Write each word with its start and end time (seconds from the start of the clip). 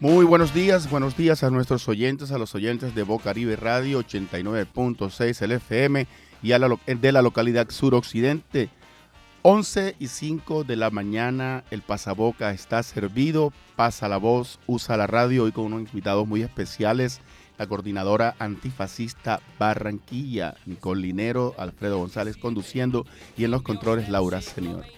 Muy 0.00 0.24
buenos 0.24 0.54
días, 0.54 0.88
buenos 0.90 1.16
días 1.16 1.42
a 1.42 1.50
nuestros 1.50 1.88
oyentes, 1.88 2.30
a 2.30 2.38
los 2.38 2.54
oyentes 2.54 2.94
de 2.94 3.02
Bocaribe 3.02 3.56
Radio 3.56 4.00
89.6 4.00 5.42
el 5.42 5.52
FM 5.52 6.06
y 6.42 6.52
a 6.52 6.58
la, 6.58 6.76
de 6.86 7.12
la 7.12 7.22
localidad 7.22 7.70
suroccidente. 7.70 8.70
11 9.42 9.96
y 9.98 10.08
5 10.08 10.64
de 10.64 10.76
la 10.76 10.90
mañana, 10.90 11.64
el 11.70 11.82
pasaboca 11.82 12.50
está 12.52 12.82
servido, 12.82 13.52
pasa 13.76 14.08
la 14.08 14.18
voz, 14.18 14.58
usa 14.66 14.96
la 14.96 15.06
radio 15.06 15.44
hoy 15.44 15.52
con 15.52 15.64
unos 15.64 15.88
invitados 15.88 16.26
muy 16.26 16.42
especiales, 16.42 17.20
la 17.56 17.66
coordinadora 17.66 18.34
antifascista 18.38 19.40
Barranquilla, 19.58 20.54
Nicole 20.66 21.02
Linero, 21.02 21.54
Alfredo 21.56 21.98
González 21.98 22.36
conduciendo 22.36 23.06
y 23.36 23.44
en 23.44 23.50
los 23.52 23.62
controles 23.62 24.08
Laura 24.08 24.40
Senior. 24.42 24.97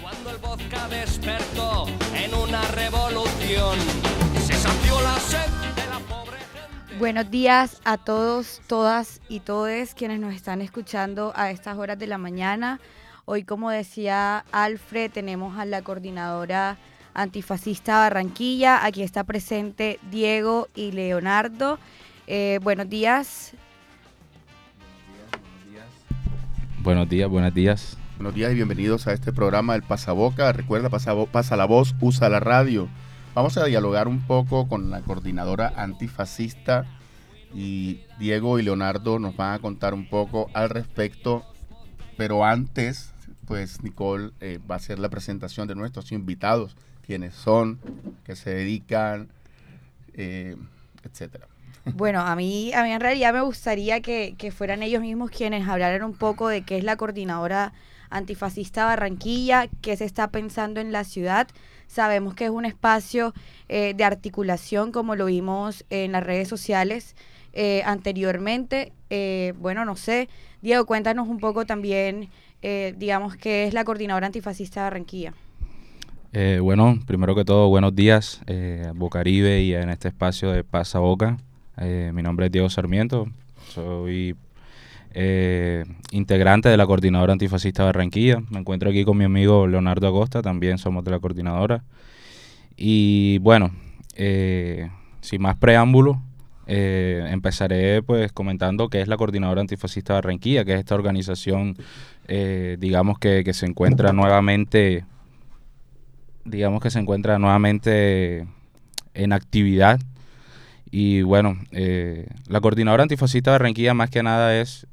Cuando 0.00 0.30
el 0.30 0.36
vodka 0.38 0.88
despertó 0.88 1.86
en 2.14 2.34
una 2.34 2.62
revolución, 2.68 3.78
se 4.46 4.54
sació 4.54 5.00
la 5.02 5.16
sed 5.18 5.50
de 5.76 5.86
la 5.88 5.98
pobre 6.08 6.38
gente. 6.38 6.98
Buenos 6.98 7.30
días 7.30 7.80
a 7.84 7.98
todos, 7.98 8.60
todas 8.66 9.20
y 9.28 9.40
todes 9.40 9.94
quienes 9.94 10.20
nos 10.20 10.34
están 10.34 10.60
escuchando 10.60 11.32
a 11.36 11.50
estas 11.50 11.76
horas 11.78 11.98
de 11.98 12.06
la 12.06 12.18
mañana. 12.18 12.80
Hoy, 13.24 13.44
como 13.44 13.70
decía 13.70 14.44
Alfred, 14.50 15.10
tenemos 15.10 15.58
a 15.58 15.64
la 15.64 15.82
coordinadora 15.82 16.78
antifascista 17.14 17.98
Barranquilla. 17.98 18.84
Aquí 18.84 19.02
está 19.02 19.24
presente 19.24 19.98
Diego 20.10 20.68
y 20.74 20.92
Leonardo. 20.92 21.78
Eh, 22.26 22.58
buenos 22.62 22.88
días. 22.88 23.52
Buenos 26.82 27.08
días, 27.08 27.28
buenos 27.28 27.52
días. 27.52 27.99
Buenos 28.20 28.34
días 28.34 28.52
y 28.52 28.56
bienvenidos 28.56 29.06
a 29.06 29.14
este 29.14 29.32
programa 29.32 29.72
del 29.72 29.82
Pasaboca. 29.82 30.52
Recuerda, 30.52 30.90
pasa, 30.90 31.14
pasa 31.32 31.56
la 31.56 31.64
voz, 31.64 31.94
usa 32.02 32.28
la 32.28 32.38
radio. 32.38 32.86
Vamos 33.34 33.56
a 33.56 33.64
dialogar 33.64 34.08
un 34.08 34.20
poco 34.26 34.68
con 34.68 34.90
la 34.90 35.00
coordinadora 35.00 35.72
antifascista 35.74 36.84
y 37.54 38.02
Diego 38.18 38.58
y 38.58 38.62
Leonardo 38.62 39.18
nos 39.18 39.34
van 39.38 39.54
a 39.54 39.58
contar 39.58 39.94
un 39.94 40.06
poco 40.06 40.50
al 40.52 40.68
respecto. 40.68 41.46
Pero 42.18 42.44
antes, 42.44 43.14
pues 43.46 43.82
Nicole 43.82 44.32
eh, 44.40 44.58
va 44.70 44.74
a 44.74 44.76
hacer 44.76 44.98
la 44.98 45.08
presentación 45.08 45.66
de 45.66 45.74
nuestros 45.74 46.12
invitados, 46.12 46.76
quienes 47.06 47.34
son, 47.34 47.80
que 48.24 48.36
se 48.36 48.50
dedican, 48.50 49.30
eh, 50.12 50.56
etcétera. 51.04 51.48
Bueno, 51.86 52.20
a 52.20 52.36
mí, 52.36 52.70
a 52.74 52.82
mí 52.82 52.92
en 52.92 53.00
realidad 53.00 53.32
me 53.32 53.40
gustaría 53.40 54.02
que, 54.02 54.34
que, 54.36 54.52
fueran 54.52 54.82
ellos 54.82 55.00
mismos 55.00 55.30
quienes 55.30 55.66
hablaran 55.66 56.02
un 56.02 56.12
poco 56.12 56.48
de 56.48 56.60
qué 56.60 56.76
es 56.76 56.84
la 56.84 56.96
coordinadora 56.96 57.72
antifascista 58.10 58.84
Barranquilla, 58.84 59.68
qué 59.80 59.96
se 59.96 60.04
está 60.04 60.28
pensando 60.28 60.80
en 60.80 60.92
la 60.92 61.04
ciudad. 61.04 61.48
Sabemos 61.86 62.34
que 62.34 62.44
es 62.44 62.50
un 62.50 62.64
espacio 62.64 63.32
eh, 63.68 63.94
de 63.96 64.04
articulación, 64.04 64.92
como 64.92 65.16
lo 65.16 65.26
vimos 65.26 65.84
en 65.90 66.12
las 66.12 66.22
redes 66.22 66.48
sociales 66.48 67.16
eh, 67.52 67.82
anteriormente. 67.84 68.92
Eh, 69.08 69.54
bueno, 69.58 69.84
no 69.84 69.96
sé, 69.96 70.28
Diego, 70.60 70.86
cuéntanos 70.86 71.28
un 71.28 71.38
poco 71.38 71.64
también, 71.64 72.28
digamos, 72.62 73.36
qué 73.36 73.66
es 73.66 73.72
la 73.72 73.84
coordinadora 73.84 74.26
antifascista 74.26 74.82
Barranquilla. 74.82 75.32
bueno, 76.60 76.98
primero 77.06 77.34
que 77.34 77.46
todo, 77.46 77.70
buenos 77.70 77.96
días, 77.96 78.42
a 78.46 78.92
Bocaribe 78.92 79.62
y 79.62 79.72
en 79.72 79.88
este 79.88 80.08
espacio 80.08 80.52
de 80.52 80.62
Pasa 80.62 80.98
Boca. 80.98 81.38
mi 81.78 82.22
nombre 82.22 82.46
es 82.46 82.52
Diego 82.52 82.68
Sarmiento, 82.68 83.28
soy 83.70 84.36
eh, 85.12 85.84
integrante 86.12 86.68
de 86.68 86.76
la 86.76 86.86
coordinadora 86.86 87.32
antifascista 87.32 87.84
Barranquilla. 87.84 88.42
Me 88.50 88.60
encuentro 88.60 88.90
aquí 88.90 89.04
con 89.04 89.16
mi 89.16 89.24
amigo 89.24 89.66
Leonardo 89.66 90.06
Acosta, 90.06 90.40
también 90.40 90.78
somos 90.78 91.04
de 91.04 91.10
la 91.10 91.18
coordinadora. 91.18 91.82
Y 92.76 93.38
bueno, 93.38 93.72
eh, 94.14 94.88
sin 95.20 95.42
más 95.42 95.56
preámbulo, 95.56 96.22
eh, 96.66 97.26
empezaré 97.30 98.02
pues 98.02 98.30
comentando 98.32 98.88
qué 98.88 99.00
es 99.00 99.08
la 99.08 99.16
coordinadora 99.16 99.60
antifascista 99.60 100.14
Barranquilla, 100.14 100.64
que 100.64 100.74
es 100.74 100.78
esta 100.78 100.94
organización, 100.94 101.76
digamos 102.78 103.18
que, 103.18 103.52
se 103.52 103.66
encuentra 103.66 104.12
nuevamente, 104.12 105.04
digamos 106.44 106.80
que 106.80 106.90
se 106.90 107.00
encuentra 107.00 107.40
nuevamente 107.40 108.46
en 109.14 109.32
actividad 109.32 109.98
y 110.92 111.22
bueno, 111.22 111.56
la 111.72 112.60
coordinadora 112.60 113.02
antifascista 113.02 113.50
Barranquilla 113.50 113.94
más 113.94 114.10
que 114.10 114.22
nada 114.22 114.56
es 114.60 114.86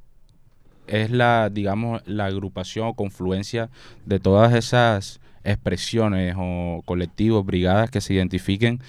es 0.88 1.12
la, 1.12 1.50
digamos, 1.50 2.02
la 2.06 2.26
agrupación 2.26 2.88
o 2.88 2.94
confluencia 2.94 3.70
de 4.06 4.20
todas 4.20 4.54
esas 4.54 5.20
expresiones 5.44 6.36
o 6.38 6.82
colectivos, 6.86 7.46
brigadas 7.46 7.90
que 7.90 8.02
se 8.02 8.14
identifiquen 8.14 8.80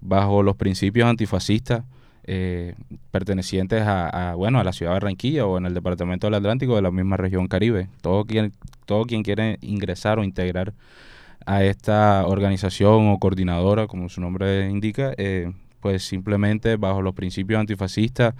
bajo 0.00 0.42
los 0.42 0.56
principios 0.56 1.08
antifascistas 1.08 1.84
eh, 2.24 2.74
pertenecientes 3.10 3.82
a, 3.84 4.34
bueno, 4.36 4.60
a 4.60 4.64
la 4.64 4.72
ciudad 4.72 4.92
de 4.92 4.94
Barranquilla 4.94 5.46
o 5.46 5.58
en 5.58 5.66
el 5.66 5.74
departamento 5.74 6.26
del 6.26 6.34
Atlántico 6.34 6.76
de 6.76 6.82
la 6.82 6.90
misma 6.90 7.16
región 7.16 7.48
Caribe. 7.48 7.88
Todo 8.02 8.24
quien, 8.24 8.52
todo 8.86 9.04
quien 9.04 9.22
quiere 9.22 9.58
ingresar 9.62 10.18
o 10.18 10.24
integrar 10.24 10.74
a 11.46 11.64
esta 11.64 12.26
organización 12.26 13.08
o 13.08 13.18
coordinadora, 13.18 13.86
como 13.86 14.08
su 14.08 14.20
nombre 14.20 14.68
indica, 14.68 15.12
eh, 15.16 15.52
pues 15.80 16.04
simplemente 16.04 16.76
bajo 16.76 17.02
los 17.02 17.14
principios 17.14 17.58
antifascistas 17.58 18.34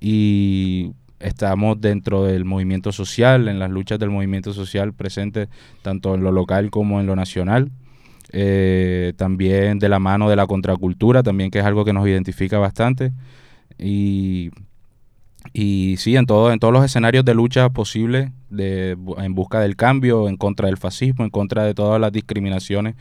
y 0.00 0.92
estamos 1.20 1.80
dentro 1.80 2.24
del 2.24 2.44
movimiento 2.44 2.92
social, 2.92 3.48
en 3.48 3.58
las 3.58 3.70
luchas 3.70 3.98
del 3.98 4.10
movimiento 4.10 4.52
social 4.52 4.92
presentes 4.92 5.48
tanto 5.82 6.14
en 6.14 6.22
lo 6.22 6.32
local 6.32 6.70
como 6.70 7.00
en 7.00 7.06
lo 7.06 7.16
nacional. 7.16 7.70
Eh, 8.32 9.12
también 9.16 9.78
de 9.78 9.88
la 9.88 9.98
mano 9.98 10.28
de 10.28 10.36
la 10.36 10.46
contracultura, 10.46 11.22
también 11.22 11.50
que 11.50 11.60
es 11.60 11.64
algo 11.64 11.84
que 11.84 11.92
nos 11.92 12.06
identifica 12.06 12.58
bastante. 12.58 13.12
Y, 13.78 14.50
y 15.52 15.96
sí, 15.98 16.16
en, 16.16 16.26
todo, 16.26 16.52
en 16.52 16.58
todos 16.58 16.72
los 16.72 16.84
escenarios 16.84 17.24
de 17.24 17.34
lucha 17.34 17.70
posibles, 17.70 18.30
de, 18.50 18.96
en 19.18 19.34
busca 19.34 19.60
del 19.60 19.76
cambio, 19.76 20.28
en 20.28 20.36
contra 20.36 20.66
del 20.66 20.76
fascismo, 20.76 21.24
en 21.24 21.30
contra 21.30 21.64
de 21.64 21.74
todas 21.74 22.00
las 22.00 22.12
discriminaciones 22.12 22.94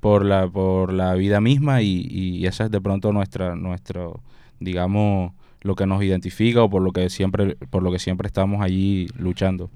por 0.00 0.24
la, 0.24 0.48
por 0.48 0.92
la 0.92 1.14
vida 1.14 1.40
misma 1.40 1.82
y, 1.82 2.06
y 2.10 2.46
esa 2.46 2.64
es 2.64 2.70
de 2.70 2.80
pronto 2.80 3.12
nuestra, 3.12 3.54
nuestro, 3.54 4.22
digamos, 4.60 5.32
lo 5.62 5.74
que 5.74 5.86
nos 5.86 6.02
identifica 6.02 6.62
o 6.62 6.70
por 6.70 6.82
lo 6.82 6.92
que 6.92 7.08
siempre, 7.10 7.56
por 7.56 7.82
lo 7.82 7.92
que 7.92 7.98
siempre 7.98 8.26
estamos 8.26 8.62
allí 8.62 9.08
luchando. 9.16 9.70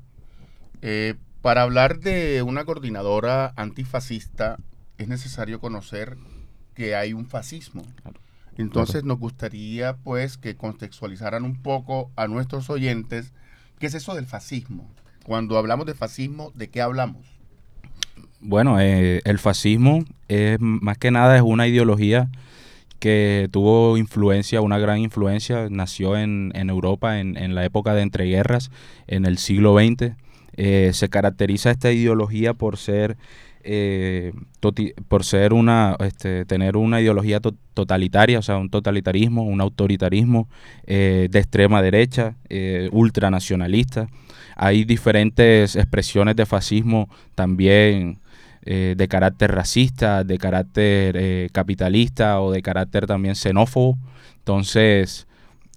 Eh, 0.82 1.14
para 1.42 1.62
hablar 1.62 2.00
de 2.00 2.42
una 2.42 2.64
coordinadora 2.64 3.52
antifascista 3.56 4.56
es 4.98 5.08
necesario 5.08 5.60
conocer 5.60 6.16
que 6.74 6.94
hay 6.94 7.12
un 7.12 7.26
fascismo. 7.26 7.82
Entonces 8.56 9.04
nos 9.04 9.18
gustaría 9.18 9.96
pues 9.96 10.38
que 10.38 10.56
contextualizaran 10.56 11.44
un 11.44 11.60
poco 11.60 12.10
a 12.16 12.28
nuestros 12.28 12.70
oyentes 12.70 13.32
qué 13.78 13.86
es 13.86 13.94
eso 13.94 14.14
del 14.14 14.26
fascismo. 14.26 14.88
Cuando 15.24 15.58
hablamos 15.58 15.86
de 15.86 15.94
fascismo, 15.94 16.52
¿de 16.54 16.68
qué 16.68 16.80
hablamos? 16.80 17.26
Bueno, 18.40 18.78
eh, 18.80 19.22
el 19.24 19.38
fascismo 19.38 20.04
es 20.28 20.58
más 20.60 20.98
que 20.98 21.10
nada 21.10 21.36
es 21.36 21.42
una 21.42 21.66
ideología 21.66 22.30
que 23.04 23.50
tuvo 23.53 23.98
influencia, 23.98 24.62
una 24.62 24.78
gran 24.78 24.97
influencia, 24.97 25.69
nació 25.69 26.16
en, 26.16 26.53
Europa 26.54 27.20
en, 27.20 27.37
en, 27.37 27.54
la 27.54 27.62
época 27.62 27.92
de 27.92 28.00
entreguerras, 28.00 28.70
en 29.06 29.26
el 29.26 29.37
siglo 29.37 29.76
XX. 29.78 30.15
Eh, 30.56 30.88
se 30.94 31.10
caracteriza 31.10 31.70
esta 31.70 31.93
ideología 31.93 32.54
por 32.54 32.78
ser, 32.78 33.19
eh, 33.62 34.32
por 35.06 35.22
ser 35.22 35.53
una, 35.53 35.98
este, 36.00 36.47
tener 36.47 36.78
una 36.78 37.03
ideología 37.03 37.41
totalitaria, 37.41 38.38
o 38.38 38.43
sea, 38.43 38.56
un 38.56 38.70
totalitarismo, 38.70 39.43
un 39.43 39.60
autoritarismo 39.60 40.48
eh, 40.87 41.28
de 41.31 41.38
extrema 41.38 41.82
derecha, 41.82 42.37
ultranacionalista. 42.91 44.09
Hay 44.56 44.84
diferentes 44.84 45.76
expresiones 45.76 46.37
de 46.37 46.47
fascismo 46.47 47.10
también 47.34 48.19
eh, 48.66 48.94
de 48.96 49.08
carácter 49.08 49.52
racista, 49.52 50.25
de 50.25 50.38
carácter 50.38 51.16
eh, 51.19 51.49
capitalista 51.52 52.40
o 52.40 52.50
de 52.50 52.62
carácter 52.62 53.06
también 53.06 53.34
xenófobo. 53.34 53.99
Entonces, 54.38 55.26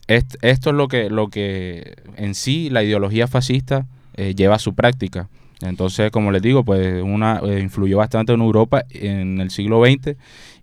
esto 0.07 0.38
es 0.69 0.75
lo 0.75 0.88
que, 0.88 1.10
lo 1.10 1.28
que 1.30 1.95
en 2.16 2.34
sí 2.34 2.69
la 2.69 2.84
ideología 2.84 3.28
fascista 3.28 3.86
eh, 4.16 4.36
lleva 4.36 4.56
a 4.56 4.60
su 4.60 4.74
práctica. 4.74 5.28
Entonces, 5.62 6.12
como 6.12 6.31
les 6.31 6.42
digo, 6.42 6.63
pues 6.63 7.04
una 7.04 7.42
influyó 7.60 7.98
bastante 7.98 8.31
en 8.31 8.42
Europa 8.42 8.86
en 8.89 9.42
el 9.42 9.50
siglo 9.50 9.84
XX 9.84 10.16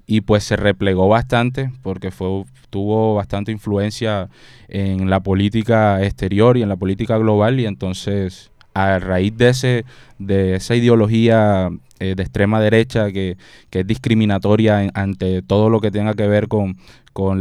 y 0.06 0.22
pues 0.22 0.44
se 0.44 0.56
replegó 0.56 1.08
bastante 1.08 1.72
porque 1.82 2.10
fue 2.10 2.44
tuvo 2.70 3.14
bastante 3.14 3.52
influencia 3.52 4.28
en 4.68 5.10
la 5.10 5.20
política 5.20 6.02
exterior 6.02 6.56
y 6.56 6.62
en 6.62 6.68
la 6.68 6.76
política 6.76 7.18
global 7.18 7.60
y 7.60 7.66
entonces 7.66 8.50
a 8.74 8.98
raíz 8.98 9.36
de 9.36 9.48
ese 9.48 9.84
de 10.18 10.56
esa 10.56 10.74
ideología 10.74 11.70
eh, 12.00 12.14
de 12.16 12.22
extrema 12.22 12.60
derecha 12.60 13.12
que, 13.12 13.36
es 13.70 13.86
discriminatoria 13.86 14.90
ante 14.94 15.42
todo 15.42 15.70
lo 15.70 15.80
que 15.80 15.90
tenga 15.90 16.14
que 16.14 16.26
ver 16.26 16.48
con, 16.48 16.76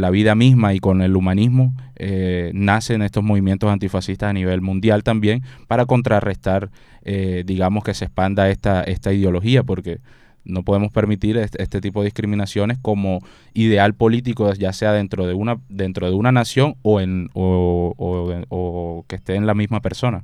la 0.00 0.10
vida 0.10 0.36
misma 0.36 0.72
y 0.74 0.78
con 0.78 1.02
el 1.02 1.16
humanismo, 1.16 1.74
eh, 1.96 2.52
nacen 2.54 3.02
estos 3.02 3.24
movimientos 3.24 3.70
antifascistas 3.70 4.30
a 4.30 4.32
nivel 4.32 4.60
mundial 4.60 5.02
también 5.02 5.42
para 5.66 5.86
contrarrestar, 5.86 6.70
eh, 7.02 7.42
digamos, 7.44 7.82
que 7.82 7.94
se 7.94 8.04
expanda 8.04 8.48
esta, 8.48 8.84
esta 8.84 9.12
ideología, 9.12 9.64
porque 9.64 9.98
no 10.44 10.62
podemos 10.62 10.92
permitir 10.92 11.36
este, 11.36 11.80
tipo 11.80 12.00
de 12.00 12.06
discriminaciones 12.06 12.78
como 12.80 13.18
ideal 13.54 13.94
político, 13.94 14.52
ya 14.54 14.72
sea 14.72 14.92
dentro 14.92 15.26
de 15.26 15.34
una, 15.34 15.58
dentro 15.68 16.08
de 16.08 16.14
una 16.14 16.30
nación 16.30 16.76
o, 16.82 17.00
en, 17.00 17.30
o, 17.34 17.94
o 17.96 19.04
que 19.08 19.16
esté 19.16 19.34
en 19.34 19.46
la 19.46 19.54
misma 19.54 19.80
persona. 19.80 20.22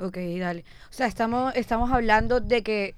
Ok, 0.00 0.16
dale. 0.38 0.64
O 0.90 0.92
sea, 0.92 1.06
estamos, 1.06 1.54
estamos 1.54 1.92
hablando 1.92 2.40
de 2.40 2.62
que 2.62 2.94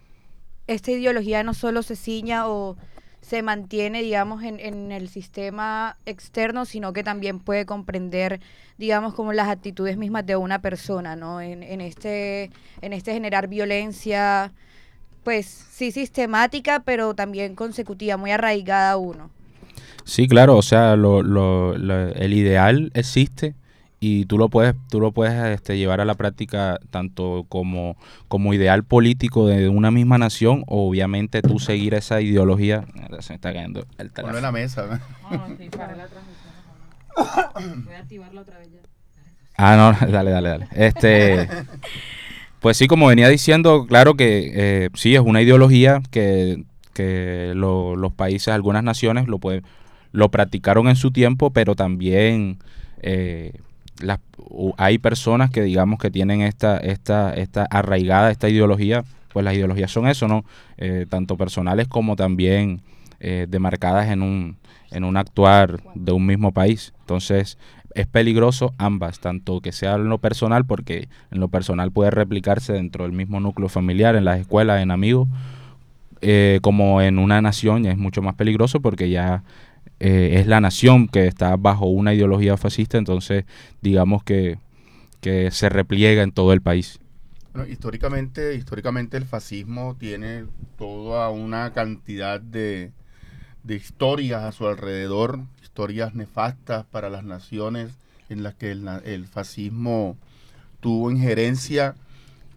esta 0.69 0.93
ideología 0.93 1.43
no 1.43 1.53
solo 1.53 1.83
se 1.83 1.97
ciña 1.97 2.47
o 2.49 2.77
se 3.21 3.43
mantiene, 3.43 4.03
digamos, 4.03 4.43
en, 4.43 4.61
en, 4.61 4.93
el 4.93 5.09
sistema 5.09 5.97
externo, 6.07 6.65
sino 6.65 6.93
que 6.93 7.05
también 7.05 7.39
puede 7.39 7.67
comprender, 7.67 8.41
digamos, 8.79 9.15
como 9.15 9.33
las 9.33 9.49
actitudes 9.49 9.97
mismas 9.97 10.27
de 10.27 10.37
una 10.37 10.61
persona, 10.61 11.15
¿no? 11.17 11.41
En, 11.41 11.63
en, 11.63 11.81
este, 11.81 12.51
en 12.81 12.93
este 12.93 13.13
generar 13.13 13.49
violencia, 13.49 14.53
pues 15.25 15.47
sí 15.47 15.93
sistemática, 15.93 16.83
pero 16.85 17.15
también 17.15 17.55
consecutiva, 17.55 18.17
muy 18.17 18.33
arraigada 18.33 18.93
a 18.93 18.97
uno. 18.97 19.31
Sí, 20.05 20.27
claro, 20.27 20.57
o 20.57 20.63
sea, 20.63 20.97
lo, 20.97 21.23
lo, 21.23 21.75
el 21.75 22.33
ideal 22.33 22.91
existe, 22.95 23.55
y 24.05 24.25
tú 24.25 24.37
lo 24.37 24.49
puedes 24.49 24.75
tú 24.91 24.99
lo 24.99 25.13
puedes 25.13 25.33
este, 25.55 25.79
llevar 25.79 26.01
a 26.01 26.05
la 26.05 26.17
práctica 26.17 26.81
tanto 26.91 27.47
como 27.49 27.97
como 28.27 28.53
ideal 28.53 28.83
político 28.83 29.47
de 29.47 29.69
una 29.69 29.93
misma 29.93 30.19
nación 30.19 30.65
o 30.67 30.89
obviamente 30.89 31.41
tú 31.41 31.61
seguir 31.61 31.95
esa 31.95 32.21
ideología. 32.21 32.85
Se 33.21 33.33
me 33.33 33.37
está 33.37 33.53
cayendo 33.53 33.87
el 33.99 34.11
teléfono 34.11 34.39
en 34.39 34.43
la 34.43 34.51
mesa 34.51 34.87
voy 34.87 34.99
a 37.95 37.99
activarla 38.01 38.41
otra 38.41 38.59
vez 38.59 38.73
ya. 38.73 38.81
Ah 39.57 39.77
no 39.77 40.07
dale 40.13 40.33
dale 40.33 40.49
dale. 40.49 40.69
Este 40.73 41.49
pues 42.59 42.77
sí 42.77 42.89
como 42.89 43.07
venía 43.07 43.29
diciendo 43.29 43.87
claro 43.87 44.15
que 44.15 44.51
eh, 44.53 44.89
sí 44.95 45.15
es 45.15 45.21
una 45.21 45.43
ideología 45.43 46.03
que 46.11 46.65
que 46.93 47.53
los 47.55 48.13
países 48.15 48.49
algunas 48.49 48.83
naciones 48.83 49.29
lo 49.29 49.39
pueden 49.39 49.63
lo 50.11 50.29
practicaron 50.33 50.89
en 50.89 50.97
su 50.97 51.13
tiempo 51.13 51.53
pero 51.53 51.77
también 51.77 52.59
eh, 53.01 53.53
hay 54.77 54.99
personas 54.99 55.51
que 55.51 55.63
digamos 55.63 55.99
que 55.99 56.11
tienen 56.11 56.43
esta, 56.43 56.79
esta, 56.79 57.33
esta 57.35 57.65
arraigada, 57.65 58.31
esta 58.31 58.49
ideología, 58.49 59.05
pues 59.33 59.45
las 59.45 59.55
ideologías 59.55 59.91
son 59.91 60.09
eso, 60.09 60.29
¿no? 60.29 60.45
Eh, 60.77 61.07
tanto 61.09 61.37
personales 61.37 61.89
como 61.89 62.17
también 62.17 62.83
eh, 63.21 63.47
demarcadas 63.49 64.11
en 64.11 64.23
un, 64.23 64.57
en 64.91 65.05
un 65.05 65.17
actuar 65.17 65.81
de 65.95 66.13
un 66.13 66.27
mismo 66.27 66.53
país. 66.53 66.93
Entonces, 67.01 67.59
es 67.95 68.07
peligroso 68.07 68.75
ambas, 68.79 69.21
tanto 69.21 69.61
que 69.61 69.73
sea 69.73 69.95
en 69.95 70.09
lo 70.09 70.19
personal, 70.19 70.65
porque 70.65 71.09
en 71.31 71.41
lo 71.41 71.49
personal 71.49 71.91
puede 71.93 72.11
replicarse 72.11 72.73
dentro 72.73 73.05
del 73.05 73.13
mismo 73.13 73.41
núcleo 73.41 73.69
familiar, 73.69 74.17
en 74.17 74.25
las 74.25 74.41
escuelas, 74.41 74.83
en 74.83 74.91
amigos, 74.91 75.29
eh, 76.25 76.61
como 76.63 77.03
en 77.03 77.19
una 77.19 77.43
nación 77.43 77.83
ya 77.83 77.91
es 77.91 77.99
mucho 77.99 78.23
más 78.23 78.37
peligroso 78.37 78.81
porque 78.81 79.11
ya 79.11 79.43
eh, 80.05 80.41
es 80.41 80.49
la 80.49 80.61
nación 80.61 81.07
que 81.07 81.29
está 81.29 81.55
bajo 81.55 81.87
una 81.87 82.13
ideología 82.13 82.57
fascista, 82.57 82.99
entonces 82.99 83.45
digamos 83.83 84.25
que, 84.25 84.59
se 85.23 85.69
repliega 85.69 86.25
en 86.25 86.33
todo 86.33 86.53
el 86.53 86.61
país. 86.61 86.99
históricamente, 87.71 88.57
históricamente 88.57 89.17
el 89.17 89.25
fascismo 89.25 89.95
tiene 89.97 90.47
toda 90.77 91.31
una 91.31 91.73
cantidad 91.73 92.41
de, 92.41 92.91
historias 93.69 94.43
a 94.43 94.51
su 94.51 94.67
alrededor, 94.67 95.39
historias 95.63 96.17
nefastas 96.17 96.85
para 96.87 97.09
las 97.09 97.23
naciones 97.23 97.93
en 98.29 98.43
las 98.43 98.55
que 98.55 98.73
el, 98.73 99.27
fascismo 99.27 100.17
tuvo 100.81 101.13
injerencia 101.13 101.95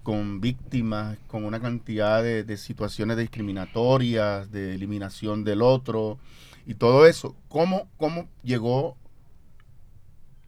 con 0.02 0.42
víctimas, 0.42 1.20
con 1.28 1.46
una 1.46 1.60
cantidad 1.60 2.24
de, 2.24 2.44
de, 2.44 2.58
situaciones 2.58 3.18
discriminatorias, 3.18 4.52
de 4.52 4.74
eliminación 4.74 5.44
del 5.44 5.62
otro, 5.62 6.18
y 6.66 6.76
todo 6.76 7.06
eso. 7.06 7.36
¿Cómo, 7.48 7.88
cómo 7.98 8.28
llegó 8.44 8.98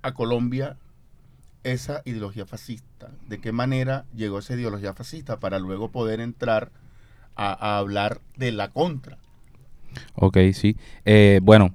a 0.02 0.14
Colombia 0.14 0.78
esa 1.64 2.02
ideología 2.06 2.46
fascista? 2.46 3.10
¿De 3.28 3.40
qué 3.40 3.52
manera 3.52 4.06
llegó 4.16 4.40
esa 4.40 4.54
ideología 4.54 4.94
fascista 4.94 5.40
para 5.40 5.60
luego 5.60 5.92
poder 5.92 6.20
entrar 6.20 6.72
a, 7.36 7.78
hablar 7.78 8.22
de 8.36 8.52
la 8.52 8.70
contra? 8.70 9.18
Ok, 10.16 10.38
sí. 10.54 10.76
Eh, 11.06 11.40
bueno, 11.44 11.72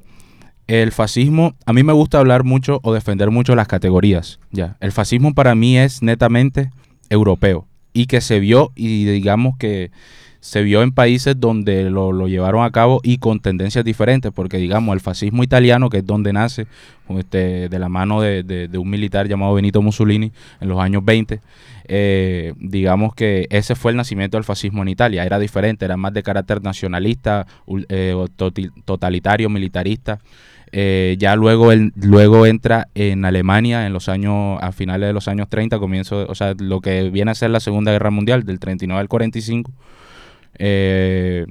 el 0.66 0.92
fascismo, 0.92 1.54
a 1.66 1.72
mí 1.72 1.82
me 1.82 1.92
gusta 1.92 2.18
hablar 2.18 2.44
mucho 2.44 2.80
o 2.82 2.92
defender 2.92 3.30
mucho 3.30 3.54
las 3.54 3.68
categorías. 3.68 4.40
Ya, 4.50 4.76
el 4.80 4.92
fascismo 4.92 5.34
para 5.34 5.54
mí 5.54 5.78
es 5.78 6.02
netamente 6.02 6.70
europeo 7.10 7.66
y 7.92 8.06
que 8.06 8.20
se 8.20 8.40
vio 8.40 8.72
y 8.74 9.04
digamos 9.04 9.56
que 9.56 9.90
se 10.42 10.64
vio 10.64 10.82
en 10.82 10.90
países 10.90 11.38
donde 11.38 11.88
lo, 11.88 12.26
llevaron 12.26 12.64
a 12.64 12.72
cabo 12.72 13.00
y 13.04 13.18
con 13.18 13.38
tendencias 13.38 13.84
diferentes, 13.84 14.32
porque 14.32 14.56
digamos 14.56 14.92
el 14.92 14.98
fascismo 14.98 15.44
italiano, 15.44 15.88
que 15.88 15.98
es 15.98 16.06
donde 16.06 16.32
nace, 16.32 16.66
este, 17.10 17.68
de 17.68 17.78
la 17.78 17.88
mano 17.88 18.20
de, 18.20 18.68
un 18.76 18.90
militar 18.90 19.28
llamado 19.28 19.54
Benito 19.54 19.80
Mussolini 19.82 20.32
en 20.60 20.68
los 20.68 20.80
años 20.80 21.04
20, 21.04 21.40
eh, 21.84 22.54
digamos 22.56 23.14
que 23.14 23.46
ese 23.50 23.76
fue 23.76 23.92
el 23.92 23.96
nacimiento 23.96 24.36
del 24.36 24.42
fascismo 24.42 24.82
en 24.82 24.88
Italia, 24.88 25.24
era 25.24 25.38
diferente, 25.38 25.84
era 25.84 25.96
más 25.96 26.12
de 26.12 26.24
carácter 26.24 26.60
nacionalista, 26.60 27.46
eh, 27.88 28.12
totalitario, 28.84 29.48
militarista. 29.48 30.18
Eh, 30.72 31.14
ya 31.20 31.36
luego 31.36 31.70
él, 31.70 31.92
luego 31.94 32.46
entra 32.46 32.88
en 32.96 33.24
Alemania 33.26 33.86
en 33.86 33.92
los 33.92 34.08
años 34.08 34.58
a 34.60 34.72
finales 34.72 35.06
de 35.06 35.12
los 35.12 35.28
años 35.28 35.50
30 35.50 35.78
comienzo 35.78 36.26
o 36.26 36.34
sea 36.34 36.54
lo 36.58 36.80
que 36.80 37.10
viene 37.10 37.30
a 37.30 37.34
ser 37.34 37.50
la 37.50 37.60
Segunda 37.60 37.92
Guerra 37.92 38.10
Mundial 38.10 38.44
del 38.44 38.58
39 38.58 38.98
al 38.98 39.08
45 39.08 39.70
eh, 40.58 41.46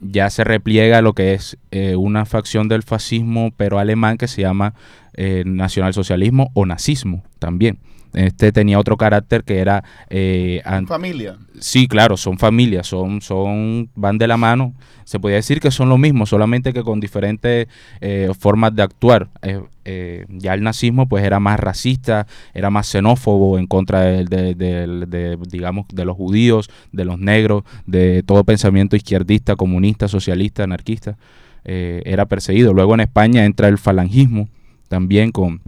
ya 0.00 0.30
se 0.30 0.44
repliega 0.44 1.02
lo 1.02 1.12
que 1.12 1.34
es 1.34 1.58
eh, 1.70 1.96
una 1.96 2.24
facción 2.24 2.68
del 2.68 2.82
fascismo, 2.82 3.52
pero 3.56 3.78
alemán, 3.78 4.18
que 4.18 4.28
se 4.28 4.42
llama 4.42 4.74
eh, 5.14 5.42
nacionalsocialismo 5.46 6.50
o 6.54 6.66
nazismo 6.66 7.22
también. 7.38 7.78
Este 8.14 8.52
tenía 8.52 8.78
otro 8.78 8.96
carácter 8.96 9.44
que 9.44 9.58
era... 9.58 9.84
Eh, 10.08 10.62
¿Familia? 10.86 11.36
Sí, 11.60 11.88
claro, 11.88 12.16
son 12.16 12.38
familias, 12.38 12.86
son, 12.86 13.20
son, 13.20 13.90
van 13.94 14.18
de 14.18 14.26
la 14.26 14.36
mano. 14.36 14.74
Se 15.04 15.18
podría 15.18 15.36
decir 15.36 15.60
que 15.60 15.70
son 15.70 15.88
lo 15.88 15.98
mismo, 15.98 16.26
solamente 16.26 16.72
que 16.72 16.82
con 16.82 17.00
diferentes 17.00 17.66
eh, 18.00 18.30
formas 18.38 18.74
de 18.74 18.82
actuar. 18.82 19.28
Eh, 19.42 20.26
ya 20.28 20.52
el 20.52 20.62
nazismo 20.62 21.08
pues 21.08 21.24
era 21.24 21.40
más 21.40 21.58
racista, 21.58 22.26
era 22.52 22.70
más 22.70 22.88
xenófobo 22.88 23.58
en 23.58 23.66
contra 23.66 24.02
de, 24.02 25.38
digamos, 25.48 25.86
de 25.92 26.04
los 26.04 26.16
judíos, 26.16 26.68
de 26.92 27.04
los 27.06 27.18
negros, 27.18 27.64
de 27.86 28.22
todo 28.22 28.44
pensamiento 28.44 28.96
izquierdista, 28.96 29.56
comunista, 29.56 30.08
socialista, 30.08 30.64
anarquista. 30.64 31.16
era 31.64 32.26
perseguido. 32.26 32.74
Luego 32.74 32.94
en 32.94 33.00
España 33.00 33.44
entra 33.44 33.68
el 33.68 33.78
falangismo, 33.78 34.48
también 34.88 35.32
con 35.32 35.62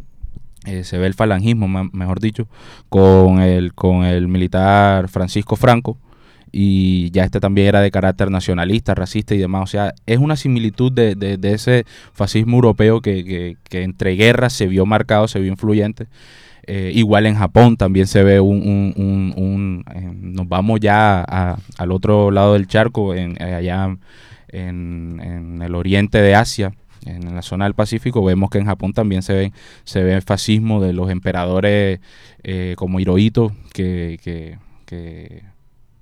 eh, 0.66 0.84
se 0.84 0.98
ve 0.98 1.06
el 1.06 1.14
falangismo, 1.14 1.68
mejor 1.68 2.20
dicho, 2.20 2.48
con 2.88 3.40
el, 3.40 3.74
con 3.74 4.04
el 4.04 4.28
militar 4.28 5.08
Francisco 5.08 5.56
Franco, 5.56 5.98
y 6.52 7.10
ya 7.12 7.24
este 7.24 7.40
también 7.40 7.68
era 7.68 7.80
de 7.80 7.90
carácter 7.90 8.30
nacionalista, 8.30 8.94
racista 8.94 9.34
y 9.34 9.38
demás. 9.38 9.62
O 9.62 9.66
sea, 9.66 9.94
es 10.06 10.18
una 10.18 10.36
similitud 10.36 10.92
de, 10.92 11.14
de, 11.14 11.52
ese 11.52 11.84
fascismo 12.12 12.56
europeo 12.56 13.00
que, 13.00 13.56
que, 13.68 13.82
entre 13.82 14.16
guerras 14.16 14.52
se 14.52 14.66
vio 14.66 14.84
marcado, 14.84 15.28
se 15.28 15.40
vio 15.40 15.50
influyente. 15.50 16.08
Eh, 16.66 16.92
igual 16.94 17.26
en 17.26 17.36
Japón 17.36 17.76
también 17.76 18.06
se 18.06 18.22
ve 18.22 18.40
un... 18.40 18.92
un, 18.96 19.84
eh, 19.94 20.10
nos 20.12 20.48
vamos 20.48 20.80
ya 20.80 21.22
al 21.22 21.92
otro 21.92 22.30
lado 22.30 22.54
del 22.54 22.66
charco, 22.66 23.14
en, 23.14 23.40
allá 23.42 23.96
en, 24.48 25.20
en 25.22 25.62
el 25.62 25.74
oriente 25.74 26.20
de 26.20 26.34
Asia, 26.34 26.72
en 27.06 27.34
la 27.34 27.42
zona 27.42 27.64
del 27.64 27.74
Pacífico, 27.74 28.24
vemos 28.24 28.50
que 28.50 28.58
en 28.58 28.66
Japón 28.66 28.92
también 28.92 29.22
se 29.22 29.32
ve, 29.32 29.52
se 29.84 30.02
ve 30.02 30.14
el 30.14 30.22
fascismo 30.22 30.80
de 30.80 30.92
los 30.92 31.10
emperadores 31.10 32.00
eh, 32.42 32.74
como 32.76 33.00
Hirohito, 33.00 33.52
que, 33.72 34.18
que, 34.22 34.58
que 34.86 35.42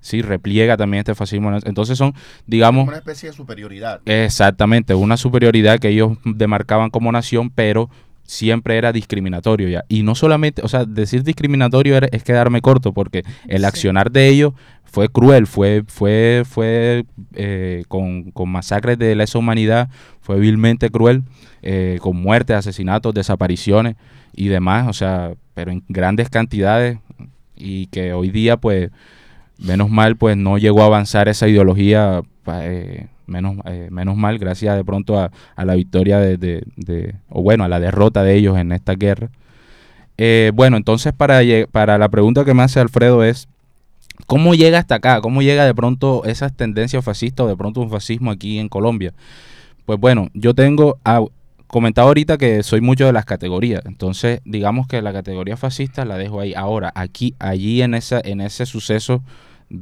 sí, 0.01 0.21
repliega 0.21 0.77
también 0.77 0.99
este 0.99 1.15
fascismo. 1.15 1.57
Entonces 1.63 1.97
son, 1.97 2.13
digamos... 2.47 2.87
Una 2.87 2.97
especie 2.97 3.29
de 3.29 3.35
superioridad. 3.35 4.01
Exactamente, 4.05 4.95
una 4.95 5.17
superioridad 5.17 5.79
que 5.79 5.89
ellos 5.89 6.17
demarcaban 6.23 6.89
como 6.89 7.11
nación, 7.11 7.49
pero 7.49 7.89
siempre 8.23 8.77
era 8.77 8.91
discriminatorio 8.91 9.67
ya. 9.69 9.85
Y 9.89 10.03
no 10.03 10.13
solamente, 10.13 10.61
o 10.63 10.67
sea, 10.67 10.85
decir 10.85 11.23
discriminatorio 11.23 11.97
es 12.11 12.23
quedarme 12.23 12.61
corto, 12.61 12.93
porque 12.93 13.23
el 13.47 13.65
accionar 13.65 14.11
de 14.11 14.27
ellos 14.27 14.53
fue 14.89 15.09
cruel, 15.09 15.47
fue, 15.47 15.83
fue, 15.87 16.43
fue 16.47 17.05
eh, 17.35 17.83
con, 17.87 18.31
con, 18.31 18.49
masacres 18.49 18.97
de 18.97 19.15
lesa 19.15 19.37
humanidad, 19.37 19.89
fue 20.19 20.39
vilmente 20.39 20.89
cruel, 20.89 21.23
eh, 21.61 21.99
con 22.01 22.17
muertes, 22.17 22.55
asesinatos, 22.55 23.13
desapariciones 23.13 23.95
y 24.35 24.47
demás, 24.47 24.87
o 24.87 24.93
sea, 24.93 25.33
pero 25.53 25.71
en 25.71 25.83
grandes 25.87 26.29
cantidades 26.29 26.97
y 27.55 27.87
que 27.87 28.13
hoy 28.13 28.31
día 28.31 28.57
pues 28.57 28.89
menos 29.57 29.89
mal 29.89 30.15
pues 30.15 30.37
no 30.37 30.57
llegó 30.57 30.81
a 30.81 30.85
avanzar 30.85 31.27
esa 31.27 31.47
ideología 31.47 32.21
eh, 32.47 33.07
menos, 33.27 33.57
menos 33.91 34.15
mal 34.15 34.39
gracias 34.39 34.75
de 34.75 34.85
pronto 34.85 35.19
a, 35.19 35.31
la 35.57 35.75
victoria 35.75 36.19
de, 36.19 37.15
o 37.29 37.43
bueno, 37.43 37.63
a 37.63 37.67
la 37.67 37.79
derrota 37.79 38.23
de 38.23 38.35
ellos 38.35 38.57
en 38.57 38.71
esta 38.71 38.93
guerra. 38.95 39.29
Bueno, 40.53 40.77
entonces 40.77 41.13
para, 41.13 41.41
para 41.71 41.97
la 41.97 42.09
pregunta 42.09 42.43
que 42.43 42.53
me 42.53 42.63
hace 42.63 42.79
Alfredo 42.79 43.23
es, 43.23 43.47
¿cómo 44.27 44.53
llega 44.53 44.79
hasta 44.79 44.95
acá? 44.95 45.21
¿Cómo 45.21 45.41
llega 45.41 45.65
de 45.65 45.73
pronto 45.73 46.23
esas 46.25 46.55
tendencias 46.55 47.03
fascistas 47.03 47.45
o 47.45 47.49
de 47.49 47.57
pronto 47.57 47.81
un 47.81 47.89
fascismo 47.89 48.31
aquí 48.31 48.59
en 48.59 48.69
Colombia? 48.69 49.13
Pues 49.85 49.99
bueno, 49.99 50.29
yo 50.33 50.53
tengo, 50.53 50.99
ah, 51.05 51.23
comentado 51.67 52.07
ahorita 52.07 52.37
que 52.37 52.63
soy 52.63 52.81
mucho 52.81 53.05
de 53.05 53.13
las 53.13 53.25
categorías, 53.25 53.83
entonces 53.85 54.41
digamos 54.43 54.87
que 54.87 55.01
la 55.01 55.13
categoría 55.13 55.57
fascista 55.57 56.05
la 56.05 56.17
dejo 56.17 56.39
ahí. 56.39 56.53
Ahora, 56.55 56.91
aquí, 56.95 57.35
allí 57.39 57.81
en, 57.81 57.93
esa, 57.93 58.21
en 58.23 58.41
ese 58.41 58.65
suceso 58.65 59.21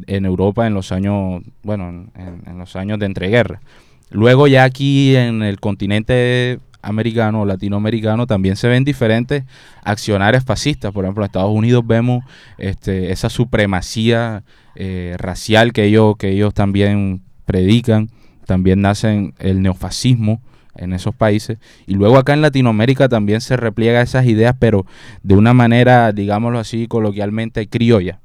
en 0.08 0.26
Europa 0.26 0.68
en 0.68 0.74
los 0.74 0.92
años, 0.92 1.42
bueno, 1.64 2.08
en, 2.16 2.58
los 2.58 2.76
años 2.76 3.00
de 3.00 3.06
entreguerra. 3.06 3.62
Luego 4.10 4.48
ya 4.48 4.64
aquí 4.64 5.16
en 5.16 5.44
el 5.44 5.60
continente 5.60 6.60
americano 6.82 7.42
o 7.42 7.46
latinoamericano 7.46 8.28
también 8.28 8.56
se 8.56 8.68
ven 8.68 8.84
diferentes 8.84 9.44
accionarios 9.84 10.44
fascistas. 10.44 10.92
Por 10.92 11.06
ejemplo, 11.06 11.24
en 11.24 11.28
Estados 11.28 11.52
Unidos 11.52 11.86
vemos 11.86 12.24
este, 12.58 13.12
esa 13.12 13.30
supremacía 13.30 14.44
eh, 14.76 15.16
racial 15.18 15.74
que 15.74 15.86
ellos, 15.86 16.16
que 16.18 16.30
ellos 16.30 16.54
también 16.54 17.22
predican. 17.46 18.10
También 18.46 18.82
nace 18.82 19.34
el 19.40 19.62
neofascismo 19.62 20.42
en 20.76 20.94
esos 20.94 21.14
países. 21.14 21.58
Y 21.86 21.96
luego 21.96 22.18
acá 22.18 22.34
en 22.34 22.42
Latinoamérica 22.42 23.10
también 23.10 23.42
se 23.42 23.58
repliega 23.58 24.02
esas 24.02 24.26
ideas, 24.26 24.56
pero 24.58 24.86
de 25.24 25.36
una 25.36 25.54
manera, 25.54 26.12
digámoslo 26.14 26.60
así, 26.60 26.88
coloquialmente 26.88 27.68
criolla. 27.68 28.20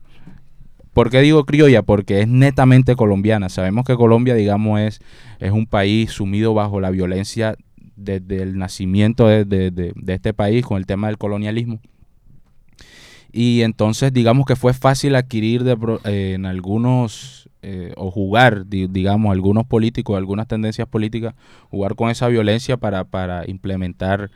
¿Por 0.93 1.11
qué 1.11 1.23
digo 1.23 1.47
criolla? 1.47 1.83
Porque 1.83 2.21
es 2.21 2.29
netamente 2.29 2.97
colombiana. 2.97 3.49
Sabemos 3.49 3.87
que 3.87 3.97
Colombia, 3.97 4.35
digamos, 4.35 4.81
es, 4.81 5.01
es 5.41 5.51
un 5.51 5.67
país 5.67 6.11
sumido 6.11 6.53
bajo 6.53 6.81
la 6.81 6.91
violencia 6.91 7.57
desde 8.03 8.43
el 8.43 8.59
nacimiento 8.59 9.27
de, 9.27 9.93
este 10.07 10.35
país 10.35 10.65
con 10.65 10.79
el 10.79 10.87
tema 10.87 11.09
del 11.09 11.19
colonialismo. 11.19 11.81
Y 13.33 13.63
entonces, 13.63 14.13
digamos 14.13 14.45
que 14.45 14.57
fue 14.57 14.75
fácil 14.75 15.15
adquirir 15.15 15.65
eh, 16.05 16.33
en 16.35 16.45
algunos, 16.45 17.49
eh, 17.63 17.95
o 17.97 18.11
jugar, 18.11 18.67
digamos, 18.67 19.33
algunos 19.33 19.67
políticos, 19.67 20.19
algunas 20.19 20.49
tendencias 20.49 20.87
políticas, 20.87 21.35
jugar 21.71 21.95
con 21.95 22.11
esa 22.11 22.29
violencia 22.29 22.77
para, 22.77 23.05
para 23.05 23.49
implementar 23.49 24.31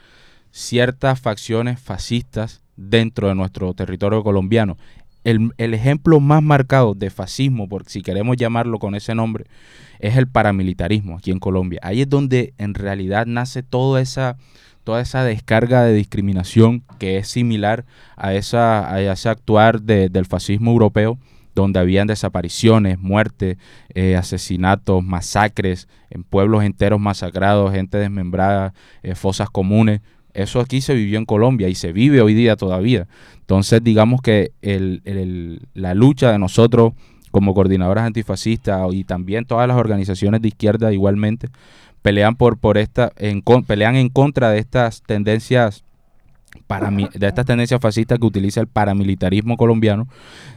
ciertas 0.51 1.21
facciones 1.21 1.79
fascistas 1.79 2.63
dentro 2.77 3.29
de 3.29 3.35
nuestro 3.35 3.75
territorio 3.75 4.23
colombiano 4.23 4.79
el, 5.27 5.75
ejemplo 5.75 6.21
más 6.21 6.43
marcado 6.43 6.95
de 6.95 7.11
fascismo, 7.11 7.69
por 7.69 7.85
si 7.87 8.01
queremos 8.03 8.37
llamarlo 8.37 8.79
con 8.79 8.95
ese 8.95 9.15
nombre, 9.15 9.47
es 9.99 10.17
el 10.17 10.29
paramilitarismo 10.29 11.17
aquí 11.17 11.33
en 11.33 11.41
Colombia. 11.41 11.81
Ahí 11.83 12.03
es 12.03 12.09
donde 12.09 12.55
en 12.59 12.75
realidad 12.75 13.27
nace 13.27 13.65
toda 13.65 14.01
esa, 14.01 14.37
toda 14.85 15.01
esa 15.01 15.25
descarga 15.25 15.83
de 15.83 15.95
discriminación 15.95 16.85
que 17.01 17.19
es 17.19 17.27
similar 17.27 17.87
a, 18.17 18.35
esa, 18.35 18.93
a 18.93 19.01
ese 19.01 19.29
actuar 19.29 19.83
del 19.83 20.27
fascismo 20.27 20.71
europeo, 20.71 21.19
donde 21.57 21.81
habían 21.81 22.07
desapariciones, 22.07 23.01
muertes, 23.01 23.57
eh, 23.95 24.15
asesinatos, 24.15 25.03
masacres, 25.03 25.89
en 26.11 26.23
pueblos 26.23 26.63
enteros 26.63 27.01
masacrados, 27.01 27.73
gente 27.73 27.99
desmembrada, 27.99 28.75
eh, 29.03 29.17
fosas 29.17 29.51
comunes. 29.51 30.03
Eso 30.37 30.61
aquí 30.61 30.83
se 30.83 30.95
vivió 30.95 31.19
en 31.19 31.25
Colombia 31.25 31.69
y 31.69 31.75
se 31.75 31.93
vive 31.93 32.21
hoy 32.21 32.35
día 32.35 32.57
todavía. 32.57 33.09
Entonces, 33.41 33.83
digamos 33.83 34.21
que 34.21 34.53
la 35.73 35.95
lucha 35.95 36.31
de 36.31 36.39
nosotros 36.39 36.93
como 37.31 37.55
coordinadoras 37.55 38.05
antifascistas 38.05 38.83
y 38.93 39.05
también 39.05 39.47
todas 39.47 39.67
las 39.67 39.79
organizaciones 39.79 40.43
de 40.43 40.49
izquierda 40.49 40.93
igualmente 40.93 41.49
pelean 42.03 42.37
por, 42.37 42.59
por 42.59 42.77
esta, 42.77 43.13
en, 43.17 43.43
pelean 43.67 43.97
en 43.97 44.11
contra 44.11 44.51
de 44.51 44.59
estas 44.59 45.03
tendencias 45.03 45.85
para, 46.67 46.91
de 46.91 47.27
estas 47.27 47.47
tendencias 47.47 47.81
fascistas 47.81 48.19
que 48.19 48.27
utiliza 48.27 48.61
el 48.61 48.67
paramilitarismo 48.67 49.57
colombiano 49.57 50.07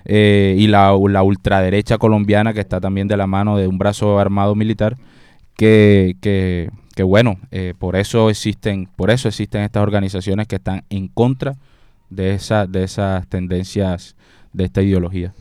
eh, 0.03 0.55
y 0.57 0.67
la, 0.67 0.93
ultraderecha 0.93 1.97
colombiana 1.97 2.53
que 2.53 2.59
está 2.59 2.81
también 2.81 3.07
de 3.07 3.15
la 3.15 3.27
mano 3.27 3.57
de 3.57 3.67
un 3.67 3.77
brazo 3.77 4.19
armado 4.19 4.55
militar 4.55 4.97
que 5.55 6.69
que 6.99 7.03
bueno, 7.03 7.39
eh, 7.51 7.75
por 7.79 7.95
eso 7.95 8.29
existen, 8.29 8.89
por 8.97 9.09
eso 9.09 9.29
existen 9.29 9.61
estas 9.61 9.81
organizaciones 9.81 10.47
que 10.47 10.57
están 10.57 10.83
en 10.89 11.07
contra 11.07 11.55
de 12.09 12.33
esa, 12.33 12.67
de 12.67 12.83
esas 12.83 13.25
tendencias 13.27 14.17
de 14.51 14.65
esta 14.65 14.81
ideología. 14.81 15.33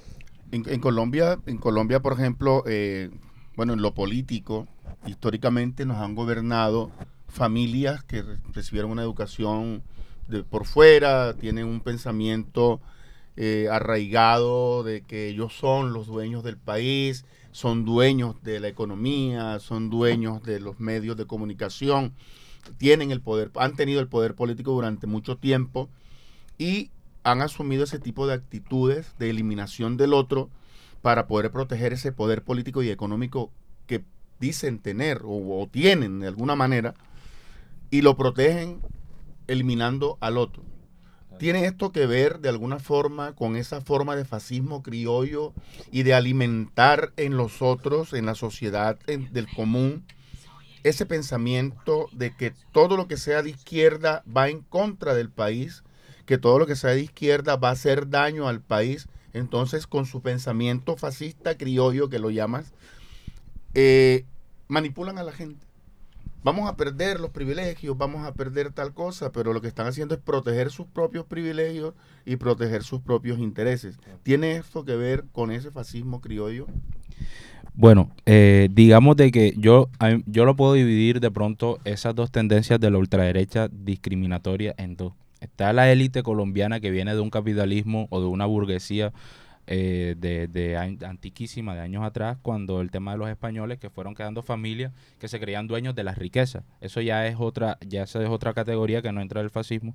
En, 0.53 0.79
Colombia, 0.79 1.41
en 1.47 1.59
Colombia, 1.59 1.99
por 1.99 2.13
ejemplo, 2.13 2.63
eh, 2.69 3.11
bueno, 3.57 3.73
en 3.73 3.83
lo 3.83 3.93
político, 3.93 4.69
históricamente 5.05 5.85
nos 5.85 5.97
han 5.97 6.15
gobernado 6.15 6.93
familias 7.27 8.05
que 8.05 8.23
recibieron 8.53 8.93
una 8.93 9.03
educación 9.03 9.83
de 10.29 10.45
por 10.45 10.65
fuera, 10.65 11.35
tienen 11.35 11.67
un 11.67 11.81
pensamiento 11.81 12.81
eh, 13.37 13.67
arraigado 13.69 14.85
de 14.85 15.01
que 15.01 15.27
ellos 15.27 15.55
son 15.55 15.93
los 15.93 16.07
dueños 16.07 16.45
del 16.45 16.57
país, 16.57 17.25
son 17.59 17.85
dueños 17.85 18.41
de 18.45 18.61
la 18.61 18.69
economía, 18.69 19.59
son 19.59 19.91
dueños 19.91 20.45
de 20.45 20.61
los 20.61 20.79
medios 20.79 21.17
de 21.17 21.27
comunicación, 21.27 22.15
tienen 22.77 23.11
el 23.11 23.21
poder, 23.21 23.51
han 23.57 23.75
tenido 23.75 23.99
el 23.99 24.07
poder 24.07 24.37
político 24.37 24.71
durante 24.71 25.09
mucho 25.09 25.39
tiempo 25.39 25.89
y 26.57 26.93
han 27.25 27.43
asumido 27.43 27.83
ese 27.83 27.99
tipo 27.99 28.29
de 28.29 28.35
actitudes 28.35 29.13
de 29.19 29.31
eliminación 29.31 29.97
del 29.97 30.15
otro 30.15 30.51
para 31.03 31.27
poder 31.27 31.51
proteger 31.51 31.93
ese 31.93 32.13
poder 32.13 32.45
político 32.45 32.85
y 32.85 32.91
económico 32.91 33.51
que 33.89 34.05
dicen 34.39 34.79
tener 34.79 35.23
o, 35.25 35.61
o 35.61 35.67
tienen 35.67 36.21
de 36.21 36.29
alguna 36.29 36.55
manera 36.55 36.95
y 37.91 38.03
lo 38.03 38.17
protegen 38.17 38.81
eliminando 39.49 40.17
al 40.21 40.39
otro. 40.39 40.63
¿Tiene 41.39 41.67
esto 41.67 41.93
que 41.93 42.07
ver 42.07 42.41
de 42.41 42.49
alguna 42.49 42.81
forma 42.81 43.35
con 43.37 43.57
esa 43.57 43.81
forma 43.81 44.17
de 44.17 44.25
fascismo 44.25 44.83
criollo 44.83 45.53
y 45.93 46.03
de 46.03 46.15
alimentar 46.15 47.13
en 47.17 47.37
los 47.37 47.63
otros, 47.63 48.13
en 48.13 48.27
la 48.27 48.35
sociedad 48.35 48.99
del 49.07 49.49
común, 49.55 50.05
ese 50.83 51.07
pensamiento 51.07 52.09
de 52.13 52.35
que 52.35 52.53
todo 52.73 52.97
lo 52.97 53.07
que 53.07 53.17
sea 53.17 53.43
de 53.43 53.51
izquierda 53.51 54.25
va 54.25 54.49
en 54.49 54.63
contra 54.63 55.15
del 55.15 55.31
país, 55.31 55.85
que 56.27 56.39
todo 56.39 56.59
lo 56.59 56.67
que 56.67 56.77
sea 56.77 56.91
de 56.91 57.03
izquierda 57.03 57.55
va 57.55 57.69
a 57.69 57.73
hacer 57.73 58.09
daño 58.09 58.49
al 58.49 58.61
país? 58.61 59.07
Entonces, 59.33 59.87
con 59.87 60.07
su 60.07 60.23
pensamiento 60.23 60.97
fascista 60.97 61.57
criollo, 61.57 62.09
que 62.09 62.19
lo 62.19 62.31
llamas, 62.31 62.73
eh, 63.75 64.25
manipulan 64.67 65.19
a 65.19 65.23
la 65.23 65.33
gente 65.33 65.68
vamos 66.49 66.67
a 66.67 66.77
perder 66.77 67.21
los 67.21 67.29
privilegios, 67.29 67.99
vamos 67.99 68.27
a 68.27 68.33
perder 68.33 68.73
tal 68.73 68.95
cosa, 68.95 69.33
pero 69.33 69.53
lo 69.53 69.61
que 69.61 69.69
están 69.69 69.87
haciendo 69.87 70.15
es 70.15 70.21
proteger 70.21 70.71
sus 70.71 70.87
propios 70.87 71.27
privilegios 71.27 71.93
y 72.25 72.37
proteger 72.37 72.83
sus 72.83 73.03
propios 73.03 73.39
intereses. 73.39 73.99
¿Tiene 74.23 74.57
esto 74.57 74.83
que 74.87 74.97
ver 74.97 75.25
con 75.33 75.51
ese 75.51 75.71
fascismo 75.71 76.23
criollo? 76.23 76.67
Bueno, 77.75 78.11
eh, 78.25 78.69
digamos 78.73 79.17
de 79.17 79.31
que 79.31 79.53
yo, 79.59 79.91
yo 80.25 80.47
lo 80.47 80.57
puedo 80.57 80.73
dividir 80.73 81.21
de 81.21 81.31
pronto 81.31 81.79
esas 81.85 82.15
dos 82.15 82.31
tendencias 82.31 82.81
de 82.81 82.91
la 82.91 82.97
ultraderecha 82.97 83.69
discriminatoria 83.69 84.75
en 84.79 84.97
dos. 84.97 85.13
Está 85.41 85.75
la 85.75 85.93
élite 85.93 86.23
colombiana 86.23 86.81
que 86.81 86.91
viene 86.91 87.15
de 87.15 87.21
un 87.21 87.31
capitalismo 87.31 88.09
o 88.09 88.21
de 88.21 88.27
una 88.27 88.47
burguesía 88.47 89.13
eh, 89.71 90.15
de, 90.17 90.49
de, 90.49 90.79
antiquísima, 90.79 91.75
de 91.75 91.83
años 91.83 92.03
atrás, 92.03 92.39
cuando 92.41 92.81
el 92.81 92.91
tema 92.91 93.13
de 93.13 93.19
los 93.19 93.29
españoles 93.29 93.79
que 93.79 93.91
fueron 93.91 94.15
quedando 94.15 94.43
familias 94.43 94.93
que 95.21 95.29
se 95.29 95.39
creían 95.39 95.67
dueños 95.67 95.95
de 95.95 96.05
las 96.05 96.17
riquezas. 96.17 96.65
Eso 96.81 97.03
ya 97.03 97.27
es 97.27 97.37
otra, 97.39 97.77
ya 97.87 98.05
es 98.05 98.17
otra 98.17 98.55
categoría 98.55 99.03
que 99.03 99.13
no 99.13 99.21
entra 99.21 99.43
el 99.43 99.51
fascismo. 99.51 99.95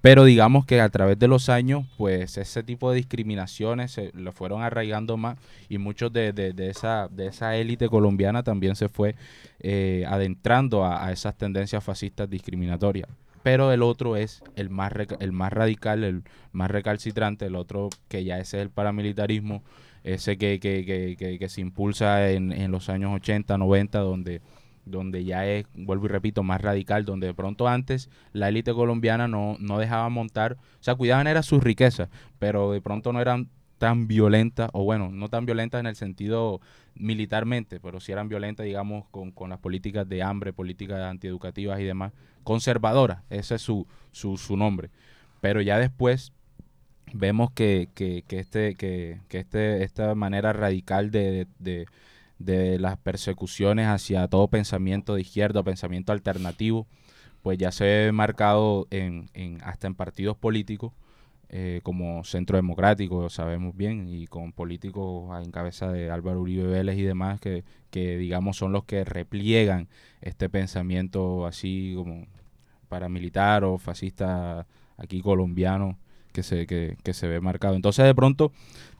Pero 0.00 0.24
digamos 0.24 0.66
que 0.66 0.80
a 0.80 0.88
través 0.88 1.20
de 1.20 1.28
los 1.28 1.48
años, 1.48 1.86
pues 1.96 2.36
ese 2.36 2.64
tipo 2.64 2.90
de 2.90 2.96
discriminaciones 2.96 3.92
se 3.92 4.10
lo 4.12 4.32
fueron 4.32 4.62
arraigando 4.62 5.16
más 5.16 5.38
y 5.68 5.78
muchos 5.78 6.12
de, 6.12 6.32
de, 6.32 6.68
esa, 6.68 7.06
de 7.06 7.28
esa 7.28 7.54
élite 7.54 7.88
colombiana 7.88 8.42
también 8.42 8.74
se 8.74 8.88
fue 8.88 9.14
eh, 9.60 10.04
adentrando 10.08 10.84
a 10.84 11.12
esas 11.12 11.36
tendencias 11.36 11.84
fascistas 11.84 12.28
discriminatorias 12.28 13.08
pero 13.42 13.72
el 13.72 13.82
otro 13.82 14.16
es 14.16 14.42
el 14.56 14.70
más, 14.70 14.92
el 15.20 15.32
más 15.32 15.52
radical, 15.52 16.04
el 16.04 16.22
más 16.52 16.70
recalcitrante, 16.70 17.46
el 17.46 17.56
otro 17.56 17.88
que 18.08 18.24
ya 18.24 18.38
ese 18.38 18.58
es 18.58 18.62
el 18.62 18.70
paramilitarismo, 18.70 19.62
ese 20.04 20.36
que, 20.36 20.58
que, 20.60 20.84
que, 20.84 21.38
que, 21.38 21.48
se 21.48 21.60
impulsa 21.60 22.30
en, 22.30 22.52
en, 22.52 22.70
los 22.70 22.88
años 22.88 23.12
80, 23.14 23.56
90, 23.58 23.98
donde, 24.00 24.40
donde 24.84 25.24
ya 25.24 25.46
es, 25.46 25.66
vuelvo 25.74 26.06
y 26.06 26.08
repito, 26.08 26.42
más 26.42 26.60
radical, 26.60 27.04
donde 27.04 27.28
de 27.28 27.34
pronto 27.34 27.68
antes 27.68 28.10
la 28.32 28.48
élite 28.48 28.72
colombiana 28.72 29.28
no, 29.28 29.56
no 29.60 29.78
dejaba 29.78 30.08
montar, 30.08 30.54
o 30.54 30.82
sea, 30.82 30.94
cuidaban 30.94 31.26
era 31.26 31.42
sus 31.42 31.62
riquezas, 31.62 32.08
pero 32.38 32.72
de 32.72 32.80
pronto 32.80 33.12
no 33.12 33.20
eran 33.20 33.48
tan 33.78 34.06
violentas, 34.06 34.70
o 34.72 34.84
bueno, 34.84 35.10
no 35.10 35.28
tan 35.28 35.44
violentas 35.44 35.80
en 35.80 35.86
el 35.86 35.96
sentido 35.96 36.60
militarmente, 36.94 37.80
pero 37.80 38.00
sí 38.00 38.12
eran 38.12 38.28
violentas, 38.28 38.66
digamos, 38.66 39.06
con, 39.10 39.30
con 39.32 39.50
las 39.50 39.58
políticas 39.58 40.08
de 40.08 40.22
hambre, 40.22 40.52
políticas 40.52 41.00
antieducativas 41.00 41.80
y 41.80 41.84
demás, 41.84 42.12
conservadora, 42.44 43.24
ese 43.30 43.56
es 43.56 43.62
su, 43.62 43.86
su, 44.10 44.36
su 44.36 44.56
nombre. 44.56 44.90
Pero 45.40 45.60
ya 45.60 45.78
después 45.78 46.32
vemos 47.12 47.50
que, 47.52 47.88
que, 47.94 48.24
que 48.26 48.38
este, 48.38 48.74
que, 48.74 49.20
que 49.28 49.40
este, 49.40 49.82
esta 49.82 50.14
manera 50.14 50.52
radical 50.52 51.10
de, 51.10 51.46
de, 51.58 51.86
de, 52.38 52.78
las 52.78 52.98
persecuciones 52.98 53.86
hacia 53.86 54.28
todo 54.28 54.48
pensamiento 54.48 55.14
de 55.14 55.22
izquierda 55.22 55.62
pensamiento 55.62 56.12
alternativo, 56.12 56.86
pues 57.42 57.58
ya 57.58 57.72
se 57.72 57.84
ve 57.84 58.12
marcado 58.12 58.86
en, 58.90 59.28
en, 59.34 59.60
hasta 59.62 59.86
en 59.86 59.94
partidos 59.94 60.36
políticos 60.36 60.92
eh, 61.54 61.80
como 61.82 62.24
Centro 62.24 62.56
Democrático, 62.56 63.28
sabemos 63.28 63.76
bien, 63.76 64.08
y 64.08 64.26
con 64.26 64.52
políticos 64.52 65.30
en 65.44 65.52
cabeza 65.52 65.92
de 65.92 66.10
Álvaro 66.10 66.40
Uribe 66.40 66.66
Vélez 66.66 66.96
y 66.96 67.02
demás, 67.02 67.40
que, 67.40 67.62
que 67.90 68.16
digamos 68.16 68.56
son 68.56 68.72
los 68.72 68.84
que 68.84 69.04
repliegan 69.04 69.88
este 70.22 70.48
pensamiento 70.48 71.46
así 71.46 71.92
como 71.94 72.26
paramilitar 72.88 73.64
o 73.64 73.76
fascista 73.76 74.66
aquí 74.96 75.20
colombiano 75.20 75.98
que 76.32 76.42
se, 76.42 76.66
que, 76.66 76.96
que 77.02 77.12
se 77.12 77.28
ve 77.28 77.40
marcado. 77.42 77.74
Entonces 77.74 78.06
de 78.06 78.14
pronto 78.14 78.50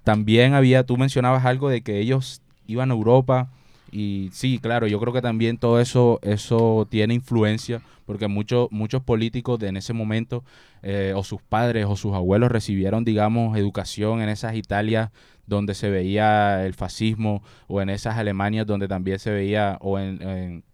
también 0.04 0.52
había, 0.52 0.85
tú 0.85 0.99
mencionabas 0.99 1.47
algo 1.47 1.71
de 1.71 1.80
que 1.80 2.00
ellos 2.00 2.42
iban 2.66 2.90
a 2.90 2.94
Europa 2.94 3.50
y 3.92 4.30
sí, 4.32 4.58
claro, 4.58 4.87
yo 4.87 4.99
creo 4.99 5.12
que 5.12 5.20
también 5.20 5.58
todo 5.58 5.78
eso, 5.78 6.18
eso 6.22 6.88
tiene 6.90 7.12
influencia, 7.12 7.82
porque 8.06 8.26
muchos, 8.26 8.68
muchos 8.72 9.02
políticos 9.02 9.58
de 9.58 9.68
en 9.68 9.76
ese 9.76 9.92
momento, 9.92 10.44
eh, 10.82 11.12
o 11.14 11.22
sus 11.22 11.42
padres 11.42 11.84
o 11.87 11.94
sus 11.94 12.14
abuelos 12.14 12.50
recibieron, 12.50 13.04
digamos, 13.04 13.56
educación 13.58 14.22
en 14.22 14.30
esas 14.30 14.56
Italias 14.56 15.11
donde 15.46 15.75
se 15.75 15.90
veía 15.90 16.64
el 16.64 16.72
fascismo, 16.72 17.42
o 17.68 17.82
en 17.82 17.90
esas 17.90 18.16
Alemanias 18.16 18.66
donde 18.66 18.88
también 18.88 19.18
se 19.18 19.30
veía, 19.30 19.76
o 19.82 19.99
en, 19.99 20.64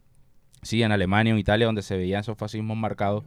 sí, 0.63 0.85
en 0.85 0.93
Alemania 0.93 1.33
o 1.33 1.37
en 1.37 1.41
Italia 1.41 1.67
donde 1.67 1.83
se 1.83 1.97
veían 1.97 2.21
esos 2.21 2.39
fascismos 2.39 2.77
marcados, 2.77 3.25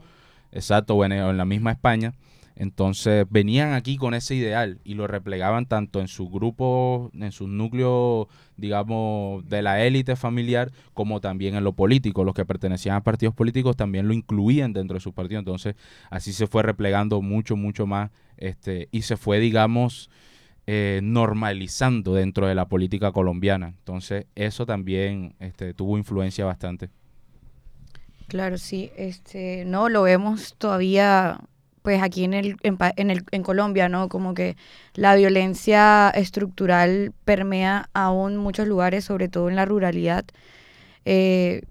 exacto, 0.53 0.95
o 0.95 1.03
en, 1.03 1.11
en 1.11 1.37
la 1.37 1.45
misma 1.45 1.71
España. 1.71 2.13
Entonces 2.55 3.25
venían 3.29 3.73
aquí 3.73 3.97
con 3.97 4.13
ese 4.13 4.35
ideal 4.35 4.79
y 4.83 4.93
lo 4.93 5.07
replegaban 5.07 5.65
tanto 5.65 5.99
en 5.99 6.07
sus 6.07 6.29
grupos, 6.29 7.11
en 7.13 7.31
sus 7.31 7.47
núcleos, 7.49 8.27
digamos, 8.57 9.47
de 9.47 9.61
la 9.61 9.83
élite 9.83 10.15
familiar, 10.15 10.71
como 10.93 11.21
también 11.21 11.55
en 11.55 11.63
lo 11.63 11.73
político. 11.73 12.23
Los 12.23 12.35
que 12.35 12.45
pertenecían 12.45 12.95
a 12.95 13.03
partidos 13.03 13.33
políticos 13.33 13.75
también 13.75 14.07
lo 14.07 14.13
incluían 14.13 14.73
dentro 14.73 14.95
de 14.95 15.01
sus 15.01 15.13
partidos. 15.13 15.41
Entonces 15.41 15.75
así 16.09 16.33
se 16.33 16.47
fue 16.47 16.63
replegando 16.63 17.21
mucho, 17.21 17.55
mucho 17.55 17.87
más 17.87 18.11
este, 18.37 18.89
y 18.91 19.03
se 19.03 19.17
fue, 19.17 19.39
digamos, 19.39 20.09
eh, 20.67 20.99
normalizando 21.03 22.13
dentro 22.13 22.47
de 22.47 22.55
la 22.55 22.67
política 22.67 23.11
colombiana. 23.11 23.67
Entonces 23.67 24.25
eso 24.35 24.65
también 24.65 25.35
este, 25.39 25.73
tuvo 25.73 25.97
influencia 25.97 26.45
bastante. 26.45 26.89
Claro, 28.27 28.57
sí, 28.57 28.91
este, 28.95 29.65
no 29.65 29.89
lo 29.89 30.03
vemos 30.03 30.55
todavía 30.57 31.41
pues 31.81 32.01
aquí 32.01 32.23
en 32.23 32.33
el, 32.33 32.55
en, 32.63 33.09
el, 33.09 33.23
en 33.31 33.43
Colombia, 33.43 33.89
¿no? 33.89 34.09
Como 34.09 34.33
que 34.33 34.55
la 34.93 35.15
violencia 35.15 36.09
estructural 36.11 37.13
permea 37.25 37.89
aún 37.93 38.37
muchos 38.37 38.67
lugares, 38.67 39.05
sobre 39.05 39.29
todo 39.29 39.49
en 39.49 39.55
la 39.55 39.65
ruralidad. 39.65 40.25
Eh, 41.05 41.63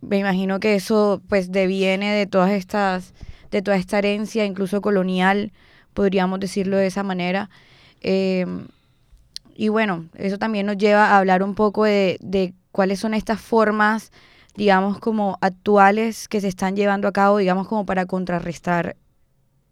me 0.00 0.18
imagino 0.18 0.60
que 0.60 0.74
eso 0.74 1.22
pues 1.28 1.50
deviene 1.50 2.12
de 2.14 2.26
todas 2.26 2.50
estas, 2.50 3.14
de 3.50 3.62
toda 3.62 3.76
esta 3.76 3.98
herencia, 3.98 4.44
incluso 4.44 4.80
colonial, 4.82 5.52
podríamos 5.94 6.40
decirlo 6.40 6.76
de 6.76 6.86
esa 6.86 7.02
manera. 7.02 7.48
Eh, 8.02 8.46
y 9.56 9.68
bueno, 9.68 10.06
eso 10.14 10.38
también 10.38 10.66
nos 10.66 10.76
lleva 10.76 11.10
a 11.10 11.18
hablar 11.18 11.42
un 11.42 11.54
poco 11.54 11.84
de, 11.84 12.18
de 12.20 12.52
cuáles 12.72 13.00
son 13.00 13.14
estas 13.14 13.40
formas, 13.40 14.12
digamos, 14.56 14.98
como 14.98 15.38
actuales 15.40 16.28
que 16.28 16.40
se 16.40 16.48
están 16.48 16.76
llevando 16.76 17.08
a 17.08 17.12
cabo, 17.12 17.38
digamos, 17.38 17.66
como 17.68 17.86
para 17.86 18.04
contrarrestar 18.04 18.96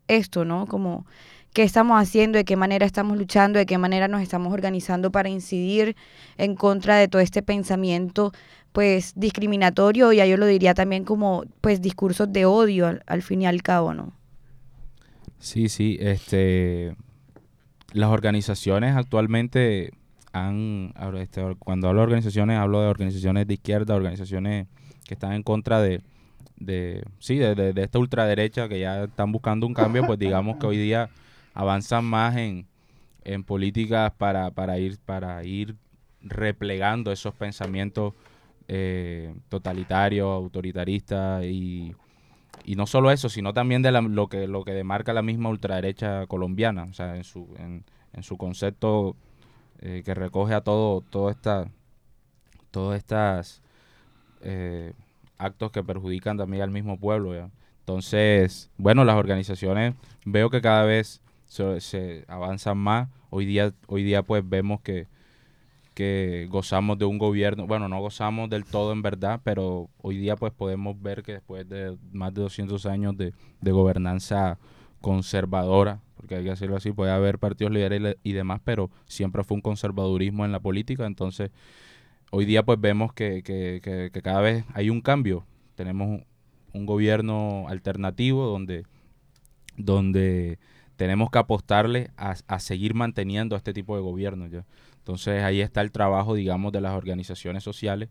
esto, 0.08 0.44
¿no? 0.44 0.66
Como 0.66 1.06
qué 1.52 1.62
estamos 1.62 2.00
haciendo, 2.00 2.38
de 2.38 2.44
qué 2.44 2.56
manera 2.56 2.86
estamos 2.86 3.18
luchando, 3.18 3.58
de 3.58 3.66
qué 3.66 3.78
manera 3.78 4.08
nos 4.08 4.22
estamos 4.22 4.52
organizando 4.52 5.12
para 5.12 5.28
incidir 5.28 5.96
en 6.38 6.54
contra 6.54 6.96
de 6.96 7.08
todo 7.08 7.20
este 7.20 7.42
pensamiento 7.42 8.32
pues 8.72 9.12
discriminatorio, 9.16 10.12
ya 10.12 10.24
yo 10.24 10.38
lo 10.38 10.46
diría 10.46 10.72
también 10.72 11.04
como 11.04 11.44
pues 11.60 11.82
discursos 11.82 12.32
de 12.32 12.46
odio 12.46 12.98
al, 13.06 13.22
fin 13.22 13.42
y 13.42 13.46
al 13.46 13.62
cabo, 13.62 13.92
¿no? 13.92 14.12
Sí, 15.38 15.68
sí, 15.68 15.98
este 16.00 16.96
las 17.92 18.08
organizaciones 18.08 18.96
actualmente 18.96 19.90
han 20.32 20.94
este, 21.18 21.42
cuando 21.58 21.88
hablo 21.88 22.00
de 22.00 22.04
organizaciones 22.04 22.58
hablo 22.58 22.80
de 22.80 22.86
organizaciones 22.86 23.46
de 23.46 23.54
izquierda, 23.54 23.94
organizaciones 23.94 24.68
que 25.04 25.14
están 25.14 25.34
en 25.34 25.42
contra 25.42 25.82
de 25.82 26.00
de 26.56 27.04
sí, 27.18 27.36
de, 27.36 27.54
de, 27.54 27.82
esta 27.82 27.98
ultraderecha 27.98 28.68
que 28.68 28.80
ya 28.80 29.04
están 29.04 29.32
buscando 29.32 29.66
un 29.66 29.74
cambio, 29.74 30.06
pues 30.06 30.18
digamos 30.18 30.56
que 30.58 30.66
hoy 30.66 30.76
día 30.76 31.10
avanzan 31.54 32.04
más 32.04 32.36
en, 32.36 32.66
en 33.24 33.44
políticas 33.44 34.12
para, 34.12 34.50
para, 34.50 34.78
ir, 34.78 34.98
para 35.04 35.44
ir 35.44 35.76
replegando 36.22 37.12
esos 37.12 37.34
pensamientos 37.34 38.14
eh, 38.68 39.34
totalitarios, 39.48 40.28
autoritaristas 40.28 41.44
y, 41.44 41.94
y 42.64 42.76
no 42.76 42.86
solo 42.86 43.10
eso, 43.10 43.28
sino 43.28 43.52
también 43.52 43.82
de 43.82 43.92
lo 43.92 44.28
que 44.28 44.46
lo 44.46 44.64
que 44.64 44.72
demarca 44.72 45.12
la 45.12 45.22
misma 45.22 45.50
ultraderecha 45.50 46.26
colombiana, 46.26 46.84
o 46.84 46.94
sea, 46.94 47.16
en 47.16 47.24
su, 47.24 47.48
en, 47.58 47.84
en 48.12 48.22
su 48.22 48.36
concepto 48.36 49.16
eh, 49.80 50.02
que 50.04 50.14
recoge 50.14 50.54
a 50.54 50.60
todo, 50.60 51.00
todo 51.00 51.28
esta, 51.28 51.68
todas 52.70 52.98
estas 52.98 53.62
eh, 54.42 54.92
actos 55.42 55.72
que 55.72 55.82
perjudican 55.82 56.36
también 56.36 56.62
al 56.62 56.70
mismo 56.70 56.98
pueblo. 56.98 57.50
Entonces, 57.80 58.70
bueno, 58.76 59.04
las 59.04 59.16
organizaciones 59.16 59.94
veo 60.24 60.50
que 60.50 60.60
cada 60.60 60.84
vez 60.84 61.20
se, 61.46 61.80
se, 61.80 62.24
avanzan 62.28 62.78
más. 62.78 63.08
Hoy 63.30 63.46
día, 63.46 63.72
hoy 63.86 64.04
día 64.04 64.22
pues 64.22 64.48
vemos 64.48 64.80
que, 64.82 65.08
que 65.94 66.46
gozamos 66.50 66.98
de 66.98 67.04
un 67.04 67.18
gobierno, 67.18 67.66
bueno, 67.66 67.88
no 67.88 68.00
gozamos 68.00 68.48
del 68.50 68.64
todo 68.64 68.92
en 68.92 69.02
verdad, 69.02 69.40
pero 69.42 69.90
hoy 70.00 70.16
día 70.16 70.36
pues 70.36 70.52
podemos 70.52 71.00
ver 71.00 71.22
que 71.22 71.32
después 71.32 71.68
de 71.68 71.96
más 72.12 72.32
de 72.34 72.42
200 72.42 72.86
años 72.86 73.16
de, 73.16 73.34
de 73.60 73.72
gobernanza 73.72 74.58
conservadora, 75.00 76.00
porque 76.16 76.36
hay 76.36 76.44
que 76.44 76.50
decirlo 76.50 76.76
así, 76.76 76.92
puede 76.92 77.10
haber 77.10 77.38
partidos 77.38 77.72
liberales 77.72 78.16
y 78.22 78.32
demás, 78.32 78.60
pero 78.64 78.90
siempre 79.06 79.44
fue 79.44 79.56
un 79.56 79.60
conservadurismo 79.60 80.44
en 80.44 80.52
la 80.52 80.60
política, 80.60 81.04
entonces 81.06 81.50
hoy 82.32 82.46
día 82.46 82.64
pues 82.64 82.80
vemos 82.80 83.12
que, 83.12 83.42
que, 83.42 83.80
que, 84.12 84.22
cada 84.22 84.40
vez 84.40 84.64
hay 84.72 84.90
un 84.90 85.02
cambio. 85.02 85.44
Tenemos 85.74 86.22
un 86.72 86.86
gobierno 86.86 87.66
alternativo 87.68 88.46
donde, 88.46 88.84
donde 89.76 90.58
tenemos 90.96 91.30
que 91.30 91.38
apostarle 91.38 92.10
a, 92.16 92.34
a, 92.46 92.58
seguir 92.58 92.94
manteniendo 92.94 93.54
este 93.54 93.74
tipo 93.74 93.96
de 93.96 94.02
gobierno. 94.02 94.46
Entonces 94.46 95.42
ahí 95.42 95.60
está 95.60 95.82
el 95.82 95.92
trabajo, 95.92 96.34
digamos, 96.34 96.72
de 96.72 96.80
las 96.80 96.94
organizaciones 96.94 97.62
sociales, 97.64 98.08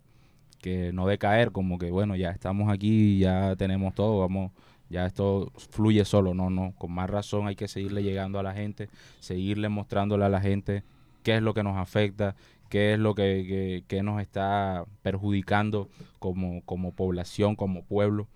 que 0.60 0.94
no 0.94 1.08
decaer, 1.08 1.52
como 1.52 1.80
que 1.80 1.90
bueno, 1.90 2.16
ya 2.16 2.30
estamos 2.30 2.72
aquí, 2.72 3.18
ya 3.18 3.56
tenemos 3.56 3.96
todo, 3.96 4.20
vamos, 4.20 4.52
ya 4.90 5.08
esto 5.08 5.52
fluye 5.72 6.06
solo, 6.06 6.36
no, 6.36 6.52
no, 6.52 6.76
con 6.78 6.92
más 6.92 7.10
razón 7.10 7.48
hay 7.48 7.56
que 7.56 7.68
seguirle 7.68 8.04
llegando 8.04 8.38
a 8.38 8.44
la 8.44 8.54
gente, 8.54 8.88
seguirle 9.20 9.70
mostrándole 9.70 10.26
a 10.26 10.30
la 10.30 10.42
gente 10.42 10.84
qué 11.24 11.38
es 11.38 11.42
lo 11.42 11.56
que 11.56 11.64
nos 11.64 11.78
afecta, 11.78 12.36
qué 12.72 12.94
es 12.94 13.00
lo 13.00 13.16
que, 13.16 13.84
que, 13.86 14.02
nos 14.02 14.22
está 14.22 14.86
perjudicando 15.02 15.90
como, 16.20 16.62
como, 16.64 16.94
población, 16.94 17.58
como 17.58 17.84
pueblo, 17.84 18.30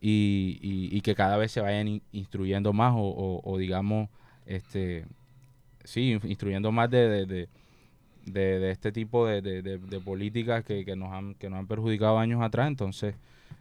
y, 0.00 0.58
y, 0.62 1.00
que 1.00 1.16
cada 1.16 1.36
vez 1.36 1.50
se 1.50 1.60
vayan 1.60 1.88
in, 1.88 2.02
instruyendo 2.12 2.72
más 2.72 2.94
o, 2.96 3.40
o, 3.44 3.58
digamos, 3.58 4.08
este, 4.46 5.06
sí, 5.82 6.16
instruyendo 6.22 6.70
más 6.70 6.88
de, 6.88 7.26
de, 7.26 7.48
de, 8.26 8.60
de 8.60 8.70
este 8.70 8.92
tipo 8.92 9.26
de, 9.26 10.00
políticas 10.04 10.64
que, 10.64 10.84
que, 10.84 10.94
nos 10.94 11.12
han, 11.12 11.34
que 11.34 11.50
nos 11.50 11.58
han 11.58 11.66
perjudicado 11.66 12.18
años 12.20 12.42
atrás. 12.42 12.68
Entonces, 12.68 13.16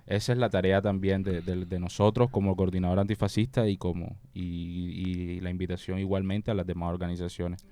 esa 0.06 0.32
es 0.32 0.38
la 0.38 0.52
tarea 0.52 0.80
también 0.80 1.24
de, 1.24 1.80
nosotros 1.80 2.30
como 2.30 2.56
coordinador 2.56 3.00
antifascista 3.00 3.68
y, 3.68 3.78
como, 3.78 4.16
y, 4.36 4.44
y 4.44 5.40
la 5.40 5.50
invitación 5.50 5.98
igualmente 5.98 6.52
a 6.52 6.54
las 6.54 6.68
demás 6.68 6.94
organizaciones 6.94 7.66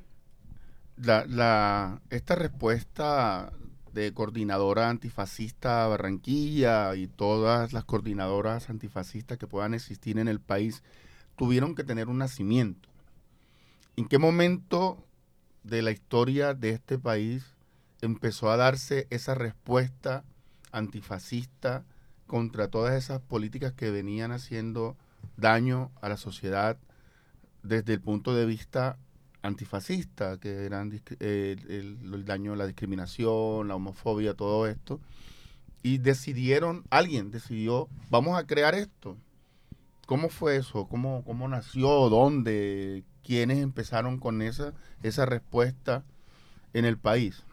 la, 0.97 2.01
esta 2.09 2.35
respuesta 2.35 3.51
de 3.93 4.13
coordinadora 4.13 4.89
antifascista 4.89 5.87
Barranquilla 5.87 6.95
y 6.95 7.07
todas 7.07 7.73
las 7.73 7.83
coordinadoras 7.83 8.69
antifascistas 8.69 9.37
que 9.37 9.47
puedan 9.47 9.73
existir 9.73 10.19
en 10.19 10.27
el 10.27 10.39
país 10.39 10.83
tuvieron 11.35 11.75
que 11.75 11.83
tener 11.83 12.07
un 12.07 12.19
nacimiento. 12.19 12.89
¿En 13.95 14.07
qué 14.07 14.17
momento 14.19 15.03
de 15.63 15.81
la 15.81 15.91
historia 15.91 16.53
de 16.53 16.69
este 16.69 16.99
país 16.99 17.43
empezó 18.01 18.51
a 18.51 18.57
darse 18.57 19.07
esa 19.09 19.35
respuesta 19.35 20.23
antifascista 20.71 21.83
contra 22.27 22.67
todas 22.67 22.93
esas 22.93 23.21
políticas 23.21 23.73
que 23.73 23.89
venían 23.89 24.31
haciendo 24.31 24.95
daño 25.37 25.91
a 26.01 26.09
la 26.09 26.17
sociedad 26.17 26.77
desde 27.63 27.93
el 27.93 28.01
punto 28.01 28.35
de 28.35 28.45
vista 28.45 28.97
antifascista, 29.41 30.37
que 30.39 30.65
eran 30.65 30.91
eh, 31.19 31.55
el, 31.69 32.25
daño, 32.25 32.55
la 32.55 32.67
discriminación, 32.67 33.67
la 33.67 33.75
homofobia, 33.75 34.33
todo 34.33 34.67
esto, 34.67 34.99
y 35.83 35.99
decidieron, 35.99 36.83
alguien 36.89 37.31
decidió, 37.31 37.87
vamos 38.09 38.37
a 38.37 38.45
crear 38.45 38.75
esto. 38.75 39.17
¿Cómo 40.05 40.29
fue 40.29 40.55
eso? 40.55 40.87
¿Cómo, 40.87 41.23
cómo 41.25 41.47
nació? 41.47 42.09
¿Dónde? 42.09 43.03
quienes 43.27 43.57
empezaron 43.57 44.19
con 44.19 44.41
esa, 44.41 44.71
esa 45.03 45.25
respuesta 45.25 46.05
en 46.73 46.85
el 46.85 46.97
país? 46.97 47.43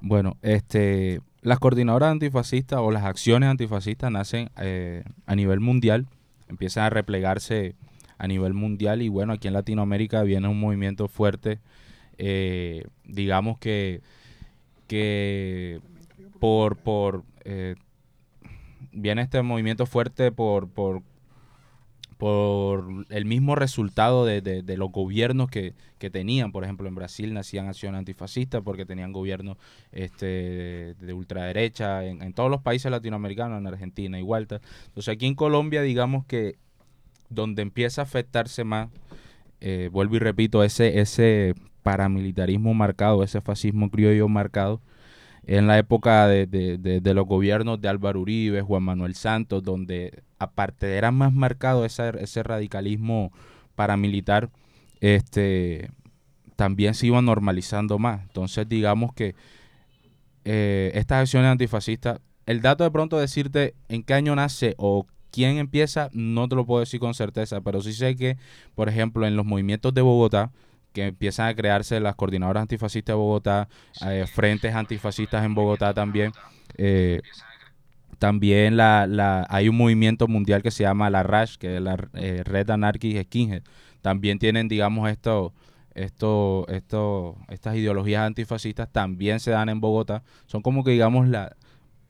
Bueno, 0.00 0.36
este, 0.42 1.20
las 1.42 1.58
coordinadoras 1.58 2.12
antifascistas 2.12 2.78
o 2.78 2.92
las 2.92 3.02
acciones 3.02 3.48
antifascistas 3.48 4.12
nacen 4.12 4.50
eh, 4.58 5.02
a 5.26 5.34
nivel 5.34 5.58
mundial, 5.58 6.06
empiezan 6.48 6.84
a 6.84 6.90
replegarse 6.90 7.74
a 8.18 8.26
nivel 8.26 8.54
mundial 8.54 9.02
y 9.02 9.08
bueno, 9.08 9.32
aquí 9.32 9.48
en 9.48 9.54
Latinoamérica 9.54 10.22
viene 10.22 10.48
un 10.48 10.60
movimiento 10.60 11.08
fuerte, 11.08 11.60
eh, 12.18 12.86
digamos 13.04 13.58
que, 13.58 14.00
que 14.86 15.80
por, 16.40 16.76
por 16.76 17.24
eh, 17.44 17.74
viene 18.92 19.22
este 19.22 19.42
movimiento 19.42 19.86
fuerte 19.86 20.32
por, 20.32 20.68
por 20.68 21.02
por 22.18 23.04
el 23.10 23.24
mismo 23.24 23.54
resultado 23.54 24.24
de, 24.24 24.40
de, 24.40 24.76
los 24.76 24.90
gobiernos 24.90 25.50
que, 25.50 25.74
que, 25.98 26.10
tenían. 26.10 26.52
Por 26.52 26.64
ejemplo, 26.64 26.88
en 26.88 26.94
Brasil 26.94 27.34
nacían 27.34 27.66
acciones 27.68 27.98
antifascistas 27.98 28.62
porque 28.62 28.86
tenían 28.86 29.12
gobiernos 29.12 29.58
este, 29.92 30.94
de 30.94 31.12
ultraderecha, 31.12 32.04
en, 32.04 32.22
en, 32.22 32.32
todos 32.32 32.50
los 32.50 32.62
países 32.62 32.90
latinoamericanos, 32.90 33.58
en 33.58 33.66
Argentina 33.66 34.18
igual. 34.18 34.46
Entonces 34.48 35.08
aquí 35.08 35.26
en 35.26 35.34
Colombia, 35.34 35.82
digamos 35.82 36.24
que 36.24 36.56
donde 37.34 37.62
empieza 37.62 38.02
a 38.02 38.04
afectarse 38.04 38.64
más, 38.64 38.88
eh, 39.60 39.88
vuelvo 39.92 40.16
y 40.16 40.18
repito, 40.18 40.62
ese, 40.62 41.00
ese 41.00 41.54
paramilitarismo 41.82 42.74
marcado, 42.74 43.22
ese 43.22 43.40
fascismo 43.40 43.90
criollo 43.90 44.28
marcado, 44.28 44.80
en 45.46 45.66
la 45.66 45.78
época 45.78 46.26
de, 46.26 46.46
de, 46.46 47.14
los 47.14 47.26
gobiernos 47.26 47.80
de 47.80 47.88
Álvaro 47.88 48.20
Uribe, 48.20 48.62
Juan 48.62 48.82
Manuel 48.82 49.14
Santos, 49.14 49.62
donde 49.62 50.22
aparte 50.38 50.96
era 50.96 51.10
más 51.10 51.32
marcado 51.32 51.84
ese, 51.84 52.12
ese 52.20 52.42
radicalismo 52.42 53.30
paramilitar, 53.74 54.50
este, 55.00 55.90
también 56.56 56.94
se 56.94 57.08
iba 57.08 57.20
normalizando 57.20 57.98
más. 57.98 58.22
Entonces, 58.22 58.68
digamos 58.68 59.12
que 59.12 59.34
eh, 60.44 60.92
estas 60.94 61.22
acciones 61.22 61.50
antifascistas, 61.50 62.20
el 62.46 62.60
dato 62.60 62.84
de 62.84 62.90
pronto 62.90 63.18
decirte 63.18 63.74
en 63.88 64.02
qué 64.02 64.14
año 64.14 64.34
nace 64.36 64.74
o 64.78 65.06
quién 65.34 65.58
empieza, 65.58 66.10
no 66.12 66.48
te 66.48 66.54
lo 66.54 66.64
puedo 66.64 66.78
decir 66.78 67.00
con 67.00 67.12
certeza, 67.12 67.60
pero 67.60 67.82
sí 67.82 67.92
sé 67.92 68.14
que, 68.14 68.36
por 68.76 68.88
ejemplo, 68.88 69.26
en 69.26 69.34
los 69.34 69.44
movimientos 69.44 69.92
de 69.92 70.00
Bogotá, 70.00 70.52
que 70.92 71.06
empiezan 71.06 71.48
a 71.48 71.54
crearse 71.56 71.98
las 71.98 72.14
coordinadoras 72.14 72.62
antifascistas 72.62 73.14
de 73.14 73.16
Bogotá, 73.16 73.68
eh, 74.06 74.26
frentes 74.32 74.72
antifascistas 74.72 75.44
en 75.44 75.56
Bogotá 75.56 75.92
también. 75.92 76.30
Eh, 76.78 77.20
también 78.20 78.76
la, 78.76 79.08
la, 79.08 79.44
hay 79.50 79.68
un 79.68 79.76
movimiento 79.76 80.28
mundial 80.28 80.62
que 80.62 80.70
se 80.70 80.84
llama 80.84 81.10
la 81.10 81.24
RASH, 81.24 81.56
que 81.56 81.76
es 81.76 81.82
la 81.82 81.96
eh, 82.14 82.42
Red 82.44 82.70
Anarchist 82.70 83.26
Skinhead. 83.26 83.62
También 84.02 84.38
tienen, 84.38 84.68
digamos, 84.68 85.10
esto, 85.10 85.52
esto, 85.96 86.64
esto, 86.68 87.36
estas 87.48 87.74
ideologías 87.74 88.24
antifascistas 88.24 88.88
también 88.92 89.40
se 89.40 89.50
dan 89.50 89.68
en 89.68 89.80
Bogotá. 89.80 90.22
Son 90.46 90.62
como 90.62 90.84
que, 90.84 90.92
digamos, 90.92 91.26
la, 91.26 91.56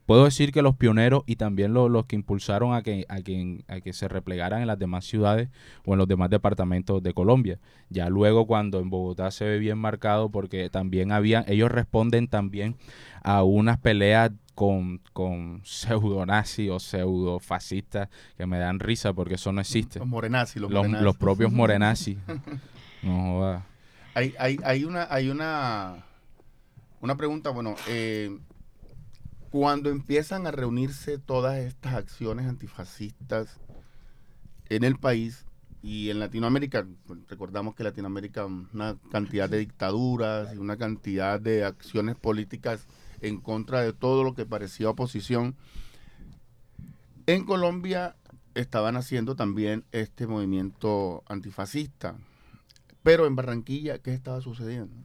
Puedo 0.05 0.25
decir 0.25 0.51
que 0.51 0.61
los 0.61 0.75
pioneros 0.75 1.23
y 1.25 1.35
también 1.35 1.73
los 1.73 2.05
que 2.05 2.15
impulsaron 2.15 2.73
a 2.73 2.83
que, 2.83 3.05
a, 3.09 3.21
que, 3.21 3.63
a 3.67 3.81
que 3.81 3.91
se 3.91 4.07
replegaran 4.07 4.61
en 4.61 4.67
las 4.67 4.77
demás 4.77 5.05
ciudades 5.05 5.49
o 5.83 5.93
en 5.93 5.97
los 5.97 6.07
demás 6.07 6.29
departamentos 6.29 7.01
de 7.01 7.13
Colombia. 7.13 7.59
Ya 7.89 8.09
luego 8.09 8.45
cuando 8.45 8.79
en 8.79 8.89
Bogotá 8.89 9.31
se 9.31 9.45
ve 9.45 9.57
bien 9.57 9.79
marcado 9.79 10.29
porque 10.29 10.69
también 10.69 11.11
habían, 11.11 11.43
ellos 11.47 11.71
responden 11.71 12.27
también 12.27 12.75
a 13.23 13.43
unas 13.43 13.79
peleas 13.79 14.31
con, 14.53 15.01
con 15.11 15.61
pseudo 15.63 16.25
nazi 16.25 16.69
o 16.69 16.79
pseudo 16.79 17.39
fascistas 17.39 18.09
que 18.37 18.45
me 18.45 18.59
dan 18.59 18.79
risa 18.79 19.11
porque 19.13 19.35
eso 19.35 19.51
no 19.51 19.61
existe. 19.61 19.99
Los 19.99 20.07
morenazis, 20.07 20.61
los, 20.61 20.71
los, 20.71 20.87
los 20.87 21.17
propios 21.17 21.51
morenazis. 21.51 22.17
no 23.01 23.63
Hay, 24.13 24.35
hay, 24.37 24.59
hay 24.63 24.85
una, 24.85 25.07
hay 25.09 25.29
una, 25.29 26.05
una 27.01 27.17
pregunta, 27.17 27.49
bueno, 27.49 27.75
eh, 27.87 28.37
cuando 29.55 29.89
empiezan 29.89 30.45
a 30.47 30.51
reunirse 30.51 31.17
todas 31.17 31.59
estas 31.59 31.93
acciones 31.93 32.45
antifascistas 32.45 33.57
en 34.67 34.83
el 34.83 34.97
país 34.97 35.45
y 35.81 36.09
en 36.09 36.19
Latinoamérica, 36.19 36.85
pues, 37.07 37.19
recordamos 37.29 37.73
que 37.73 37.85
Latinoamérica 37.85 38.45
una 38.45 38.97
cantidad 39.13 39.49
de 39.49 39.59
dictaduras 39.59 40.53
y 40.53 40.57
una 40.57 40.75
cantidad 40.75 41.39
de 41.39 41.63
acciones 41.63 42.17
políticas 42.17 42.85
en 43.21 43.39
contra 43.39 43.79
de 43.79 43.93
todo 43.93 44.25
lo 44.25 44.33
que 44.33 44.45
parecía 44.45 44.89
oposición. 44.89 45.55
En 47.25 47.45
Colombia 47.45 48.17
estaban 48.55 48.97
haciendo 48.97 49.37
también 49.37 49.85
este 49.93 50.27
movimiento 50.27 51.23
antifascista, 51.29 52.17
pero 53.03 53.25
en 53.25 53.37
Barranquilla, 53.37 53.99
¿qué 53.99 54.13
estaba 54.13 54.41
sucediendo? 54.41 55.04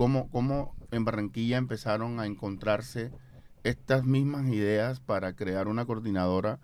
¿Cómo, 0.00 0.30
cómo 0.30 0.74
en 0.92 1.04
Barranquilla 1.04 1.58
empezaron 1.58 2.20
a 2.20 2.24
encontrarse 2.24 3.10
estas 3.64 4.02
mismas 4.02 4.48
ideas 4.48 4.98
para 4.98 5.34
crear 5.34 5.68
una 5.68 5.84
coordinadora, 5.84 6.58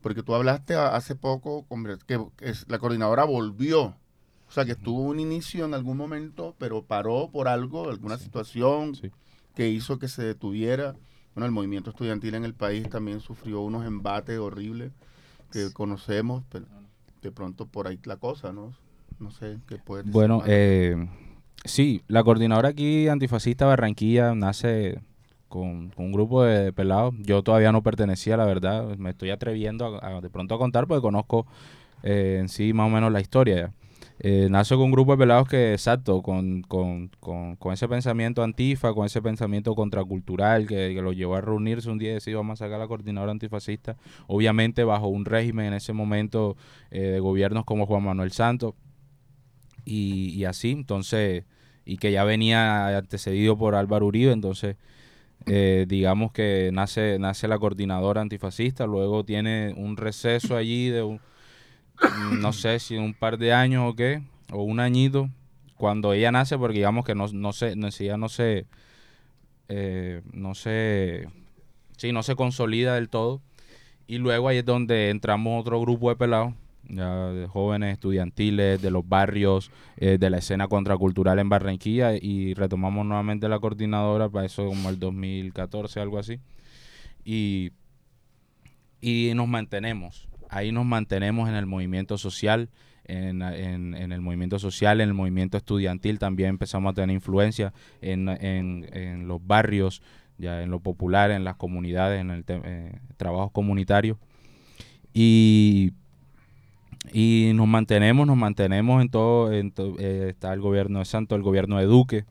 porque 0.00 0.22
tú 0.22 0.32
hablaste 0.32 0.76
hace 0.76 1.16
poco 1.16 1.66
que, 2.06 2.20
la 2.68 2.78
coordinadora 2.78 3.24
volvió, 3.24 3.82
o 3.82 4.50
sea 4.50 4.64
que 4.64 4.76
tuvo 4.76 5.02
un 5.02 5.18
inicio 5.18 5.64
en 5.64 5.74
algún 5.74 5.96
momento, 5.96 6.54
pero 6.56 6.82
paró 6.82 7.28
por 7.32 7.48
algo, 7.48 7.90
alguna 7.90 8.16
situación 8.16 8.92
que 9.56 9.68
hizo 9.70 9.98
que 9.98 10.06
se 10.06 10.22
detuviera. 10.22 10.94
Bueno, 11.34 11.46
el 11.46 11.52
movimiento 11.52 11.90
estudiantil 11.90 12.36
en 12.36 12.44
el 12.44 12.54
país 12.54 12.88
también 12.88 13.18
sufrió 13.18 13.60
unos 13.60 13.86
embates 13.86 14.38
horribles 14.38 14.92
que 15.50 15.72
conocemos, 15.72 16.44
pero 16.48 16.66
de 17.22 17.32
pronto 17.32 17.66
por 17.66 17.88
ahí 17.88 17.98
la 18.04 18.18
cosa, 18.18 18.52
¿no? 18.52 18.72
No 19.18 19.32
sé 19.32 19.58
qué 19.66 19.78
puede 19.78 20.04
decir. 20.04 20.12
Bueno, 20.12 20.44
eh, 20.46 21.08
Sí, 21.64 22.02
la 22.08 22.24
coordinadora 22.24 22.70
aquí 22.70 23.08
antifascista 23.08 23.66
Barranquilla 23.66 24.34
nace 24.34 25.00
con, 25.48 25.92
un 25.96 26.12
grupo 26.12 26.44
de 26.44 26.72
pelados. 26.72 27.14
Yo 27.18 27.42
todavía 27.42 27.72
no 27.72 27.82
pertenecía, 27.82 28.36
la 28.36 28.44
verdad. 28.44 28.96
Me 28.96 29.10
estoy 29.10 29.30
atreviendo 29.30 30.00
a, 30.02 30.20
de 30.20 30.30
pronto 30.30 30.54
a 30.54 30.58
contar 30.58 30.86
porque 30.86 31.02
conozco 31.02 31.46
eh, 32.02 32.38
en 32.40 32.48
sí 32.48 32.72
más 32.72 32.86
o 32.86 32.90
menos 32.90 33.12
la 33.12 33.20
historia. 33.20 33.72
Eh, 34.20 34.48
nace 34.50 34.74
con 34.74 34.84
un 34.84 34.90
grupo 34.90 35.12
de 35.12 35.18
pelados 35.18 35.48
que, 35.48 35.72
exacto, 35.72 36.22
con, 36.22 36.62
con, 36.62 37.08
con, 37.20 37.72
ese 37.72 37.86
pensamiento 37.86 38.42
antifa, 38.42 38.92
con 38.92 39.06
ese 39.06 39.22
pensamiento 39.22 39.76
contracultural 39.76 40.66
que, 40.66 40.92
lo 40.94 41.12
llevó 41.12 41.36
a 41.36 41.40
reunirse 41.40 41.88
un 41.88 41.98
día 41.98 42.10
y 42.10 42.14
decir 42.14 42.34
vamos 42.34 42.60
a 42.60 42.64
sacar 42.64 42.80
la 42.80 42.88
coordinadora 42.88 43.30
antifascista. 43.30 43.96
Obviamente 44.26 44.82
bajo 44.82 45.06
un 45.06 45.24
régimen 45.24 45.66
en 45.66 45.74
ese 45.74 45.92
momento 45.92 46.56
eh, 46.90 47.00
de 47.00 47.20
gobiernos 47.20 47.64
como 47.64 47.86
Juan 47.86 48.02
Manuel 48.02 48.32
Santos 48.32 48.74
y, 49.88 50.44
así, 50.44 50.72
entonces, 50.72 51.44
y 51.84 51.96
que 51.96 52.12
ya 52.12 52.24
venía 52.24 52.98
antecedido 52.98 53.56
por 53.56 53.74
Álvaro 53.74 54.06
Uribe, 54.06 54.32
entonces, 54.32 54.76
eh, 55.46 55.86
digamos 55.88 56.32
que 56.32 56.70
nace, 56.72 57.18
nace 57.18 57.48
la 57.48 57.58
coordinadora 57.58 58.20
antifascista, 58.20 58.86
luego 58.86 59.24
tiene 59.24 59.72
un 59.76 59.96
receso 59.96 60.56
allí 60.56 60.90
de 60.90 61.02
un, 61.02 61.20
no 62.40 62.52
sé 62.52 62.78
si 62.80 62.96
un 62.96 63.14
par 63.14 63.38
de 63.38 63.52
años 63.52 63.90
o 63.90 63.96
qué, 63.96 64.22
o 64.52 64.62
un 64.62 64.80
añito, 64.80 65.30
cuando 65.76 66.12
ella 66.12 66.32
nace, 66.32 66.58
porque 66.58 66.78
digamos 66.78 67.04
que 67.06 67.14
no, 67.14 67.28
no 67.28 67.52
se, 67.52 67.76
no, 67.76 67.88
no 68.18 68.28
se, 68.28 68.66
eh, 69.68 70.22
no 70.32 70.54
se, 70.54 71.28
sí, 71.96 72.12
no 72.12 72.22
se 72.22 72.36
consolida 72.36 72.94
del 72.94 73.08
todo, 73.08 73.40
y 74.06 74.18
luego 74.18 74.48
ahí 74.48 74.58
es 74.58 74.64
donde 74.64 75.10
entramos 75.10 75.60
otro 75.60 75.80
grupo 75.80 76.10
de 76.10 76.16
pelados, 76.16 76.54
de 76.88 77.46
jóvenes 77.48 77.92
estudiantiles, 77.92 78.80
de 78.80 78.90
los 78.90 79.06
barrios, 79.08 79.70
eh, 79.96 80.18
de 80.18 80.30
la 80.30 80.38
escena 80.38 80.68
contracultural 80.68 81.38
en 81.38 81.48
Barranquilla 81.48 82.14
y 82.14 82.54
retomamos 82.54 83.04
nuevamente 83.06 83.48
la 83.48 83.58
coordinadora 83.58 84.28
para 84.28 84.46
eso 84.46 84.66
como 84.66 84.88
el 84.88 84.98
2014, 84.98 86.00
algo 86.00 86.18
así. 86.18 86.40
Y, 87.24 87.72
y 89.00 89.32
nos 89.34 89.48
mantenemos, 89.48 90.28
ahí 90.48 90.72
nos 90.72 90.86
mantenemos 90.86 91.48
en 91.48 91.54
el 91.54 91.66
movimiento 91.66 92.16
social, 92.16 92.70
en, 93.04 93.42
en, 93.42 93.94
en, 93.94 94.12
el 94.12 94.20
movimiento 94.20 94.58
social, 94.58 95.00
en 95.00 95.08
el 95.08 95.14
movimiento 95.14 95.56
estudiantil 95.56 96.18
también 96.18 96.50
empezamos 96.50 96.90
a 96.90 96.94
tener 96.94 97.14
influencia 97.14 97.72
en, 98.02 98.28
en 98.28 99.28
los 99.28 99.46
barrios, 99.46 100.02
ya 100.38 100.62
en 100.62 100.70
lo 100.70 100.80
popular, 100.80 101.30
en 101.30 101.44
las 101.44 101.56
comunidades, 101.56 102.20
en 102.20 102.30
el 102.30 102.44
eh, 102.48 102.92
trabajo 103.16 103.50
comunitario. 103.50 104.18
Y 105.12 105.92
y 107.12 107.52
nos 107.54 107.66
mantenemos, 107.66 108.26
nos 108.26 108.36
mantenemos 108.36 109.02
en 109.02 109.08
todo, 109.08 109.52
en 109.52 109.72
eh, 109.98 110.26
está 110.30 110.52
el 110.52 110.60
gobierno 110.60 111.00
de 111.00 111.04
Santo, 111.04 111.34
el 111.34 111.42
gobierno 111.42 111.78
de 111.78 111.84
Duque, 111.84 112.24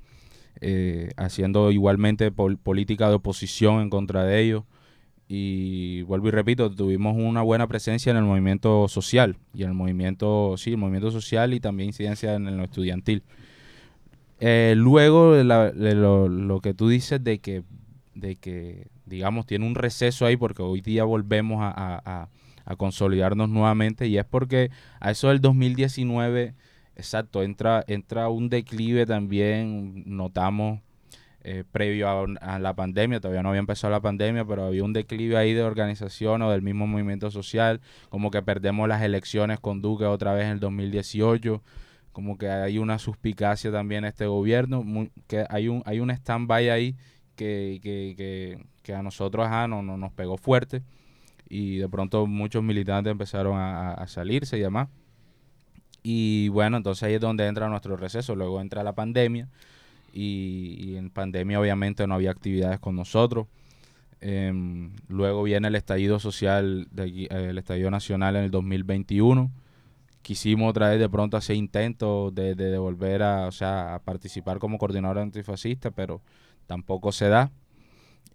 eh, 0.61 1.11
haciendo 1.17 1.71
igualmente 1.71 2.31
política 2.31 3.09
de 3.09 3.15
oposición 3.15 3.81
en 3.81 3.89
contra 3.89 4.23
de 4.23 4.41
ellos. 4.41 4.63
Y 5.29 6.03
vuelvo 6.03 6.29
y 6.29 6.31
repito, 6.31 6.73
tuvimos 6.73 7.17
una 7.17 7.41
buena 7.41 7.67
presencia 7.67 8.11
en 8.11 8.17
el 8.17 8.23
movimiento 8.23 8.87
social, 8.87 9.37
y 9.53 9.63
en 9.63 9.69
el 9.69 9.75
movimiento, 9.75 10.55
sí, 10.57 10.71
el 10.71 10.77
movimiento 10.77 11.11
social 11.11 11.53
y 11.53 11.59
también 11.59 11.87
incidencia 11.87 12.35
en 12.35 12.57
lo 12.57 12.63
estudiantil. 12.63 13.23
Eh, 14.39 14.73
luego 14.77 15.35
lo, 15.35 16.59
que 16.61 16.73
tú 16.73 16.87
dices 16.87 17.23
de 17.23 17.39
que, 17.39 17.63
de 18.15 18.35
que, 18.35 18.87
digamos, 19.05 19.45
tiene 19.45 19.65
un 19.65 19.75
receso 19.75 20.25
ahí, 20.25 20.37
porque 20.37 20.61
hoy 20.61 20.81
día 20.81 21.03
volvemos 21.03 21.59
a 21.61 22.29
consolidarnos 22.75 23.49
nuevamente 23.49 24.07
y 24.07 24.17
es 24.17 24.25
porque 24.25 24.71
a 24.99 25.11
eso 25.11 25.29
del 25.29 25.39
2019, 25.41 26.53
exacto, 26.95 27.43
entra, 27.43 27.83
entra 27.87 28.29
un 28.29 28.49
declive 28.49 29.05
también, 29.05 30.03
notamos 30.05 30.81
eh, 31.49 31.63
previo 31.71 32.09
a, 32.41 32.59
la 32.59 32.73
pandemia, 32.73 33.21
todavía 33.21 33.41
no 33.41 33.49
había 33.49 33.59
empezado 33.59 33.91
la 33.91 34.01
pandemia, 34.01 34.43
pero 34.43 34.65
había 34.65 34.83
un 34.83 34.91
declive 34.91 35.37
ahí 35.37 35.53
de 35.53 35.63
organización 35.63 36.41
o 36.41 36.51
del 36.51 36.61
mismo 36.61 36.87
movimiento 36.87 37.31
social, 37.31 37.79
como 38.09 38.31
que 38.31 38.41
perdemos 38.41 38.89
las 38.89 39.01
elecciones 39.01 39.57
con 39.61 39.81
Duque 39.81 40.03
otra 40.03 40.33
vez 40.33 40.43
en 40.47 40.51
el 40.51 40.59
2018, 40.59 41.63
como 42.11 42.37
que 42.37 42.49
hay 42.49 42.79
una 42.79 42.99
suspicacia 42.99 43.71
también 43.71 44.03
este 44.03 44.25
gobierno, 44.25 44.83
que 45.27 45.45
hay 45.49 45.69
un, 45.69 45.83
hay 45.85 46.01
un 46.01 46.11
stand-by 46.11 46.69
ahí 46.69 46.97
que, 47.37 47.79
que, 47.81 48.59
que, 48.83 48.93
a 48.93 49.01
nosotros 49.01 49.45
ajá, 49.45 49.69
no, 49.69 49.81
nos 49.81 50.11
pegó 50.11 50.35
fuerte 50.35 50.81
y 51.49 51.77
de 51.77 51.89
pronto 51.89 52.27
muchos 52.27 52.63
militantes 52.63 53.11
empezaron 53.11 53.57
a, 53.57 53.93
a 53.93 54.07
salirse 54.07 54.57
y 54.57 54.61
demás. 54.61 54.89
Y 56.03 56.49
bueno, 56.49 56.77
entonces 56.77 57.03
ahí 57.03 57.15
es 57.15 57.21
donde 57.21 57.47
entra 57.47 57.67
nuestro 57.69 57.97
receso, 57.97 58.35
luego 58.35 58.61
entra 58.61 58.83
la 58.83 58.93
pandemia 58.93 59.49
y, 60.13 60.95
en 60.95 61.09
pandemia 61.09 61.59
obviamente 61.59 62.07
no 62.07 62.15
había 62.15 62.31
actividades 62.31 62.79
con 62.79 62.95
nosotros. 62.95 63.47
Em, 64.19 64.91
luego 65.09 65.43
viene 65.43 65.67
el 65.67 65.75
estallido 65.75 66.19
social, 66.19 66.87
de, 66.91 67.27
el 67.29 67.57
estallido 67.57 67.91
nacional 67.91 68.35
en 68.35 68.43
el 68.45 68.51
2021. 68.51 69.51
Quisimos 70.23 70.69
otra 70.69 70.89
vez 70.89 70.99
de 70.99 71.07
pronto 71.07 71.37
hacer 71.37 71.55
intentos 71.55 72.33
de, 72.33 72.55
de, 72.55 72.77
volver 72.77 73.21
a, 73.23 73.47
o 73.47 73.51
sea, 73.51 73.95
a 73.95 73.99
participar 73.99 74.59
como 74.59 74.77
coordinador 74.77 75.19
antifascista, 75.19 75.91
pero 75.91 76.21
tampoco 76.65 77.11
se 77.11 77.29
da. 77.29 77.51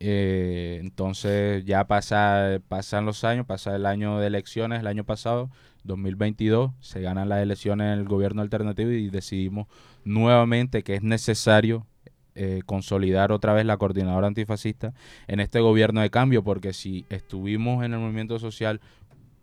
Eh, 0.00 0.78
entonces 0.81 1.64
ya 1.64 1.87
pasa, 1.87 2.61
pasan 2.68 3.07
los 3.07 3.24
años, 3.24 3.46
pasa 3.46 3.76
el 3.76 3.87
año 3.87 4.18
de 4.18 4.26
elecciones, 4.26 4.81
el 4.81 4.87
año 4.87 5.05
pasado, 5.05 5.50
2022, 5.85 6.72
se 6.81 7.00
ganan 7.00 7.28
las 7.28 7.42
elecciones 7.42 7.92
en 7.92 8.00
el 8.00 8.05
gobierno 8.05 8.42
alternativo 8.42 8.90
y 8.90 9.11
decidimos 9.11 9.66
nuevamente 10.05 10.83
que 10.83 10.94
es 10.94 11.02
necesario 11.02 11.87
eh, 12.35 12.62
consolidar 12.64 13.31
otra 13.31 13.52
vez 13.52 13.66
la 13.66 13.76
coordinadora 13.76 14.26
antifascista 14.26 14.94
en 15.26 15.40
este 15.40 15.61
gobierno 15.61 16.00
de 16.00 16.11
cambio, 16.11 16.42
porque 16.42 16.72
si 16.72 17.05
estuvimos 17.11 17.85
en 17.85 17.92
el 17.92 18.00
movimiento 18.00 18.38
social 18.38 18.81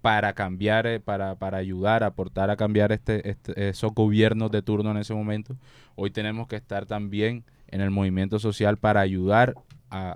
para 0.01 0.33
cambiar, 0.33 0.87
eh, 0.87 0.99
para, 0.99 1.35
para 1.35 1.57
ayudar, 1.57 2.03
aportar 2.03 2.49
a 2.49 2.55
cambiar 2.55 2.91
este, 2.91 3.29
este, 3.29 3.69
esos 3.69 3.93
gobiernos 3.93 4.49
de 4.49 4.61
turno 4.61 4.91
en 4.91 4.97
ese 4.97 5.13
momento, 5.13 5.55
hoy 5.95 6.09
tenemos 6.09 6.47
que 6.47 6.55
estar 6.55 6.85
también 6.85 7.43
en 7.67 7.81
el 7.81 7.91
movimiento 7.91 8.39
social 8.39 8.77
para 8.77 9.01
ayudar 9.01 9.55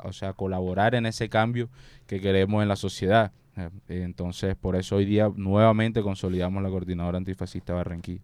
o 0.03 0.13
sea, 0.13 0.33
colaborar 0.33 0.95
en 0.95 1.05
ese 1.05 1.29
cambio 1.29 1.69
que 2.07 2.19
queremos 2.19 2.61
en 2.61 2.69
la 2.69 2.75
sociedad. 2.75 3.31
Eh, 3.57 3.69
entonces, 3.87 4.55
por 4.55 4.75
eso 4.75 4.95
hoy 4.95 5.05
día 5.05 5.29
nuevamente 5.35 6.01
consolidamos 6.01 6.63
la 6.63 6.69
coordinadora 6.69 7.17
antifascista 7.17 7.73
Barranquilla. 7.73 8.21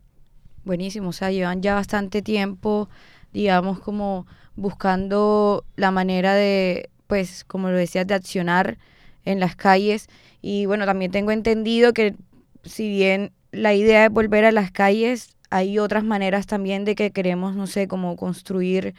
Buenísimo, 0.65 1.09
o 1.09 1.13
sea, 1.13 1.31
llevan 1.31 1.61
ya 1.61 1.75
bastante 1.75 2.21
tiempo, 2.21 2.89
digamos, 3.31 3.79
como 3.79 4.27
buscando 4.55 5.63
la 5.75 5.91
manera 5.91 6.33
de, 6.33 6.89
pues, 7.07 7.43
como 7.45 7.69
lo 7.69 7.77
decías, 7.77 8.05
de 8.07 8.13
accionar 8.13 8.77
en 9.25 9.39
las 9.39 9.55
calles. 9.55 10.07
Y 10.41 10.65
bueno, 10.65 10.85
también 10.85 11.11
tengo 11.11 11.31
entendido 11.31 11.93
que 11.93 12.15
si 12.63 12.89
bien 12.89 13.31
la 13.51 13.73
idea 13.73 14.05
es 14.05 14.11
volver 14.11 14.45
a 14.45 14.51
las 14.51 14.71
calles, 14.71 15.35
hay 15.49 15.79
otras 15.79 16.03
maneras 16.03 16.45
también 16.45 16.85
de 16.85 16.95
que 16.95 17.11
queremos, 17.11 17.55
no 17.55 17.67
sé, 17.67 17.87
como 17.87 18.15
construir 18.15 18.93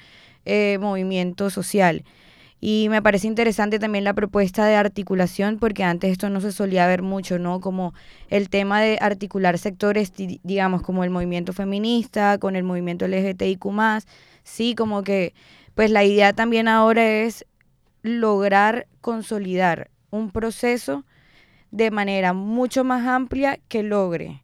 eh, 0.44 0.78
movimiento 0.80 1.50
social. 1.50 2.04
Y 2.60 2.88
me 2.90 3.00
parece 3.00 3.26
interesante 3.26 3.78
también 3.78 4.04
la 4.04 4.12
propuesta 4.12 4.66
de 4.66 4.76
articulación, 4.76 5.58
porque 5.58 5.82
antes 5.82 6.12
esto 6.12 6.28
no 6.28 6.40
se 6.40 6.52
solía 6.52 6.86
ver 6.86 7.02
mucho, 7.02 7.38
¿no? 7.38 7.60
Como 7.60 7.94
el 8.28 8.50
tema 8.50 8.82
de 8.82 8.98
articular 9.00 9.58
sectores, 9.58 10.12
digamos, 10.42 10.82
como 10.82 11.02
el 11.02 11.10
movimiento 11.10 11.52
feminista, 11.54 12.38
con 12.38 12.56
el 12.56 12.64
movimiento 12.64 13.06
LGTIQ, 13.06 13.64
sí, 14.42 14.74
como 14.74 15.02
que, 15.02 15.32
pues 15.74 15.90
la 15.90 16.04
idea 16.04 16.34
también 16.34 16.68
ahora 16.68 17.08
es 17.08 17.46
lograr 18.02 18.86
consolidar 19.00 19.90
un 20.10 20.30
proceso 20.30 21.04
de 21.70 21.90
manera 21.90 22.32
mucho 22.32 22.84
más 22.84 23.06
amplia 23.06 23.58
que 23.68 23.82
logre 23.82 24.42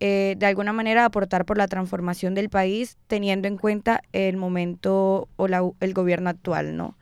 eh, 0.00 0.34
de 0.36 0.46
alguna 0.46 0.72
manera 0.72 1.04
aportar 1.04 1.44
por 1.44 1.58
la 1.58 1.68
transformación 1.68 2.34
del 2.34 2.48
país 2.48 2.96
teniendo 3.06 3.46
en 3.46 3.56
cuenta 3.56 4.02
el 4.12 4.36
momento 4.36 5.28
o 5.36 5.46
la, 5.46 5.62
el 5.78 5.94
gobierno 5.94 6.28
actual, 6.28 6.76
¿no? 6.76 6.96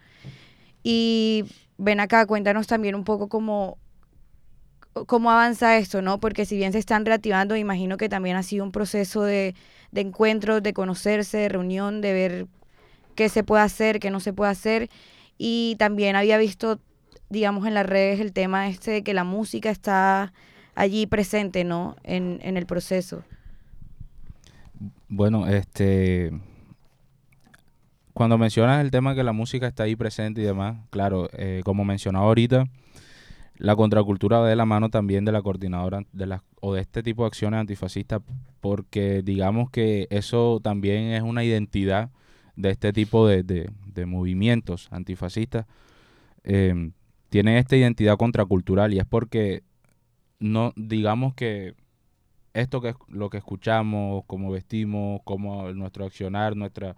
Y 0.83 1.45
ven 1.79 2.01
acá, 2.01 2.27
cuéntanos 2.27 2.67
también 2.67 2.95
un 2.95 3.05
poco 3.05 3.29
cómo, 3.29 3.79
cómo 5.07 5.31
avanza 5.31 5.77
esto, 5.77 6.03
¿no? 6.03 6.21
Porque 6.21 6.47
si 6.47 6.57
bien 6.57 6.73
se 6.73 6.79
están 6.79 7.05
reactivando, 7.05 7.57
imagino 7.57 7.97
que 7.97 8.09
también 8.09 8.37
ha 8.37 8.43
sido 8.43 8.65
un 8.65 8.73
proceso 8.73 9.23
de, 9.23 9.55
de 9.93 10.01
encuentros, 10.01 10.63
de 10.63 10.73
conocerse, 10.73 11.39
de 11.39 11.49
reunión, 11.49 12.01
de 12.01 12.13
ver 12.13 12.47
qué 13.15 13.29
se 13.29 13.45
puede 13.45 13.63
hacer, 13.63 14.01
qué 14.01 14.11
no 14.11 14.21
se 14.21 14.33
puede 14.33 14.51
hacer. 14.51 14.91
Y 15.39 15.77
también 15.79 16.17
había 16.17 16.39
visto, 16.39 16.81
digamos, 17.29 17.67
en 17.67 17.75
las 17.75 17.87
redes 17.87 18.21
el 18.21 18.33
tema 18.33 18.69
este 18.69 18.91
de 18.91 19.03
que 19.03 19.15
la 19.15 19.25
música 19.25 19.71
está 19.71 20.33
allí 20.75 21.07
presente, 21.07 21.65
¿no? 21.65 21.97
En, 22.05 22.41
en 22.43 22.57
el 22.57 22.67
proceso. 22.67 23.23
Bueno, 25.09 25.47
este 25.47 26.31
cuando 28.21 28.37
mencionas 28.37 28.85
el 28.85 28.91
tema 28.91 29.15
que 29.15 29.25
la 29.25 29.33
música 29.33 29.67
está 29.67 29.85
ahí 29.85 29.97
presente 29.97 30.43
y 30.43 30.45
demás, 30.45 30.77
claro, 30.91 31.31
eh, 31.33 31.63
como 31.65 31.87
mencionaba 31.87 32.27
ahorita, 32.27 32.67
la 33.57 33.75
contracultura 33.77 34.41
va 34.41 34.47
de 34.47 34.57
la 34.57 34.67
mano 34.67 34.91
también 34.91 35.25
de 35.25 35.33
la 35.33 35.41
coordinadora 35.41 36.05
de 36.13 36.27
las 36.27 36.43
o 36.61 36.75
de 36.75 36.83
este 36.83 37.03
tipo 37.03 37.23
de 37.23 37.29
acciones 37.29 37.61
antifascistas, 37.61 38.21
porque 38.61 39.23
digamos 39.23 39.71
que 39.71 40.07
eso 40.11 40.61
también 40.63 41.13
es 41.13 41.23
una 41.23 41.45
identidad 41.45 42.11
de 42.57 42.69
este 42.69 42.93
tipo 42.93 43.27
de, 43.27 43.43
de, 43.43 44.05
movimientos 44.05 44.89
antifascistas. 44.91 45.65
Eh, 46.45 46.91
tiene 47.31 47.59
esta 47.59 47.77
identidad 47.77 48.19
contracultural 48.19 48.93
y 48.93 48.99
es 48.99 49.07
porque 49.07 49.63
no 50.41 50.75
digamos 50.77 51.33
que 51.33 51.73
esto 52.53 52.83
que 52.83 52.91
es 52.91 52.97
lo 53.09 53.31
que 53.31 53.39
escuchamos, 53.39 54.25
cómo 54.27 54.51
vestimos, 54.51 55.23
cómo 55.25 55.73
nuestro 55.73 56.05
accionar, 56.05 56.55
nuestra 56.55 56.97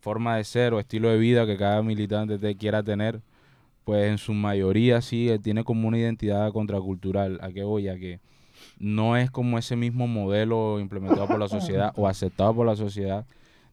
forma 0.00 0.36
de 0.36 0.44
ser 0.44 0.74
o 0.74 0.80
estilo 0.80 1.10
de 1.10 1.18
vida 1.18 1.46
que 1.46 1.56
cada 1.56 1.82
militante 1.82 2.38
te 2.38 2.56
quiera 2.56 2.82
tener, 2.82 3.20
pues 3.84 4.10
en 4.10 4.18
su 4.18 4.32
mayoría 4.32 5.00
sí 5.00 5.28
eh, 5.30 5.38
tiene 5.38 5.64
como 5.64 5.88
una 5.88 5.98
identidad 5.98 6.52
contracultural. 6.52 7.38
¿A 7.42 7.50
qué 7.52 7.62
voy? 7.62 7.88
A 7.88 7.96
que 7.96 8.20
no 8.78 9.16
es 9.16 9.30
como 9.30 9.58
ese 9.58 9.76
mismo 9.76 10.06
modelo 10.06 10.80
implementado 10.80 11.26
por 11.26 11.38
la 11.38 11.48
sociedad 11.48 11.92
o 11.96 12.08
aceptado 12.08 12.54
por 12.54 12.66
la 12.66 12.76
sociedad 12.76 13.26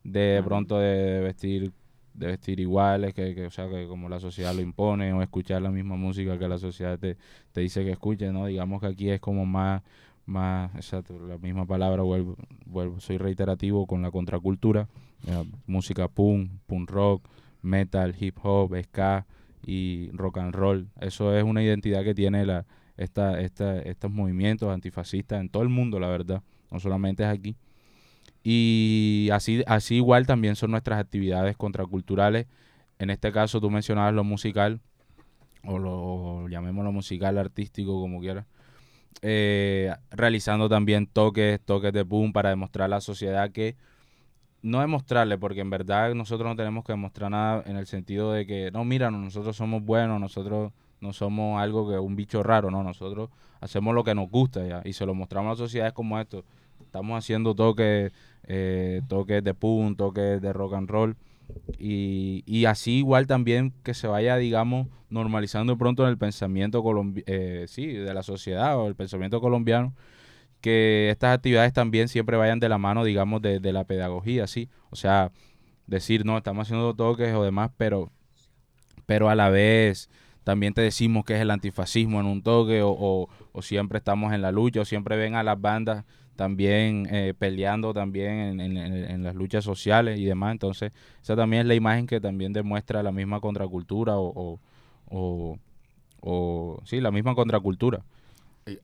de, 0.04 0.42
pronto 0.46 0.80
de, 0.80 1.22
vestir 1.22 1.72
de 2.14 2.28
vestir 2.28 2.60
iguales, 2.60 3.14
que, 3.14 3.46
o 3.46 3.52
sea, 3.52 3.70
que 3.70 3.86
como 3.88 4.10
la 4.10 4.20
sociedad 4.20 4.54
lo 4.54 4.62
impone, 4.62 5.14
o 5.14 5.22
escuchar 5.22 5.62
la 5.62 5.70
misma 5.70 5.96
música 5.96 6.38
que 6.40 6.48
la 6.48 6.58
sociedad 6.58 6.98
te, 6.98 7.16
te 7.52 7.62
dice 7.62 7.84
que 7.86 7.92
escuche, 7.92 8.32
¿no? 8.32 8.48
Digamos 8.48 8.82
que 8.82 8.88
aquí 8.88 9.10
es 9.12 9.20
como 9.20 9.46
más, 9.46 9.84
más, 10.28 10.74
exacto, 10.76 11.18
la 11.28 11.38
misma 11.38 11.66
palabra, 11.66 12.04
vuelvo, 12.04 12.36
vuelvo 12.66 13.00
soy 13.00 13.18
reiterativo 13.18 13.88
con 13.88 14.02
la 14.02 14.12
contracultura, 14.12 14.88
eh, 15.26 15.44
música 15.66 16.08
punk, 16.08 16.52
punk 16.68 16.92
rock, 16.92 17.28
metal, 17.62 18.16
hip 18.20 18.38
hop, 18.44 18.76
ska 18.84 19.26
y 19.66 20.10
rock 20.12 20.38
and 20.38 20.54
roll. 20.54 20.90
Eso 21.00 21.36
es 21.36 21.44
una 21.44 21.64
identidad 21.64 22.04
que 22.04 22.14
tiene 22.14 22.46
la, 22.46 22.66
esta, 22.98 23.40
esta, 23.42 23.80
estos 23.80 24.12
movimientos 24.12 24.70
antifascistas 24.70 25.40
en 25.40 25.50
todo 25.50 25.64
el 25.64 25.70
mundo, 25.70 26.00
la 26.00 26.10
verdad. 26.10 26.44
No 26.72 26.80
solamente 26.80 27.24
es 27.24 27.30
aquí. 27.30 27.56
Y 28.44 29.30
así, 29.32 29.64
así 29.68 29.96
igual 29.96 30.26
también 30.26 30.56
son 30.56 30.72
nuestras 30.72 31.00
actividades 31.00 31.58
contraculturales. 31.58 32.48
En 33.00 33.10
este 33.10 33.32
caso 33.32 33.62
tú 33.62 33.70
mencionabas 33.70 34.14
lo 34.14 34.24
musical, 34.24 34.82
o 35.64 35.78
lo 35.80 36.48
llamémoslo 36.48 36.92
musical, 36.92 37.38
artístico, 37.38 38.00
como 38.00 38.20
quieras. 38.20 38.46
Eh, 39.22 39.94
realizando 40.12 40.70
también 40.70 41.08
toques, 41.08 41.60
toques 41.62 41.92
de 41.92 42.04
boom 42.04 42.34
para 42.34 42.50
demostrar 42.50 42.86
a 42.86 42.90
la 42.90 43.02
sociedad 43.02 43.52
que 43.52 43.76
no 44.62 44.82
demostrarle, 44.82 45.38
porque 45.38 45.62
en 45.62 45.70
verdad 45.70 46.14
nosotros 46.14 46.48
no 46.48 46.56
tenemos 46.56 46.84
que 46.84 46.94
demostrar 46.94 47.32
nada 47.32 47.64
en 47.66 47.78
el 47.78 47.88
sentido 47.88 48.32
de 48.32 48.46
que, 48.46 48.72
no, 48.72 48.86
mira, 48.86 49.10
nosotros 49.10 49.56
somos 49.56 49.84
buenos, 49.84 50.20
nosotros 50.20 50.72
no 51.00 51.14
somos 51.14 51.62
algo 51.62 51.90
que 51.90 51.98
un 51.98 52.16
bicho 52.16 52.44
raro, 52.44 52.72
no, 52.72 52.84
nosotros 52.84 53.30
hacemos 53.62 53.94
lo 53.96 54.04
que 54.04 54.16
nos 54.16 54.30
gusta 54.30 54.66
ya, 54.68 54.82
y 54.84 54.94
se 54.94 55.06
lo 55.06 55.14
mostramos 55.14 55.54
a 55.54 55.64
sociedades 55.64 55.94
como 55.94 56.20
esto. 56.20 56.44
Estamos 56.82 57.18
haciendo 57.18 57.56
toques, 57.56 58.12
eh, 58.44 59.02
toques 59.08 59.44
de 59.44 59.54
punk, 59.54 59.98
toques 59.98 60.42
de 60.42 60.54
rock 60.54 60.74
and 60.74 60.90
roll, 60.90 61.16
y, 61.78 62.44
y, 62.46 62.66
así 62.66 62.98
igual 62.98 63.28
también 63.28 63.74
que 63.84 63.94
se 63.94 64.08
vaya, 64.08 64.38
digamos, 64.38 64.88
normalizando 65.10 65.78
pronto 65.78 66.04
en 66.04 66.10
el 66.10 66.18
pensamiento 66.18 66.84
eh, 67.26 67.66
sí, 67.68 67.88
de 67.88 68.14
la 68.14 68.24
sociedad 68.24 68.78
o 68.78 68.88
el 68.88 68.96
pensamiento 68.96 69.40
colombiano, 69.42 69.94
que 70.62 71.10
estas 71.12 71.36
actividades 71.36 71.74
también 71.74 72.08
siempre 72.08 72.38
vayan 72.38 72.60
de 72.60 72.70
la 72.70 72.78
mano, 72.78 73.04
digamos, 73.04 73.42
de, 73.42 73.60
la 73.60 73.86
pedagogía, 73.86 74.48
¿sí? 74.48 74.70
O 74.90 74.96
sea, 74.96 75.32
decir, 75.86 76.26
no, 76.26 76.38
estamos 76.38 76.68
haciendo 76.68 76.94
toques 76.96 77.34
o 77.34 77.44
demás, 77.44 77.72
pero, 77.78 78.12
pero 79.06 79.30
a 79.30 79.36
la 79.36 79.50
vez 79.50 80.10
también 80.44 80.74
te 80.74 80.82
decimos 80.82 81.26
que 81.26 81.36
es 81.36 81.42
el 81.42 81.52
antifascismo 81.52 82.20
en 82.20 82.26
un 82.26 82.42
toque 82.42 82.82
o, 82.82 83.28
o, 83.52 83.62
siempre 83.62 83.98
estamos 83.98 84.34
en 84.34 84.42
la 84.42 84.52
lucha 84.52 84.82
o 84.82 84.86
siempre 84.86 85.18
ven 85.18 85.36
a 85.36 85.44
las 85.44 85.60
bandas 85.60 86.06
también 86.38 87.08
eh, 87.12 87.34
peleando 87.38 87.94
también 87.94 88.62
en, 88.62 89.24
las 89.24 89.36
luchas 89.36 89.66
sociales 89.66 90.18
y 90.20 90.26
demás. 90.26 90.54
Entonces, 90.54 90.94
esa 91.22 91.36
también 91.36 91.64
es 91.64 91.68
la 91.68 91.76
imagen 91.76 92.08
que 92.08 92.22
también 92.22 92.54
demuestra 92.54 93.04
la 93.04 93.12
misma 93.12 93.42
contracultura 93.42 94.18
o, 94.18 94.60
o, 95.10 95.60
o 96.22 96.82
sí, 96.86 97.02
la 97.02 97.12
misma 97.12 97.36
contracultura. 97.36 98.04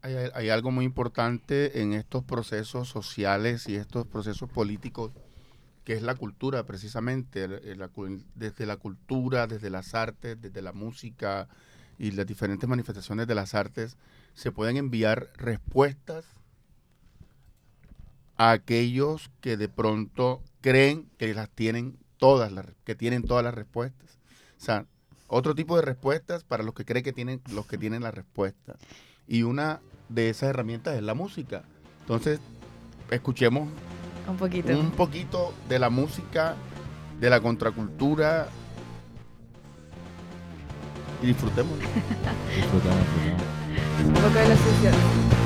Hay, 0.01 0.49
algo 0.49 0.71
muy 0.71 0.85
importante 0.85 1.81
en 1.81 1.93
estos 1.93 2.23
procesos 2.23 2.87
sociales 2.87 3.67
y 3.67 3.75
estos 3.75 4.07
procesos 4.07 4.49
políticos 4.49 5.11
que 5.83 5.93
es 5.93 6.01
la 6.01 6.15
cultura 6.15 6.63
precisamente, 6.63 7.49
desde 8.35 8.65
la 8.65 8.77
cultura, 8.77 9.47
desde 9.47 9.69
las 9.69 9.93
artes, 9.93 10.41
desde 10.41 10.61
la 10.61 10.71
música 10.71 11.49
y 11.99 12.11
las 12.11 12.25
diferentes 12.25 12.69
manifestaciones 12.69 13.27
de 13.27 13.35
las 13.35 13.53
artes, 13.53 13.97
se 14.33 14.53
pueden 14.53 14.77
enviar 14.77 15.27
respuestas 15.35 16.25
a 18.37 18.51
aquellos 18.51 19.29
que 19.41 19.57
de 19.57 19.69
pronto 19.69 20.41
creen 20.61 21.09
que 21.17 21.33
las 21.33 21.49
tienen 21.49 21.97
todas, 22.17 22.51
las, 22.51 22.65
que 22.83 22.95
tienen 22.95 23.23
todas 23.23 23.43
las 23.43 23.53
respuestas. 23.53 24.17
O 24.59 24.63
sea, 24.63 24.85
otro 25.27 25.55
tipo 25.55 25.75
de 25.75 25.81
respuestas 25.81 26.43
para 26.43 26.63
los 26.63 26.73
que 26.73 26.85
creen 26.85 27.03
que 27.03 27.13
tienen, 27.13 27.41
los 27.51 27.65
que 27.65 27.77
tienen 27.77 28.03
la 28.03 28.11
respuesta. 28.11 28.75
Y 29.27 29.43
una 29.43 29.81
de 30.09 30.29
esas 30.29 30.49
herramientas 30.49 30.95
es 30.95 31.03
la 31.03 31.13
música. 31.13 31.63
Entonces, 32.01 32.39
escuchemos 33.09 33.67
un 34.27 34.37
poquito. 34.37 34.79
Un 34.79 34.91
poquito 34.91 35.53
de 35.67 35.79
la 35.79 35.89
música, 35.89 36.55
de 37.19 37.29
la 37.29 37.41
contracultura. 37.41 38.47
Y 41.21 41.27
disfrutemos. 41.27 41.77
disfrutemos, 42.55 42.97
disfrutemos. 42.99 43.43
Un 44.05 44.13
poco 44.13 44.29
de 44.29 44.47
la 44.49 45.42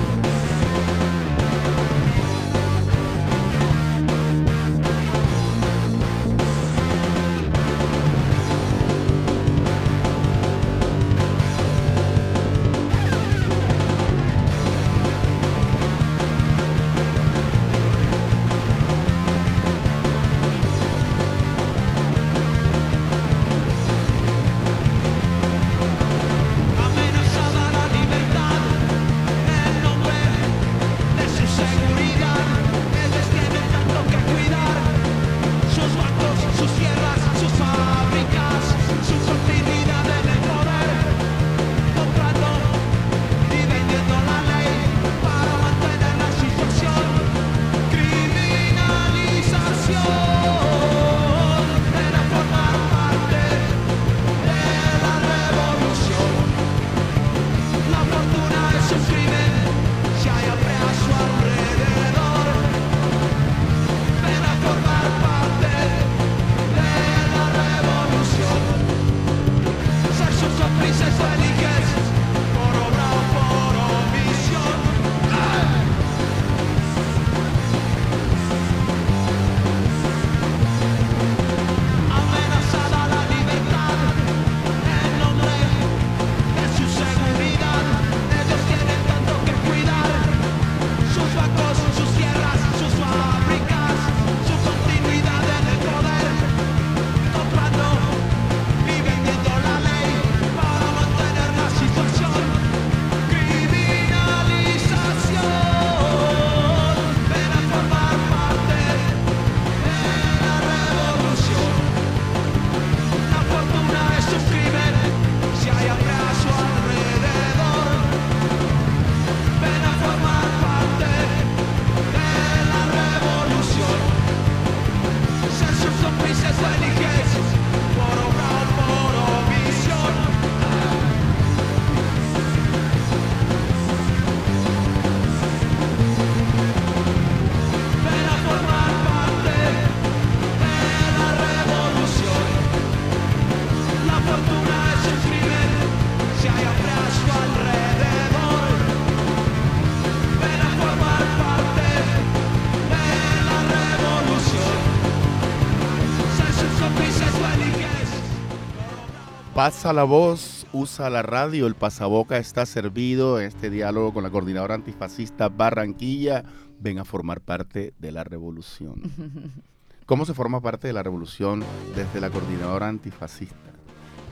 Pasa 159.67 159.91
la 159.91 160.05
voz, 160.05 160.65
usa 160.71 161.09
la 161.09 161.23
radio, 161.23 161.67
el 161.67 161.75
pasaboca 161.75 162.37
está 162.37 162.65
servido 162.65 163.37
en 163.37 163.47
este 163.47 163.69
diálogo 163.69 164.13
con 164.13 164.23
la 164.23 164.29
coordinadora 164.29 164.75
antifascista 164.75 165.49
Barranquilla. 165.49 166.45
Ven 166.79 166.99
a 166.99 167.03
formar 167.03 167.41
parte 167.41 167.93
de 167.99 168.13
la 168.13 168.23
revolución. 168.23 169.01
¿Cómo 170.05 170.23
se 170.23 170.33
forma 170.33 170.61
parte 170.61 170.87
de 170.87 170.93
la 170.93 171.03
revolución 171.03 171.65
desde 171.97 172.21
la 172.21 172.29
coordinadora 172.29 172.87
antifascista? 172.87 173.73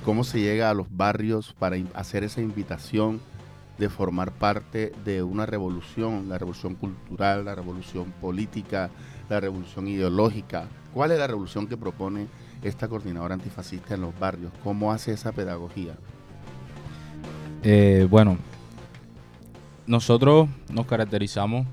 ¿Cómo 0.06 0.24
se 0.24 0.40
llega 0.40 0.70
a 0.70 0.74
los 0.74 0.88
barrios 0.90 1.54
para 1.60 1.76
hacer 1.96 2.24
esa 2.24 2.40
invitación 2.40 3.20
de 3.78 3.90
formar 3.90 4.32
parte 4.32 4.94
de 5.04 5.22
una 5.22 5.46
revolución, 5.46 6.30
la 6.30 6.38
revolución 6.38 6.76
cultural, 6.76 7.44
la 7.44 7.56
revolución 7.56 8.14
política, 8.22 8.90
la 9.28 9.42
revolución 9.42 9.90
ideológica? 9.90 10.70
¿Cuál 10.94 11.12
es 11.12 11.20
la 11.20 11.28
revolución 11.28 11.68
que 11.68 11.76
propone 11.76 12.28
esta 12.68 12.88
coordinadora 12.88 13.36
antifascista 13.36 13.96
en 13.96 14.02
los 14.02 14.18
barrios? 14.20 14.52
¿Cómo 14.64 14.92
hace 14.92 15.14
esa 15.14 15.32
pedagogía? 15.32 15.96
Eh, 17.64 18.08
bueno, 18.10 18.38
nosotros 19.88 20.50
nos 20.72 20.86
caracterizamos 20.86 21.68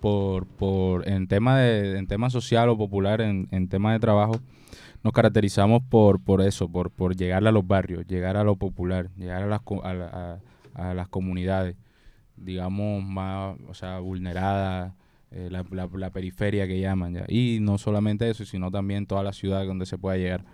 por, 0.00 0.46
por 0.46 1.08
en 1.08 1.28
tema 1.28 1.58
de 1.58 1.96
en 1.96 2.06
tema 2.06 2.28
social 2.28 2.68
o 2.68 2.76
popular, 2.76 3.20
en, 3.20 3.48
en 3.52 3.68
tema 3.68 3.92
de 3.92 4.00
trabajo, 4.00 4.34
nos 5.02 5.12
caracterizamos 5.12 5.82
por, 5.88 6.22
por 6.22 6.42
eso, 6.42 6.68
por, 6.68 6.90
por 6.90 7.16
llegar 7.16 7.46
a 7.46 7.52
los 7.52 7.66
barrios, 7.66 8.06
llegar 8.06 8.36
a 8.36 8.44
lo 8.44 8.56
popular, 8.56 9.10
llegar 9.16 9.42
a 9.42 9.46
las, 9.46 9.60
a 10.74 10.94
las 10.94 11.08
comunidades, 11.08 11.76
digamos, 12.36 13.04
más, 13.04 13.56
o 13.68 13.74
sea, 13.74 13.98
vulneradas, 14.00 14.92
eh, 15.34 15.48
la, 15.50 15.64
la, 15.70 16.10
periferia 16.10 16.66
que 16.66 16.78
llaman 16.78 17.14
ya. 17.14 17.24
Y 17.28 17.58
no 17.60 17.78
solamente 17.78 18.28
eso, 18.28 18.44
sino 18.44 18.70
también 18.70 19.06
toda 19.06 19.22
la 19.22 19.32
ciudad 19.32 19.64
donde 19.64 19.86
se 19.86 19.98
pueda 19.98 20.16
llegar. 20.16 20.44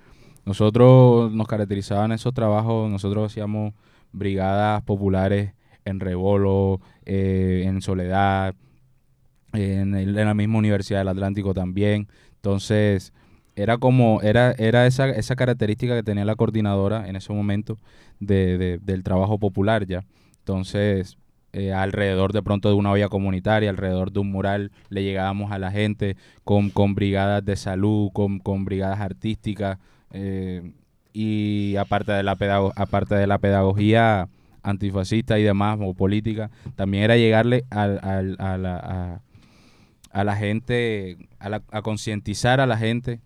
Nosotros 0.45 1.33
nos 1.33 1.47
caracterizaban 1.47 2.12
esos 2.12 2.33
trabajos, 2.33 2.91
nosotros 2.91 3.31
hacíamos 3.31 3.74
brigadas 4.12 4.83
populares 4.83 5.53
en 5.85 6.01
Rebolo, 6.01 6.81
eh, 7.05 7.64
en 7.66 7.83
Soledad, 7.83 8.55
en, 9.53 10.14
la 10.14 10.35
misma 10.35 10.59
Universidad 10.59 11.01
del 11.01 11.09
Atlántico 11.09 11.55
también. 11.55 12.09
Entonces, 12.37 13.12
era 13.57 13.79
como, 13.79 14.20
era, 14.22 14.53
era 14.53 14.87
esa, 14.87 15.09
esa 15.11 15.35
característica 15.37 15.95
que 15.97 16.03
tenía 16.03 16.24
la 16.24 16.37
coordinadora 16.37 17.09
en 17.09 17.16
ese 17.16 17.33
momento 17.33 17.79
de, 18.20 18.79
del 18.81 19.03
trabajo 19.03 19.39
popular 19.39 19.87
ya. 19.87 20.05
Entonces, 20.39 21.18
eh, 21.53 21.72
alrededor 21.72 22.32
de 22.32 22.42
pronto 22.42 22.68
de 22.68 22.74
una 22.74 22.90
olla 22.90 23.09
comunitaria, 23.09 23.70
alrededor 23.70 24.12
de 24.12 24.20
un 24.20 24.30
mural, 24.30 24.70
le 24.90 25.03
llegábamos 25.03 25.51
a 25.53 25.59
la 25.59 25.70
gente 25.70 26.16
con, 26.44 26.70
con 26.70 26.94
brigadas 26.94 27.44
de 27.44 27.57
salud, 27.57 28.11
con, 28.12 28.38
con 28.38 28.64
brigadas 28.64 29.01
artísticas, 29.01 29.78
eh, 30.12 30.72
y 31.12 31.76
aparte 31.76 32.12
de 32.12 32.22
la 32.22 32.32
aparte 32.76 33.14
de 33.14 33.26
la 33.26 33.38
pedagogía 33.38 34.28
antifascista 34.62 35.38
y 35.38 35.42
demás 35.42 35.78
o 35.80 35.94
política 35.94 36.51
también 36.76 37.05
era 37.05 37.16
llegarle 37.16 37.64
al, 37.70 37.99
al, 38.03 38.36
a, 38.38 38.59
la, 38.59 39.22
a, 40.11 40.24
la 40.24 40.36
gente 40.36 41.16
a, 41.40 41.61
a 41.70 41.82
concientizar 41.82 42.61
a 42.61 42.66
la 42.66 42.76
gente 42.76 43.20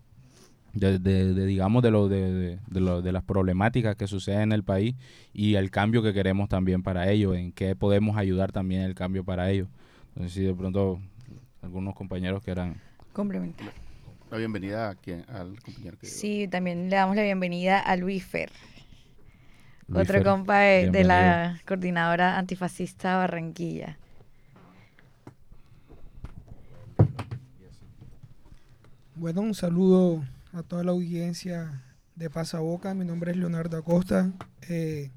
de, 0.73 0.97
de, 0.99 1.45
digamos 1.45 1.83
de 1.83 1.91
lo 1.91 2.09
de, 2.09 2.59
de, 2.67 2.79
lo, 2.79 3.01
de 3.01 3.11
las 3.11 3.23
problemáticas 3.23 3.95
que 3.95 4.07
suceden 4.07 4.41
en 4.41 4.51
el 4.53 4.63
país 4.63 4.95
y 5.31 5.55
el 5.55 5.69
cambio 5.69 6.01
que 6.01 6.13
queremos 6.13 6.49
también 6.49 6.81
para 6.81 7.09
ellos 7.09 7.35
en 7.35 7.51
qué 7.51 7.75
podemos 7.75 8.17
ayudar 8.17 8.51
también 8.51 8.81
el 8.81 8.95
cambio 8.95 9.23
para 9.23 9.49
ellos. 9.51 9.67
Entonces 10.09 10.33
si 10.33 10.41
de 10.41 10.53
pronto 10.53 10.99
algunos 11.61 11.95
compañeros 11.95 12.43
que 12.43 12.51
eran 12.51 12.81
complementar. 13.13 13.71
La 14.31 14.37
bienvenida 14.39 14.89
a 14.89 14.95
quien, 14.95 15.23
al 15.29 15.59
compañero 15.61 15.97
que 15.99 16.07
Sí, 16.07 16.47
también 16.47 16.89
le 16.89 16.95
damos 16.95 17.15
la 17.15 17.21
bienvenida 17.21 17.79
a 17.79 17.95
Luis 17.95 18.25
Fer, 18.25 18.51
otro 19.93 20.23
compa 20.23 20.57
de, 20.59 21.03
la 21.03 21.59
coordinadora 21.67 22.39
antifascista 22.39 23.17
Barranquilla. 23.17 23.99
Bueno, 29.15 29.41
un 29.41 29.53
saludo 29.53 30.23
a 30.53 30.61
toda 30.61 30.83
la 30.83 30.91
audiencia 30.91 31.83
de 32.15 32.29
Pasaboca. 32.29 32.93
Mi 32.93 33.05
nombre 33.05 33.31
es 33.31 33.37
Leonardo 33.37 33.75
Acosta. 33.75 34.31
Eh, 34.69 35.11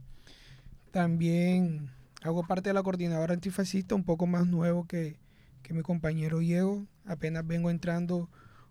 también 0.93 1.91
hago 2.22 2.47
parte 2.47 2.70
de 2.70 2.74
la 2.74 2.82
coordinadora 2.82 3.34
antifascista, 3.34 3.95
un 3.95 4.05
poco 4.05 4.26
más 4.26 4.47
nuevo 4.47 4.87
que, 4.87 5.18
que 5.62 5.74
mi 5.74 5.82
compañero 5.82 6.39
Diego. 6.39 6.87
Apenas 7.05 7.47
vengo 7.47 7.70
entrando 7.70 8.30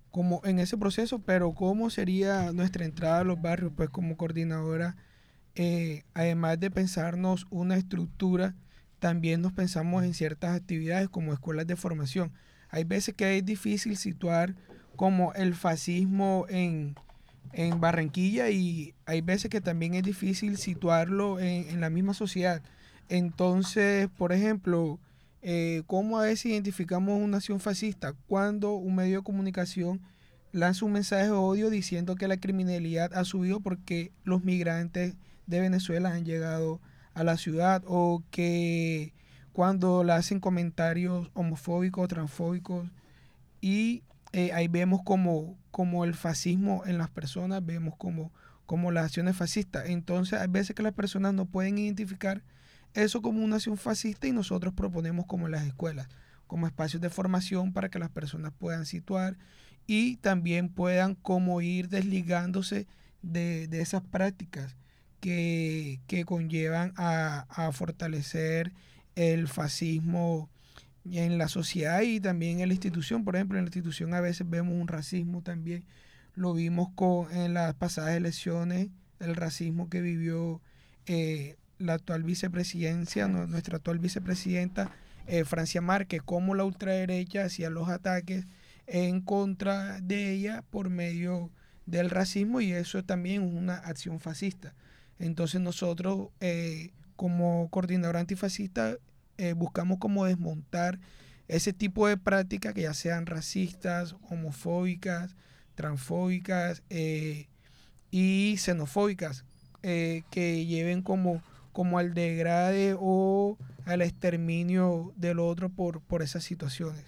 como 0.09 0.41
en 0.43 0.57
ese 0.57 0.75
proceso, 0.77 1.19
pero 1.19 1.53
cómo 1.53 1.91
sería 1.91 2.51
nuestra 2.51 2.85
entrada 2.85 3.19
a 3.19 3.23
los 3.23 3.39
barrios, 3.39 3.71
pues 3.75 3.89
como 3.89 4.17
coordinadora, 4.17 4.95
eh, 5.53 6.03
además 6.15 6.59
de 6.59 6.71
pensarnos 6.71 7.45
una 7.51 7.77
estructura, 7.77 8.55
también 8.99 9.41
nos 9.41 9.53
pensamos 9.53 10.03
en 10.03 10.13
ciertas 10.15 10.55
actividades 10.55 11.09
como 11.09 11.31
escuelas 11.31 11.67
de 11.67 11.75
formación. 11.75 12.31
Hay 12.69 12.85
veces 12.85 13.13
que 13.13 13.37
es 13.37 13.45
difícil 13.45 13.97
situar 13.97 14.55
como 14.95 15.33
el 15.33 15.55
fascismo 15.55 16.45
en, 16.49 16.95
en 17.53 17.79
Barranquilla 17.79 18.49
y 18.49 18.93
hay 19.05 19.21
veces 19.21 19.49
que 19.49 19.61
también 19.61 19.93
es 19.93 20.03
difícil 20.03 20.57
situarlo 20.57 21.39
en, 21.39 21.69
en 21.69 21.81
la 21.81 21.89
misma 21.89 22.13
sociedad. 22.13 22.61
Entonces, 23.09 24.09
por 24.17 24.33
ejemplo, 24.33 24.99
eh, 25.41 25.83
¿cómo 25.85 26.17
a 26.19 26.23
veces 26.23 26.47
identificamos 26.47 27.21
una 27.21 27.37
acción 27.37 27.59
fascista? 27.59 28.13
Cuando 28.27 28.73
un 28.73 28.95
medio 28.95 29.19
de 29.19 29.23
comunicación 29.23 30.01
lanza 30.51 30.85
un 30.85 30.93
mensaje 30.93 31.25
de 31.25 31.31
odio 31.31 31.69
diciendo 31.69 32.15
que 32.15 32.27
la 32.27 32.37
criminalidad 32.37 33.13
ha 33.13 33.25
subido 33.25 33.59
porque 33.59 34.11
los 34.23 34.43
migrantes 34.43 35.15
de 35.45 35.59
Venezuela 35.59 36.13
han 36.13 36.25
llegado 36.25 36.81
a 37.13 37.23
la 37.23 37.37
ciudad 37.37 37.83
o 37.85 38.23
que 38.31 39.13
cuando 39.53 40.03
le 40.03 40.13
hacen 40.13 40.39
comentarios 40.39 41.29
homofóbicos, 41.33 42.07
transfóbicos 42.07 42.87
y 43.61 44.01
eh, 44.37 44.51
ahí 44.51 44.67
vemos 44.67 44.99
como, 45.01 45.57
como 45.71 46.03
el 46.03 46.13
fascismo 46.13 46.83
en 46.85 46.97
las 46.97 47.09
personas, 47.09 47.65
vemos 47.65 47.95
como, 47.97 48.33
como 48.65 48.91
las 48.91 49.05
acciones 49.05 49.37
fascistas. 49.37 49.85
Entonces 49.87 50.41
hay 50.41 50.49
veces 50.49 50.75
que 50.75 50.83
las 50.83 50.91
personas 50.91 51.33
no 51.33 51.45
pueden 51.45 51.77
identificar 51.77 52.43
eso 52.93 53.21
como 53.21 53.41
una 53.41 53.55
acción 53.55 53.77
fascista 53.77 54.27
y 54.27 54.33
nosotros 54.33 54.73
proponemos 54.73 55.25
como 55.25 55.47
las 55.47 55.65
escuelas, 55.65 56.09
como 56.47 56.67
espacios 56.67 57.01
de 57.01 57.09
formación 57.09 57.71
para 57.71 57.87
que 57.87 57.97
las 57.97 58.09
personas 58.09 58.51
puedan 58.51 58.85
situar 58.85 59.37
y 59.87 60.17
también 60.17 60.67
puedan 60.67 61.15
como 61.15 61.61
ir 61.61 61.87
desligándose 61.87 62.87
de, 63.21 63.69
esas 63.71 64.01
prácticas 64.01 64.75
que, 65.21 66.01
conllevan 66.25 66.91
a, 66.97 67.45
a, 67.47 67.71
fortalecer 67.71 68.73
el 69.15 69.47
fascismo 69.47 70.49
en 71.11 71.37
la 71.37 71.47
sociedad 71.47 72.01
y 72.01 72.19
también 72.19 72.59
en 72.59 72.69
la 72.69 72.73
institución. 72.73 73.23
Por 73.23 73.35
ejemplo, 73.35 73.57
en 73.57 73.65
la 73.65 73.69
institución 73.69 74.13
a 74.13 74.21
veces 74.21 74.49
vemos 74.49 74.73
un 74.73 74.87
racismo 74.87 75.41
también. 75.41 75.83
Lo 76.35 76.53
vimos 76.53 76.89
con, 76.95 77.31
en 77.31 77.53
las 77.53 77.73
pasadas 77.75 78.15
elecciones, 78.15 78.89
el 79.19 79.35
racismo 79.35 79.89
que 79.89 80.01
vivió 80.01 80.61
eh, 81.05 81.55
la 81.77 81.93
actual 81.93 82.23
vicepresidencia, 82.23 83.27
nuestra 83.27 83.77
actual 83.77 83.99
vicepresidenta 83.99 84.91
eh, 85.27 85.43
Francia 85.43 85.81
Márquez, 85.81 86.21
cómo 86.23 86.55
la 86.55 86.63
ultraderecha 86.63 87.45
hacía 87.45 87.69
los 87.69 87.89
ataques 87.89 88.45
en 88.87 89.21
contra 89.21 89.99
de 90.01 90.31
ella 90.31 90.63
por 90.69 90.89
medio 90.89 91.49
del 91.85 92.09
racismo 92.09 92.61
y 92.61 92.71
eso 92.71 93.03
también 93.03 93.41
una 93.41 93.75
acción 93.75 94.19
fascista. 94.19 94.73
Entonces 95.19 95.61
nosotros 95.61 96.29
eh, 96.41 96.91
como 97.15 97.69
coordinador 97.69 98.17
antifascista 98.17 98.97
eh, 99.37 99.53
buscamos 99.53 99.99
como 99.99 100.25
desmontar 100.25 100.99
ese 101.47 101.73
tipo 101.73 102.07
de 102.07 102.17
prácticas 102.17 102.73
que 102.73 102.83
ya 102.83 102.93
sean 102.93 103.25
racistas, 103.25 104.15
homofóbicas, 104.29 105.35
transfóbicas 105.75 106.81
y 106.89 108.55
xenofóbicas, 108.57 109.45
que 109.81 110.65
lleven 110.65 111.03
como 111.03 111.43
como 111.75 111.99
al 111.99 112.13
degrade 112.13 112.95
o 112.97 113.57
al 113.83 114.01
exterminio 114.01 115.13
del 115.17 115.39
otro 115.39 115.67
por, 115.67 115.99
por 115.99 116.21
esas 116.21 116.45
situaciones. 116.45 117.03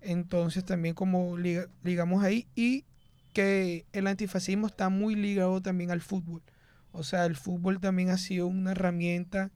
Entonces 0.00 0.64
también 0.64 0.96
como 0.96 1.36
ligamos 1.84 2.24
ahí 2.24 2.48
y 2.56 2.84
que 3.32 3.86
el 3.92 4.08
antifascismo 4.08 4.66
está 4.66 4.88
muy 4.88 5.14
ligado 5.14 5.62
también 5.62 5.92
al 5.92 6.00
fútbol. 6.00 6.42
O 6.90 7.04
sea, 7.04 7.24
el 7.24 7.36
fútbol 7.36 7.78
también 7.78 8.10
ha 8.10 8.18
sido 8.18 8.48
una 8.48 8.72
herramienta 8.72 9.52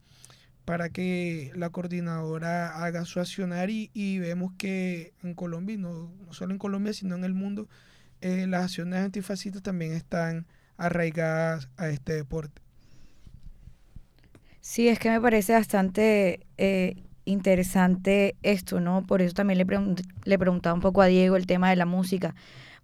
para 0.67 0.91
que 0.91 1.53
la 1.55 1.71
coordinadora 1.71 2.85
haga 2.85 3.05
su 3.05 3.21
accionar 3.21 3.71
y, 3.71 4.19
vemos 4.19 4.53
que 4.59 5.15
en 5.23 5.35
Colombia, 5.35 5.77
no, 5.79 6.13
solo 6.33 6.53
en 6.53 6.59
Colombia, 6.59 6.93
sino 6.93 7.15
en 7.15 7.25
el 7.25 7.35
mundo, 7.35 7.69
eh, 8.21 8.47
las 8.49 8.65
acciones 8.65 8.99
antifascistas 8.99 9.63
también 9.63 9.93
están 9.93 10.45
arraigadas 10.77 11.69
a 11.77 11.89
este 11.89 12.15
deporte. 12.15 12.61
Sí, 14.61 14.89
es 14.89 14.99
que 14.99 15.09
me 15.09 15.21
parece 15.21 15.53
bastante 15.53 16.45
eh, 16.59 16.97
interesante 17.25 18.35
esto, 18.43 18.81
¿no? 18.81 19.07
Por 19.07 19.23
eso 19.23 19.35
también 19.35 19.59
le, 19.59 19.67
le 20.25 20.39
preguntaba 20.39 20.75
un 20.75 20.81
poco 20.81 21.01
a 21.01 21.07
Diego 21.07 21.37
el 21.37 21.47
tema 21.47 21.71
de 21.71 21.77
la 21.77 21.87
música, 21.87 22.35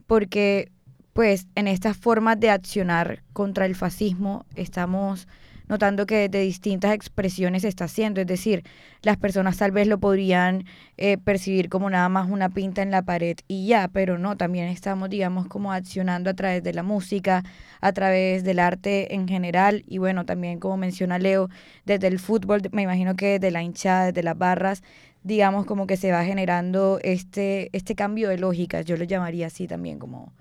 porque 0.06 0.70
pues 1.14 1.48
en 1.56 1.66
estas 1.66 1.96
formas 1.96 2.38
de 2.38 2.50
accionar 2.50 3.24
contra 3.32 3.66
el 3.66 3.74
fascismo 3.74 4.46
estamos 4.54 5.26
notando 5.72 6.04
que 6.04 6.28
de 6.28 6.42
distintas 6.42 6.92
expresiones 6.92 7.62
se 7.62 7.68
está 7.68 7.86
haciendo. 7.86 8.20
Es 8.20 8.26
decir, 8.26 8.62
las 9.00 9.16
personas 9.16 9.56
tal 9.56 9.72
vez 9.72 9.88
lo 9.88 9.98
podrían 9.98 10.66
eh, 10.98 11.16
percibir 11.16 11.70
como 11.70 11.88
nada 11.88 12.10
más 12.10 12.28
una 12.30 12.50
pinta 12.50 12.82
en 12.82 12.90
la 12.90 13.02
pared 13.02 13.38
y 13.48 13.66
ya, 13.68 13.88
pero 13.88 14.18
no, 14.18 14.36
también 14.36 14.68
estamos, 14.68 15.08
digamos, 15.08 15.48
como 15.48 15.72
accionando 15.72 16.28
a 16.28 16.34
través 16.34 16.62
de 16.62 16.74
la 16.74 16.82
música, 16.82 17.42
a 17.80 17.92
través 17.92 18.44
del 18.44 18.58
arte 18.58 19.14
en 19.14 19.26
general 19.26 19.82
y 19.88 19.96
bueno, 19.96 20.26
también 20.26 20.60
como 20.60 20.76
menciona 20.76 21.18
Leo, 21.18 21.48
desde 21.86 22.08
el 22.08 22.18
fútbol, 22.18 22.60
me 22.72 22.82
imagino 22.82 23.16
que 23.16 23.38
desde 23.38 23.50
la 23.50 23.62
hinchada, 23.62 24.06
desde 24.06 24.22
las 24.22 24.36
barras, 24.36 24.82
digamos 25.22 25.64
como 25.64 25.86
que 25.86 25.96
se 25.96 26.12
va 26.12 26.22
generando 26.24 26.98
este, 27.02 27.70
este 27.72 27.94
cambio 27.94 28.28
de 28.28 28.36
lógica, 28.36 28.82
yo 28.82 28.98
lo 28.98 29.04
llamaría 29.04 29.46
así 29.46 29.66
también 29.66 29.98
como 29.98 30.34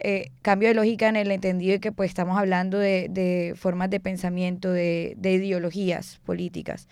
eh, 0.00 0.30
cambio 0.42 0.68
de 0.68 0.74
lógica 0.74 1.08
en 1.08 1.16
el 1.16 1.30
entendido 1.30 1.72
de 1.72 1.80
que 1.80 1.92
pues 1.92 2.08
estamos 2.10 2.36
hablando 2.38 2.78
de, 2.78 3.08
de 3.10 3.54
formas 3.56 3.90
de 3.90 4.00
pensamiento, 4.00 4.72
de, 4.72 5.14
de, 5.16 5.32
ideologías 5.32 6.20
políticas. 6.24 6.88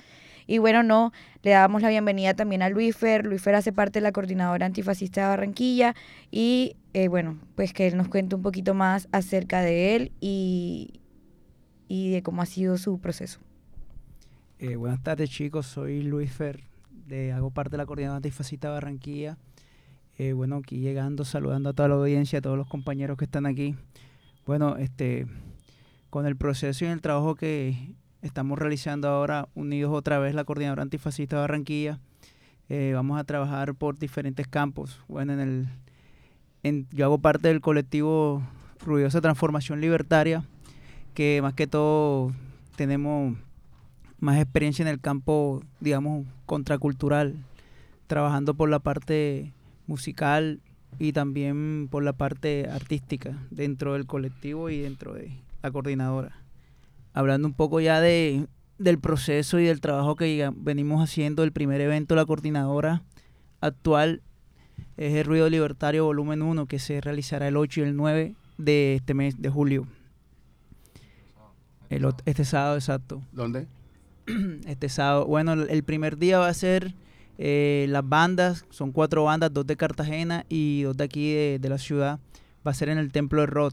Y 0.47 0.59
bueno, 0.59 0.83
no, 0.83 1.13
le 1.43 1.53
damos 1.53 1.83
la 1.83 1.89
bienvenida 1.89 2.35
también 2.35 2.63
a 2.63 2.69
Luis 2.69 2.97
Fer. 2.97 3.25
Luis 3.25 3.43
Fer 3.43 3.55
hace 3.55 3.73
parte 3.73 4.01
de 4.01 4.03
la 4.03 4.13
coordinadora 4.13 4.67
antifascista 4.67 5.23
de 5.23 5.29
Barranquilla 5.29 5.95
y 6.31 6.77
eh, 6.95 7.09
bueno, 7.09 7.39
pues 7.55 7.73
que 7.73 7.87
él 7.87 7.97
nos 7.97 8.09
cuente 8.09 8.35
un 8.35 8.43
poquito 8.43 8.75
más 8.75 9.09
acerca 9.13 9.63
de 9.63 9.97
él 9.97 10.13
y, 10.21 11.01
y 11.89 12.11
de 12.11 12.23
cómo 12.23 12.43
ha 12.43 12.47
sido 12.47 12.77
su 12.77 12.99
proceso. 12.99 13.41
Eh, 14.59 14.77
buenas 14.77 15.03
tardes 15.03 15.31
chicos, 15.31 15.67
soy 15.67 16.03
Luis 16.03 16.33
Fer, 16.33 16.61
de, 17.07 17.33
hago 17.33 17.51
parte 17.51 17.73
de 17.73 17.79
la 17.79 17.87
coordinadora 17.87 18.19
antifascista 18.19 18.69
de 18.69 18.75
Barranquilla 18.75 19.39
eh, 20.19 20.33
bueno, 20.33 20.57
aquí 20.57 20.79
llegando, 20.79 21.25
saludando 21.25 21.71
a 21.71 21.73
toda 21.73 21.89
la 21.89 21.95
audiencia, 21.95 22.39
a 22.39 22.43
todos 22.43 22.59
los 22.59 22.69
compañeros 22.69 23.17
que 23.17 23.25
están 23.25 23.47
aquí. 23.47 23.75
Bueno, 24.47 24.77
este, 24.77 25.27
con 26.11 26.27
el 26.27 26.37
proceso 26.37 26.85
y 26.85 26.89
el 26.89 27.01
trabajo 27.01 27.35
que 27.35 27.95
estamos 28.21 28.59
realizando 28.59 29.09
ahora, 29.09 29.49
unidos 29.55 29.93
otra 29.93 30.19
vez 30.19 30.35
la 30.35 30.45
Coordinadora 30.45 30.83
Antifascista 30.83 31.37
de 31.37 31.41
Barranquilla, 31.41 31.99
eh, 32.69 32.93
vamos 32.95 33.19
a 33.19 33.25
trabajar 33.25 33.75
por 33.75 33.99
diferentes 33.99 34.47
campos. 34.47 35.01
Bueno, 35.09 35.33
en 35.33 35.69
el, 36.63 36.87
yo 36.91 37.07
hago 37.07 37.19
parte 37.19 37.49
del 37.49 37.61
colectivo 37.61 38.43
Ruidosa 38.85 39.21
Transformación 39.21 39.81
Libertaria, 39.81 40.45
que 41.15 41.41
más 41.43 41.55
que 41.55 41.67
todo 41.67 42.33
tenemos 42.77 43.37
más 44.19 44.41
experiencia 44.41 44.83
en 44.83 44.89
el 44.89 45.01
campo, 45.01 45.63
digamos, 45.81 46.27
contracultural, 46.47 47.37
trabajando 48.07 48.55
por 48.55 48.69
la 48.69 48.79
parte 48.79 49.53
musical 49.87 50.61
y 50.99 51.13
también 51.13 51.89
por 51.91 52.03
la 52.03 52.13
parte 52.13 52.69
artística 52.71 53.39
dentro 53.51 53.95
del 53.95 54.07
colectivo 54.07 54.71
y 54.71 54.81
dentro 54.81 55.15
de 55.15 55.33
la 55.63 55.71
coordinadora. 55.71 56.37
Hablando 57.15 57.49
un 57.49 57.55
poco 57.55 57.81
ya 57.81 58.01
de, 58.01 58.47
del 58.79 58.99
proceso 58.99 59.59
y 59.59 59.65
del 59.65 59.81
trabajo 59.81 60.17
que 60.17 60.51
venimos 60.57 61.03
haciendo, 61.03 61.43
el 61.43 61.53
primer 61.53 61.81
evento 61.81 62.15
la 62.15 62.25
coordinadora 62.25 63.03
actual 63.61 64.23
es 64.97 65.15
el 65.15 65.25
Ruido 65.25 65.49
Libertario 65.49 66.05
Volumen 66.05 66.43
1 66.43 66.67
que 66.67 66.79
se 66.79 67.01
realizará 67.01 67.49
el 67.49 67.57
8 67.57 67.81
y 67.81 67.85
el 67.85 67.97
9 67.97 68.35
de 68.59 68.95
este 68.97 69.15
mes 69.15 69.41
de 69.41 69.51
julio. 69.51 69.87
El, 71.91 72.07
este 72.25 72.45
sábado, 72.45 72.77
exacto. 72.77 73.23
¿Dónde? 73.33 73.67
Este 74.67 74.89
sábado. 74.89 75.27
Bueno, 75.27 75.53
el 75.53 75.83
primer 75.83 76.17
día 76.17 76.39
va 76.39 76.49
a 76.49 76.55
ser 76.55 76.95
eh, 77.45 77.87
las 77.89 78.09
bandas, 78.09 78.65
son 78.71 78.93
cuatro 78.93 79.25
bandas, 79.25 79.53
dos 79.53 79.67
de 79.67 79.77
Cartagena 79.77 80.47
y 80.49 80.83
dos 80.83 80.97
de 80.97 81.03
aquí 81.03 81.33
de, 81.33 81.69
la 81.69 81.77
ciudad. 81.77 82.21
Va 82.65 82.71
a 82.71 82.75
ser 82.75 82.89
en 82.89 82.99
el 82.99 83.11
Templo 83.11 83.41
de 83.41 83.49
Rod. 83.49 83.73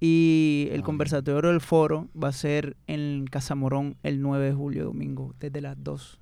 Y 0.00 0.68
el 0.72 0.80
ah. 0.80 0.84
conversatorio 0.84 1.50
del 1.50 1.62
foro 1.62 2.08
va 2.14 2.28
a 2.28 2.32
ser 2.32 2.76
en 2.86 3.24
Casamorón 3.24 3.96
el 4.02 4.20
9 4.20 4.44
de 4.44 4.52
julio, 4.52 4.84
domingo, 4.84 5.34
desde 5.40 5.62
las 5.62 5.82
2. 5.82 6.20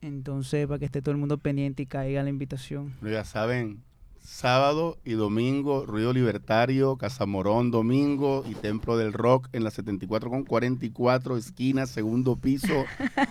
Entonces, 0.00 0.66
para 0.66 0.78
que 0.78 0.86
esté 0.86 1.02
todo 1.02 1.12
el 1.12 1.18
mundo 1.18 1.36
pendiente 1.36 1.82
y 1.82 1.86
caiga 1.86 2.22
la 2.22 2.30
invitación. 2.30 2.94
Ya 3.02 3.24
saben, 3.24 3.82
sábado 4.24 4.96
y 5.04 5.12
domingo, 5.12 5.84
Ruido 5.84 6.12
Libertario, 6.12 6.96
Casamorón 6.96 7.70
domingo 7.70 8.42
y 8.48 8.54
Templo 8.54 8.96
del 8.96 9.12
Rock 9.12 9.48
en 9.52 9.62
la 9.64 9.70
74 9.70 10.30
con 10.30 10.44
44, 10.44 11.36
esquina, 11.36 11.86
segundo 11.86 12.36
piso. 12.36 12.84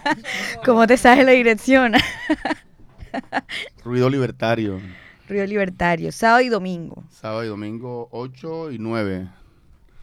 ¿Cómo 0.65 0.85
te 0.85 0.97
sabes 0.97 1.25
la 1.25 1.31
dirección? 1.31 1.93
Ruido 3.83 4.09
Libertario. 4.09 4.79
Ruido 5.27 5.45
Libertario, 5.47 6.11
sábado 6.11 6.41
y 6.41 6.49
domingo. 6.49 7.03
Sábado 7.09 7.43
y 7.43 7.47
domingo 7.47 8.07
8 8.11 8.71
y 8.71 8.77
9. 8.77 9.27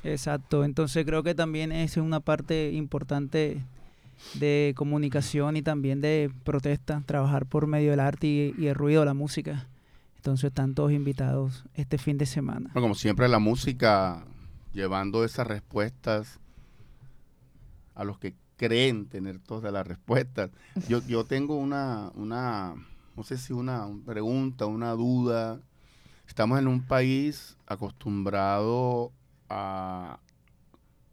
Exacto, 0.02 0.64
entonces 0.64 1.04
creo 1.06 1.22
que 1.22 1.34
también 1.34 1.72
es 1.72 1.96
una 1.98 2.20
parte 2.20 2.72
importante 2.72 3.62
de 4.34 4.74
comunicación 4.76 5.56
y 5.56 5.62
también 5.62 6.00
de 6.00 6.30
protesta, 6.44 7.02
trabajar 7.06 7.46
por 7.46 7.66
medio 7.66 7.92
del 7.92 8.00
arte 8.00 8.26
y, 8.26 8.54
y 8.58 8.66
el 8.66 8.74
ruido, 8.74 9.04
la 9.04 9.14
música. 9.14 9.66
Entonces 10.20 10.48
están 10.48 10.74
todos 10.74 10.92
invitados 10.92 11.64
este 11.72 11.96
fin 11.96 12.18
de 12.18 12.26
semana. 12.26 12.68
como 12.74 12.94
siempre 12.94 13.26
la 13.26 13.38
música 13.38 14.22
llevando 14.74 15.24
esas 15.24 15.46
respuestas 15.46 16.38
a 17.94 18.04
los 18.04 18.18
que 18.18 18.34
creen 18.56 19.06
tener 19.06 19.38
todas 19.38 19.72
las 19.72 19.86
respuestas. 19.86 20.50
Yo, 20.90 21.00
yo 21.08 21.24
tengo 21.24 21.56
una, 21.56 22.12
una, 22.16 22.74
no 23.16 23.22
sé 23.22 23.38
si 23.38 23.54
una 23.54 23.88
pregunta, 24.04 24.66
una 24.66 24.90
duda. 24.90 25.58
Estamos 26.28 26.58
en 26.58 26.68
un 26.68 26.82
país 26.82 27.56
acostumbrado 27.66 29.12
a 29.48 30.20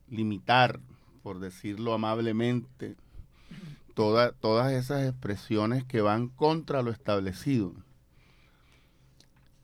limitar, 0.09 0.81
por 1.23 1.39
decirlo 1.39 1.93
amablemente, 1.93 2.97
todas 3.93 4.73
esas 4.73 5.07
expresiones 5.07 5.85
que 5.85 6.01
van 6.01 6.27
contra 6.27 6.81
lo 6.81 6.91
establecido. 6.91 7.73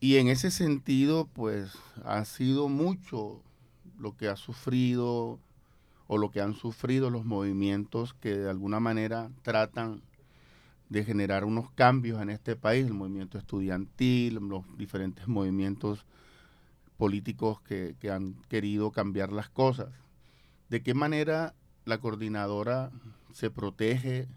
Y 0.04 0.18
en 0.18 0.28
ese 0.28 0.50
sentido, 0.50 1.30
pues 1.32 1.72
ha 2.04 2.22
sido 2.26 2.68
mucho 2.68 3.40
lo 3.98 4.14
que 4.18 4.28
ha 4.28 4.36
sufrido 4.36 5.40
o 6.08 6.18
lo 6.18 6.30
que 6.30 6.42
han 6.42 6.52
sufrido 6.52 7.08
los 7.08 7.24
movimientos 7.24 8.12
que 8.12 8.36
de 8.36 8.50
alguna 8.50 8.80
manera 8.80 9.30
tratan 9.40 10.02
de 10.90 11.04
generar 11.04 11.46
unos 11.46 11.70
cambios 11.70 12.20
en 12.20 12.28
este 12.28 12.54
país, 12.54 12.84
el 12.84 12.92
movimiento 12.92 13.38
estudiantil, 13.38 14.34
los 14.34 14.66
diferentes 14.76 15.26
movimientos 15.26 16.04
políticos 16.98 17.62
que, 17.62 17.96
que 17.98 18.10
han 18.10 18.34
querido 18.50 18.90
cambiar 18.90 19.32
las 19.32 19.48
cosas. 19.48 19.88
¿De 20.68 20.82
qué 20.82 20.92
manera 20.92 21.54
la 21.86 21.96
coordinadora 21.96 22.90
se 23.32 23.48
protege 23.48 24.28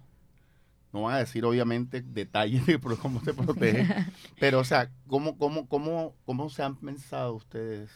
no 0.98 1.04
van 1.04 1.16
a 1.16 1.20
decir 1.20 1.46
obviamente 1.46 2.02
detalles 2.02 2.66
de 2.66 2.80
cómo 2.80 3.22
se 3.22 3.34
protege, 3.34 3.88
pero 4.40 4.60
o 4.60 4.64
sea, 4.64 4.90
¿cómo, 5.08 5.38
cómo, 5.38 5.68
cómo, 5.68 6.16
cómo 6.26 6.50
se 6.50 6.64
han 6.64 6.76
pensado 6.76 7.34
ustedes 7.36 7.90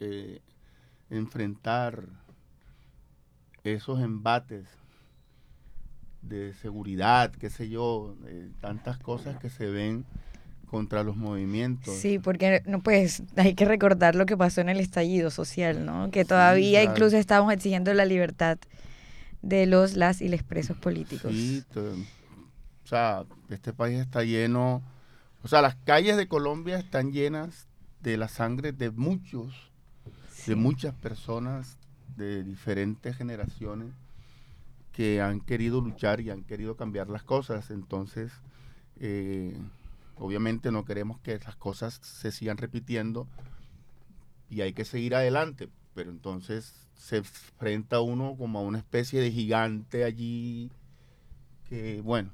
eh, 0.00 0.40
enfrentar 1.10 2.04
esos 3.62 4.00
embates 4.00 4.66
de 6.22 6.54
seguridad, 6.54 7.32
qué 7.32 7.50
sé 7.50 7.68
yo, 7.68 8.16
tantas 8.60 8.98
cosas 8.98 9.38
que 9.38 9.50
se 9.50 9.66
ven 9.66 10.04
contra 10.66 11.04
los 11.04 11.16
movimientos. 11.16 11.94
Sí, 11.94 12.18
porque 12.18 12.62
no 12.66 12.80
pues 12.80 13.22
hay 13.36 13.54
que 13.54 13.64
recordar 13.64 14.14
lo 14.14 14.26
que 14.26 14.36
pasó 14.36 14.60
en 14.60 14.68
el 14.68 14.80
estallido 14.80 15.30
social, 15.30 15.86
¿no? 15.86 16.10
Que 16.10 16.24
todavía 16.24 16.82
incluso 16.82 17.16
estamos 17.16 17.52
exigiendo 17.52 17.94
la 17.94 18.04
libertad 18.04 18.58
de 19.42 19.66
los, 19.66 19.96
las 19.96 20.20
y 20.20 20.28
los 20.28 20.42
presos 20.42 20.76
políticos. 20.76 21.32
Sí, 21.32 21.62
o 22.86 22.88
sea, 22.88 23.26
este 23.48 23.72
país 23.72 23.98
está 23.98 24.22
lleno, 24.22 24.80
o 25.42 25.48
sea, 25.48 25.60
las 25.60 25.74
calles 25.74 26.16
de 26.16 26.28
Colombia 26.28 26.78
están 26.78 27.10
llenas 27.10 27.66
de 28.00 28.16
la 28.16 28.28
sangre 28.28 28.70
de 28.70 28.92
muchos, 28.92 29.72
de 30.46 30.54
muchas 30.54 30.94
personas 30.94 31.78
de 32.16 32.44
diferentes 32.44 33.16
generaciones 33.16 33.88
que 34.92 35.20
han 35.20 35.40
querido 35.40 35.80
luchar 35.80 36.20
y 36.20 36.30
han 36.30 36.44
querido 36.44 36.76
cambiar 36.76 37.08
las 37.08 37.24
cosas. 37.24 37.72
Entonces, 37.72 38.30
eh, 39.00 39.58
obviamente 40.14 40.70
no 40.70 40.84
queremos 40.84 41.18
que 41.18 41.32
esas 41.32 41.56
cosas 41.56 41.98
se 42.02 42.30
sigan 42.30 42.56
repitiendo 42.56 43.26
y 44.48 44.60
hay 44.60 44.74
que 44.74 44.84
seguir 44.84 45.16
adelante. 45.16 45.68
Pero 45.92 46.10
entonces 46.10 46.86
se 46.94 47.16
enfrenta 47.16 48.00
uno 48.00 48.36
como 48.38 48.60
a 48.60 48.62
una 48.62 48.78
especie 48.78 49.20
de 49.20 49.32
gigante 49.32 50.04
allí 50.04 50.70
que, 51.68 52.00
bueno, 52.02 52.30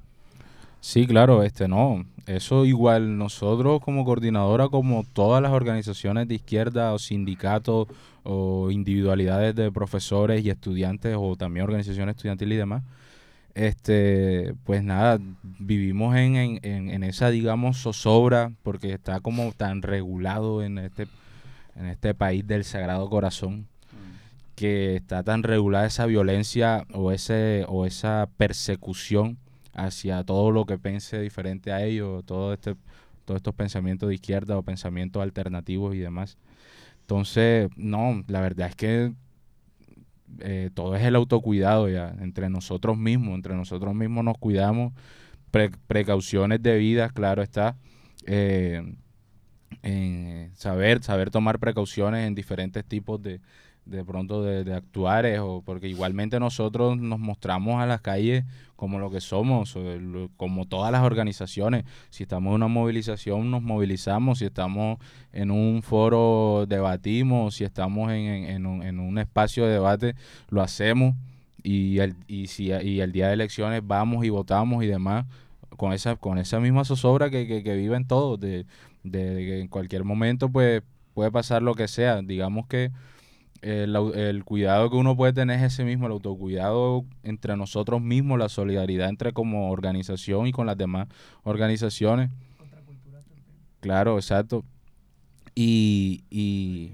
Sí, 0.83 1.07
claro, 1.07 1.43
este 1.43 1.69
no. 1.69 2.05
Eso 2.27 2.65
igual 2.65 3.17
nosotros 3.17 3.79
como 3.81 4.03
coordinadora, 4.03 4.67
como 4.67 5.05
todas 5.13 5.41
las 5.41 5.53
organizaciones 5.53 6.27
de 6.27 6.35
izquierda 6.35 6.91
o 6.93 6.99
sindicatos 6.99 7.87
o 8.23 8.69
individualidades 8.69 9.55
de 9.55 9.71
profesores 9.71 10.43
y 10.43 10.49
estudiantes 10.49 11.15
o 11.17 11.37
también 11.37 11.63
organizaciones 11.63 12.17
estudiantiles 12.17 12.55
y 12.55 12.57
demás, 12.57 12.83
este, 13.55 14.55
pues 14.65 14.83
nada, 14.83 15.19
vivimos 15.41 16.17
en, 16.17 16.35
en, 16.35 16.59
en, 16.61 17.03
esa, 17.03 17.29
digamos, 17.29 17.77
zozobra 17.81 18.51
porque 18.61 18.91
está 18.91 19.21
como 19.21 19.53
tan 19.53 19.83
regulado 19.83 20.63
en 20.63 20.79
este, 20.79 21.07
en 21.77 21.85
este 21.85 22.13
país 22.13 22.45
del 22.45 22.65
Sagrado 22.65 23.09
Corazón 23.09 23.67
que 24.55 24.97
está 24.97 25.23
tan 25.23 25.43
regulada 25.43 25.85
esa 25.85 26.05
violencia 26.07 26.85
o 26.93 27.13
ese 27.13 27.65
o 27.69 27.85
esa 27.85 28.27
persecución 28.37 29.37
hacia 29.73 30.23
todo 30.23 30.51
lo 30.51 30.65
que 30.65 30.77
pense 30.77 31.19
diferente 31.19 31.71
a 31.71 31.83
ellos, 31.83 32.23
todo 32.25 32.53
este, 32.53 32.75
todos 33.25 33.37
estos 33.37 33.55
pensamientos 33.55 34.09
de 34.09 34.15
izquierda 34.15 34.57
o 34.57 34.63
pensamientos 34.63 35.21
alternativos 35.21 35.95
y 35.95 35.99
demás. 35.99 36.37
Entonces, 37.01 37.69
no, 37.75 38.23
la 38.27 38.41
verdad 38.41 38.69
es 38.69 38.75
que 38.75 39.13
eh, 40.39 40.69
todo 40.73 40.95
es 40.95 41.03
el 41.03 41.15
autocuidado 41.15 41.89
ya, 41.89 42.15
entre 42.21 42.49
nosotros 42.49 42.97
mismos, 42.97 43.35
entre 43.35 43.55
nosotros 43.55 43.93
mismos 43.93 44.23
nos 44.23 44.37
cuidamos, 44.37 44.93
precauciones 45.87 46.61
debidas, 46.63 47.11
claro 47.11 47.43
está, 47.43 47.77
eh, 48.25 48.95
saber, 50.55 51.03
saber 51.03 51.29
tomar 51.29 51.59
precauciones 51.59 52.27
en 52.27 52.35
diferentes 52.35 52.85
tipos 52.85 53.21
de, 53.21 53.41
de 53.85 54.05
pronto 54.05 54.43
de, 54.43 54.63
de, 54.63 54.73
actuar, 54.73 55.25
o 55.39 55.61
porque 55.61 55.87
igualmente 55.87 56.39
nosotros 56.39 56.97
nos 56.97 57.19
mostramos 57.19 57.81
a 57.81 57.85
las 57.85 58.01
calles 58.01 58.45
como 58.83 58.99
lo 58.99 59.09
que 59.09 59.21
somos, 59.21 59.77
como 60.35 60.65
todas 60.65 60.91
las 60.91 61.03
organizaciones. 61.03 61.85
Si 62.09 62.23
estamos 62.23 62.51
en 62.51 62.55
una 62.55 62.67
movilización, 62.67 63.49
nos 63.49 63.61
movilizamos, 63.61 64.39
si 64.39 64.45
estamos 64.45 64.97
en 65.31 65.51
un 65.51 65.81
foro, 65.83 66.65
debatimos, 66.67 67.55
si 67.55 67.63
estamos 67.63 68.11
en, 68.11 68.25
en, 68.25 68.65
un, 68.65 68.83
en 68.83 68.99
un, 68.99 69.17
espacio 69.19 69.65
de 69.65 69.73
debate, 69.73 70.15
lo 70.49 70.61
hacemos. 70.61 71.15
Y 71.63 71.99
el, 71.99 72.15
y, 72.27 72.47
si, 72.47 72.73
y 72.73 72.99
el 72.99 73.13
día 73.13 73.27
de 73.27 73.35
elecciones 73.35 73.81
vamos 73.85 74.25
y 74.25 74.29
votamos 74.29 74.83
y 74.83 74.87
demás, 74.87 75.25
con 75.77 75.93
esa, 75.93 76.17
con 76.17 76.37
esa 76.37 76.59
misma 76.59 76.83
zozobra 76.83 77.29
que, 77.29 77.47
que, 77.47 77.63
que 77.63 77.75
viven 77.75 78.05
todos, 78.05 78.37
de, 78.37 78.65
de 79.03 79.21
que 79.37 79.59
en 79.61 79.69
cualquier 79.69 80.03
momento 80.03 80.49
pues 80.49 80.83
puede 81.13 81.31
pasar 81.31 81.61
lo 81.61 81.73
que 81.73 81.87
sea. 81.87 82.21
Digamos 82.21 82.67
que 82.67 82.91
el, 83.63 84.43
cuidado 84.43 84.89
que 84.89 84.95
uno 84.97 85.15
puede 85.15 85.33
tener 85.33 85.57
es 85.59 85.73
ese 85.73 85.83
mismo, 85.85 86.05
el 86.07 86.11
autocuidado 86.11 87.05
entre 87.23 87.55
nosotros 87.57 88.01
mismos, 88.01 88.37
la 88.39 88.49
solidaridad 88.49 89.09
entre 89.09 89.31
como 89.33 89.69
organización 89.71 90.47
y 90.47 90.51
con 90.51 90.65
las 90.67 90.77
demás 90.77 91.07
organizaciones. 91.43 92.29
Claro, 93.79 94.15
exacto. 94.17 94.63
Y, 95.55 96.23
y 96.29 96.91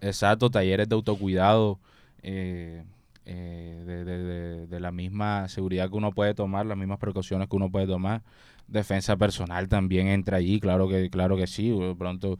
exacto, 0.00 0.50
talleres 0.50 0.88
de 0.88 0.94
autocuidado, 0.94 1.78
eh, 2.22 2.84
eh, 3.24 3.82
de, 3.86 4.04
de- 4.04 4.22
de- 4.24 4.66
de 4.66 4.80
la 4.80 4.92
misma 4.92 5.48
seguridad 5.48 5.88
que 5.90 5.96
uno 5.96 6.12
puede 6.12 6.34
tomar, 6.34 6.64
las 6.66 6.78
mismas 6.78 6.98
precauciones 6.98 7.48
que 7.48 7.56
uno 7.56 7.70
puede 7.70 7.86
tomar. 7.86 8.22
Defensa 8.68 9.16
personal 9.16 9.68
también 9.68 10.08
entra 10.08 10.38
allí, 10.38 10.58
claro 10.58 10.88
que, 10.88 11.10
claro 11.10 11.36
que 11.36 11.46
sí. 11.46 11.70
De 11.70 11.94
pronto 11.94 12.38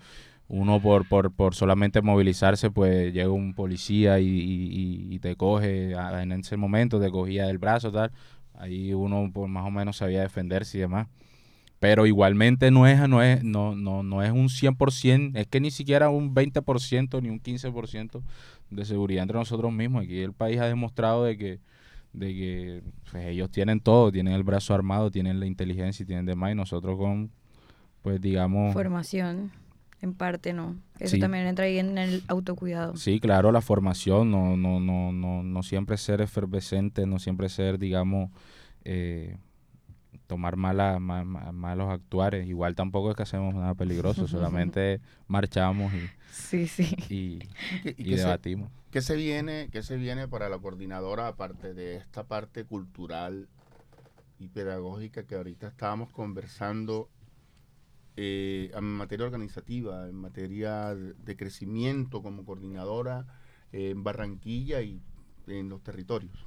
uno 0.48 0.80
por, 0.80 1.08
por, 1.08 1.32
por 1.32 1.54
solamente 1.54 2.02
movilizarse, 2.02 2.70
pues 2.70 3.12
llega 3.12 3.30
un 3.30 3.54
policía 3.54 4.20
y, 4.20 4.26
y- 4.28 5.18
te 5.18 5.34
coge, 5.34 5.92
en 5.92 6.32
ese 6.32 6.56
momento 6.56 7.00
te 7.00 7.10
cogía 7.10 7.46
del 7.46 7.58
brazo, 7.58 7.90
tal. 7.90 8.12
Ahí 8.54 8.92
uno 8.94 9.30
pues, 9.32 9.50
más 9.50 9.66
o 9.66 9.70
menos 9.70 9.96
sabía 9.96 10.20
defenderse 10.20 10.78
y 10.78 10.82
demás. 10.82 11.08
Pero 11.78 12.06
igualmente 12.06 12.70
no 12.70 12.86
es, 12.86 13.06
no 13.08 13.22
es, 13.22 13.42
no, 13.42 13.74
no, 13.74 14.02
no 14.02 14.22
es 14.22 14.30
un 14.30 14.48
100%, 14.48 15.36
es 15.36 15.46
que 15.46 15.60
ni 15.60 15.70
siquiera 15.70 16.08
un 16.10 16.34
20% 16.34 17.20
ni 17.20 17.28
un 17.28 17.40
15% 17.40 18.22
de 18.70 18.84
seguridad 18.84 19.22
entre 19.22 19.38
nosotros 19.38 19.72
mismos. 19.72 20.04
Aquí 20.04 20.20
el 20.20 20.32
país 20.32 20.58
ha 20.60 20.66
demostrado 20.66 21.24
de 21.24 21.36
que, 21.36 21.60
de 22.12 22.28
que 22.34 22.82
pues, 23.10 23.26
ellos 23.26 23.50
tienen 23.50 23.80
todo, 23.80 24.10
tienen 24.12 24.32
el 24.34 24.42
brazo 24.42 24.74
armado, 24.74 25.10
tienen 25.10 25.38
la 25.40 25.46
inteligencia 25.46 26.02
y 26.02 26.06
tienen 26.06 26.24
demás, 26.24 26.52
y 26.52 26.54
nosotros 26.54 26.96
con, 26.96 27.30
pues 28.02 28.20
digamos... 28.20 28.72
Formación, 28.72 29.50
en 30.06 30.14
parte 30.14 30.52
no. 30.52 30.76
Eso 30.98 31.16
Sí. 31.16 31.20
también 31.20 31.46
entra 31.46 31.66
ahí 31.66 31.78
en 31.78 31.98
el 31.98 32.22
autocuidado. 32.28 32.96
Sí, 32.96 33.20
claro, 33.20 33.52
la 33.52 33.60
formación, 33.60 34.30
no, 34.30 34.56
no, 34.56 34.80
no, 34.80 35.12
no, 35.12 35.42
no 35.42 35.62
siempre 35.62 35.96
ser 35.98 36.20
efervescente, 36.22 37.06
no 37.06 37.18
siempre 37.18 37.48
ser, 37.50 37.78
digamos, 37.78 38.30
eh, 38.84 39.36
tomar 40.26 40.56
mala, 40.56 40.98
ma- 40.98 41.24
ma- 41.24 41.52
malos 41.52 41.88
actuares. 41.90 42.46
Igual 42.48 42.74
tampoco 42.74 43.10
es 43.10 43.16
que 43.16 43.22
hacemos 43.22 43.54
nada 43.54 43.74
peligroso, 43.74 44.26
solamente 44.28 45.00
marchamos 45.28 45.92
y, 45.94 46.00
Sí, 46.32 46.66
sí. 46.66 46.96
y, 47.08 47.14
¿Y 47.74 47.80
qué- 47.82 47.94
y 47.98 48.02
y 48.02 48.04
qué 48.10 48.16
se- 48.18 48.24
debatimos. 48.24 48.70
¿Qué 48.90 49.02
se 49.02 49.14
viene, 49.16 49.68
qué 49.70 49.82
se 49.82 49.96
viene 49.96 50.26
para 50.26 50.48
la 50.48 50.58
coordinadora 50.58 51.28
aparte 51.28 51.74
de 51.74 51.96
esta 51.96 52.24
parte 52.24 52.64
cultural 52.64 53.48
y 54.38 54.48
pedagógica 54.48 55.24
que 55.26 55.34
ahorita 55.34 55.68
estábamos 55.68 56.10
conversando 56.10 57.08
eh, 58.16 58.70
en 58.74 58.84
materia 58.84 59.26
organizativa, 59.26 60.08
en 60.08 60.16
materia 60.16 60.94
de 60.94 61.36
crecimiento 61.36 62.22
como 62.22 62.44
coordinadora 62.44 63.26
eh, 63.72 63.90
en 63.90 64.02
Barranquilla 64.02 64.80
y 64.82 65.00
en 65.46 65.68
los 65.68 65.82
territorios? 65.82 66.46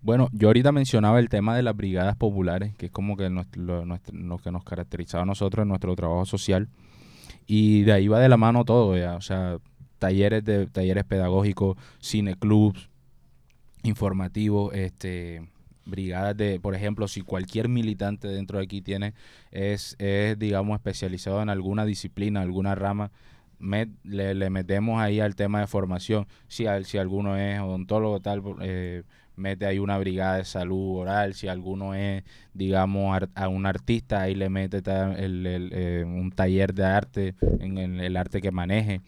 Bueno, 0.00 0.28
yo 0.32 0.48
ahorita 0.48 0.72
mencionaba 0.72 1.18
el 1.18 1.28
tema 1.28 1.56
de 1.56 1.62
las 1.62 1.76
brigadas 1.76 2.16
populares, 2.16 2.74
que 2.76 2.86
es 2.86 2.92
como 2.92 3.16
que 3.16 3.28
lo, 3.28 3.98
que 4.38 4.50
nos 4.52 4.64
caracterizaba 4.64 5.24
a 5.24 5.26
nosotros 5.26 5.62
en 5.62 5.68
nuestro 5.68 5.94
trabajo 5.96 6.24
social. 6.24 6.68
Y 7.46 7.82
de 7.82 7.92
ahí 7.92 8.08
va 8.08 8.20
de 8.20 8.28
la 8.28 8.36
mano 8.36 8.64
todo. 8.64 8.90
O 9.16 9.20
sea, 9.20 9.58
talleres 9.98 10.44
de 10.44 10.66
talleres 10.66 11.04
pedagógicos, 11.04 11.76
cineclubs, 12.00 12.88
informativos, 13.82 14.72
este 14.74 15.48
brigadas 15.88 16.36
de, 16.36 16.60
por 16.60 16.74
ejemplo, 16.74 17.08
si 17.08 17.22
cualquier 17.22 17.68
militante 17.68 18.28
dentro 18.28 18.58
de 18.58 18.64
aquí 18.64 18.80
tiene, 18.82 19.14
es, 19.50 19.96
es 19.98 20.38
digamos, 20.38 20.76
especializado 20.76 21.42
en 21.42 21.48
alguna 21.50 21.84
disciplina, 21.84 22.40
alguna 22.42 22.74
rama, 22.74 23.10
le, 24.04 24.34
le 24.34 24.50
metemos 24.50 25.00
ahí 25.00 25.20
al 25.20 25.34
tema 25.34 25.60
de 25.60 25.66
formación. 25.66 26.26
Si, 26.46 26.66
al- 26.66 26.84
si 26.84 26.98
alguno 26.98 27.36
es 27.36 27.58
odontólogo, 27.60 28.20
tal, 28.20 28.42
eh, 28.60 29.02
mete 29.36 29.66
ahí 29.66 29.78
una 29.78 29.98
brigada 29.98 30.36
de 30.36 30.44
salud 30.44 30.98
oral, 31.00 31.34
si 31.34 31.48
alguno 31.48 31.94
es, 31.94 32.22
digamos, 32.54 33.20
a 33.34 33.48
un 33.48 33.66
artista, 33.66 34.22
ahí 34.22 34.34
le 34.34 34.48
mete 34.48 34.82
ta- 34.82 35.14
el- 35.14 35.46
el, 35.46 35.70
eh, 35.72 36.04
un 36.06 36.30
taller 36.30 36.74
de 36.74 36.84
arte, 36.84 37.34
en, 37.60 37.78
el- 37.78 38.00
el 38.00 38.16
arte 38.16 38.40
que 38.40 38.50
maneje. 38.52 39.00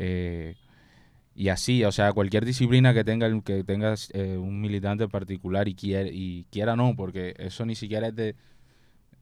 eh, 0.00 0.54
y 1.38 1.50
así, 1.50 1.84
o 1.84 1.92
sea, 1.92 2.12
cualquier 2.12 2.44
disciplina 2.44 2.92
que 2.92 3.04
tenga 3.04 3.30
que 3.42 3.62
tengas 3.62 4.10
eh, 4.12 4.36
un 4.36 4.60
militante 4.60 5.06
particular 5.06 5.68
y 5.68 5.76
quiera, 5.76 6.08
y 6.10 6.46
quiera 6.50 6.74
no, 6.74 6.96
porque 6.96 7.36
eso 7.38 7.64
ni 7.64 7.76
siquiera 7.76 8.08
es 8.08 8.16
de, 8.16 8.34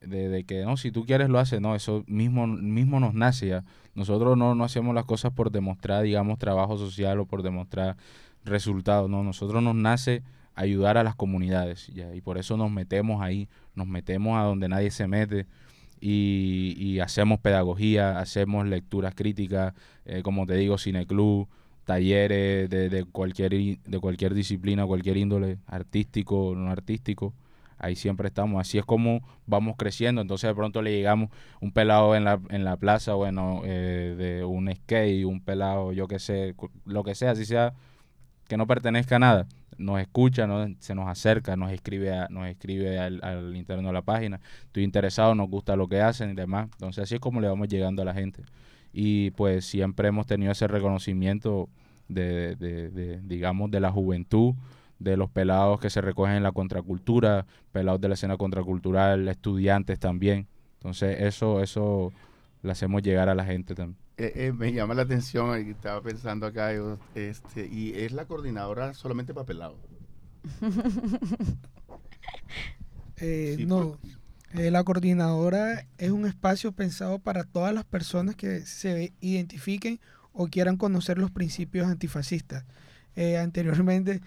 de, 0.01 0.27
de 0.27 0.43
que 0.43 0.63
no, 0.63 0.77
si 0.77 0.91
tú 0.91 1.05
quieres 1.05 1.29
lo 1.29 1.37
haces, 1.37 1.61
no, 1.61 1.75
eso 1.75 2.03
mismo, 2.07 2.47
mismo 2.47 2.99
nos 2.99 3.13
nace 3.13 3.49
ya. 3.49 3.63
Nosotros 3.93 4.35
no, 4.35 4.55
no 4.55 4.63
hacemos 4.63 4.95
las 4.95 5.05
cosas 5.05 5.31
por 5.31 5.51
demostrar, 5.51 6.01
digamos, 6.01 6.39
trabajo 6.39 6.75
social 6.79 7.19
o 7.19 7.27
por 7.27 7.43
demostrar 7.43 7.97
resultados, 8.43 9.07
no, 9.11 9.23
nosotros 9.23 9.61
nos 9.61 9.75
nace 9.75 10.23
ayudar 10.55 10.97
a 10.97 11.03
las 11.03 11.13
comunidades 11.13 11.85
ya, 11.93 12.15
y 12.15 12.21
por 12.21 12.39
eso 12.39 12.57
nos 12.57 12.71
metemos 12.71 13.21
ahí, 13.21 13.47
nos 13.75 13.85
metemos 13.85 14.39
a 14.39 14.41
donde 14.41 14.67
nadie 14.67 14.89
se 14.89 15.07
mete 15.07 15.45
y, 16.01 16.73
y 16.79 16.99
hacemos 16.99 17.39
pedagogía, 17.41 18.17
hacemos 18.17 18.65
lecturas 18.65 19.13
críticas, 19.13 19.75
eh, 20.05 20.23
como 20.23 20.47
te 20.47 20.55
digo, 20.55 20.79
cineclub, 20.79 21.47
talleres 21.87 22.69
de, 22.69 23.05
cualquier 23.11 23.51
de 23.53 23.99
cualquier 23.99 24.33
disciplina, 24.35 24.85
cualquier 24.85 25.17
índole, 25.17 25.57
artístico, 25.65 26.53
no 26.55 26.69
artístico. 26.71 27.33
Ahí 27.79 27.95
siempre 27.95 28.27
estamos. 28.27 28.59
Así 28.61 28.77
es 28.77 28.85
como 28.85 29.21
vamos 29.45 29.75
creciendo. 29.77 30.21
Entonces 30.21 30.49
de 30.49 30.55
pronto 30.55 30.81
le 30.81 30.91
llegamos 30.91 31.29
un 31.61 31.71
pelado 31.71 32.15
en 32.15 32.25
la, 32.25 32.39
en 32.49 32.63
la 32.65 32.77
plaza, 32.77 33.13
bueno, 33.15 33.61
eh, 33.65 34.15
de 34.17 34.43
un 34.45 34.69
skate, 34.75 35.25
un 35.25 35.41
pelado, 35.41 35.93
yo 35.93 36.07
qué 36.07 36.19
sé, 36.19 36.55
lo 36.85 37.03
que 37.03 37.15
sea, 37.15 37.31
así 37.31 37.45
sea 37.45 37.73
que 38.47 38.57
no 38.57 38.67
pertenezca 38.67 39.17
a 39.17 39.19
nada. 39.19 39.47
Nos 39.77 39.99
escucha, 40.01 40.47
nos- 40.47 40.71
se 40.79 40.95
nos 40.95 41.07
acerca, 41.07 41.55
nos 41.55 41.71
escribe, 41.71 42.11
a- 42.13 42.27
nos 42.29 42.47
escribe 42.47 42.99
al, 42.99 43.19
al 43.23 43.55
interno 43.55 43.89
de 43.89 43.93
la 43.93 44.01
página. 44.01 44.39
Estoy 44.65 44.83
interesado, 44.83 45.35
nos 45.35 45.49
gusta 45.49 45.75
lo 45.75 45.87
que 45.87 46.01
hacen 46.01 46.31
y 46.31 46.35
demás. 46.35 46.69
Entonces 46.73 47.03
así 47.03 47.15
es 47.15 47.21
como 47.21 47.41
le 47.41 47.47
vamos 47.47 47.67
llegando 47.67 48.01
a 48.01 48.05
la 48.05 48.13
gente 48.13 48.43
y 48.99 49.29
pues 49.31 49.63
siempre 49.65 50.07
hemos 50.07 50.25
tenido 50.25 50.51
ese 50.51 50.67
reconocimiento 50.67 51.69
de, 52.07 52.55
de- 52.55 52.89
de, 52.89 53.21
digamos, 53.21 53.69
de 53.69 53.79
la 53.79 53.91
juventud, 53.91 54.55
de 54.97 55.15
los 55.17 55.29
pelados 55.29 55.79
que 55.79 55.91
se 55.91 56.01
recogen 56.01 56.33
en 56.37 56.41
la 56.41 56.51
contracultura, 56.51 57.45
pelados 57.71 58.01
de 58.01 58.07
la 58.07 58.15
escena 58.15 58.37
contracultural, 58.37 59.27
estudiantes 59.27 59.99
también. 59.99 60.47
Entonces 60.79 61.21
eso, 61.21 61.61
eso 61.61 62.11
le 62.63 62.71
hacemos 62.71 63.03
llegar 63.03 63.29
a 63.29 63.35
la 63.35 63.45
gente 63.45 63.75
también. 63.75 63.99
Eh, 64.17 64.31
eh, 64.35 64.51
me 64.51 64.73
llama 64.73 64.95
la 64.95 65.03
atención, 65.03 65.63
y 65.67 65.69
estaba 65.69 66.01
pensando 66.01 66.47
acá, 66.47 66.73
yo, 66.73 66.97
este, 67.13 67.67
y 67.67 67.93
es 67.93 68.11
la 68.13 68.25
coordinadora 68.25 68.95
solamente 68.95 69.31
para 69.31 69.45
pelados. 69.45 69.77
Eh, 73.19 73.55
Sí, 73.57 73.65
no, 73.65 73.97
eh, 74.53 74.71
la 74.71 74.83
coordinadora 74.83 75.85
es 75.97 76.11
un 76.11 76.25
espacio 76.25 76.71
pensado 76.71 77.19
para 77.19 77.43
todas 77.43 77.73
las 77.73 77.83
personas 77.83 78.35
que 78.35 78.61
se 78.61 79.13
identifiquen 79.19 79.99
o 80.33 80.47
quieran 80.47 80.77
conocer 80.77 81.17
los 81.17 81.31
principios 81.31 81.87
antifascistas. 81.87 82.63
Eh, 83.15 83.37
anteriormente, 83.37 84.21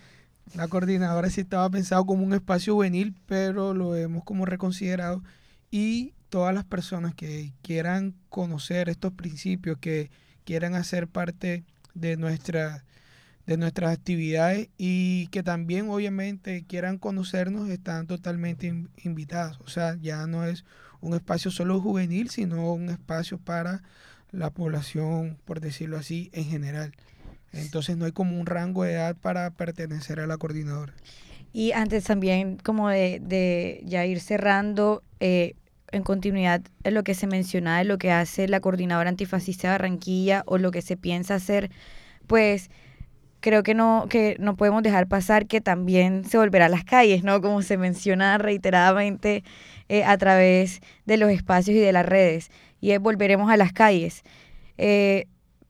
la 0.55 0.68
coordinadora 0.68 1.31
sí 1.31 1.43
estaba 1.43 1.71
pensado 1.71 2.05
como 2.05 2.25
un 2.25 2.35
espacio 2.35 2.75
juvenil, 2.75 3.14
pero 3.27 3.73
lo 3.73 3.97
hemos 3.97 4.25
como 4.25 4.45
reconsiderado 4.45 5.23
y 5.71 6.14
todas 6.29 6.55
las 6.55 6.64
personas 6.64 7.14
que 7.14 7.53
quieran 7.62 8.14
conocer 8.29 8.89
estos 8.89 9.12
principios, 9.12 9.79
que 9.79 10.11
quieran 10.45 10.75
hacer 10.75 11.09
parte 11.09 11.64
de 11.95 12.16
nuestra 12.16 12.85
de 13.47 13.57
nuestras 13.57 13.93
actividades 13.93 14.68
y 14.78 15.26
que 15.28 15.43
también 15.43 15.88
obviamente 15.91 16.64
quieran 16.66 16.99
conocernos 16.99 17.68
están 17.68 18.07
totalmente 18.07 18.66
in- 18.68 18.91
invitados. 19.03 19.59
O 19.64 19.68
sea, 19.68 19.97
ya 20.01 20.26
no 20.26 20.45
es 20.45 20.64
un 21.01 21.14
espacio 21.14 21.51
solo 21.51 21.80
juvenil, 21.80 22.30
sino 22.30 22.72
un 22.72 22.91
espacio 22.91 23.38
para 23.38 23.82
la 24.30 24.51
población, 24.51 25.38
por 25.45 25.61
decirlo 25.61 25.97
así, 25.99 26.30
en 26.32 26.45
general. 26.45 26.93
Entonces 27.53 27.97
no 27.97 28.05
hay 28.05 28.12
como 28.12 28.38
un 28.38 28.47
rango 28.47 28.84
de 28.84 28.93
edad 28.93 29.16
para 29.16 29.51
pertenecer 29.51 30.20
a 30.20 30.26
la 30.26 30.36
coordinadora. 30.36 30.93
Y 31.53 31.72
antes 31.72 32.05
también 32.05 32.59
como 32.59 32.88
de, 32.88 33.20
de 33.20 33.82
ya 33.84 34.07
ir 34.07 34.20
cerrando, 34.20 35.03
eh, 35.18 35.55
en 35.91 36.05
continuidad 36.05 36.62
en 36.84 36.95
lo 36.95 37.03
que 37.03 37.14
se 37.14 37.26
menciona 37.26 37.78
de 37.78 37.84
lo 37.84 37.99
que 37.99 38.12
hace 38.12 38.47
la 38.47 38.61
coordinadora 38.61 39.09
antifascista 39.09 39.66
de 39.66 39.72
Barranquilla 39.72 40.45
o 40.47 40.59
lo 40.59 40.70
que 40.70 40.82
se 40.82 40.97
piensa 40.97 41.34
hacer, 41.34 41.70
pues 42.28 42.70
creo 43.41 43.62
que 43.62 43.74
no, 43.74 44.07
que 44.09 44.36
no 44.38 44.57
podemos 44.57 44.82
dejar 44.82 45.09
pasar 45.09 45.47
que 45.47 45.61
también 45.61 46.24
se 46.24 46.38
volverá 46.38 46.66
a 46.66 46.68
las 46.68 46.84
calles, 46.84 47.24
¿no? 47.24 47.41
Como 47.41 47.62
se 47.62 47.76
menciona 47.76 48.38
reiteradamente 48.38 49.43
eh, 49.88 50.05
a 50.05 50.16
través 50.18 50.80
de 51.07 51.16
los 51.16 51.30
espacios 51.30 51.76
y 51.76 51.80
de 51.80 51.93
las 51.93 52.07
redes. 52.07 52.51
Y 52.80 52.93
es 52.93 53.01
volveremos 53.01 53.51
a 53.51 53.57
las 53.57 53.72
calles. 53.72 54.22
Eh, 54.78 55.26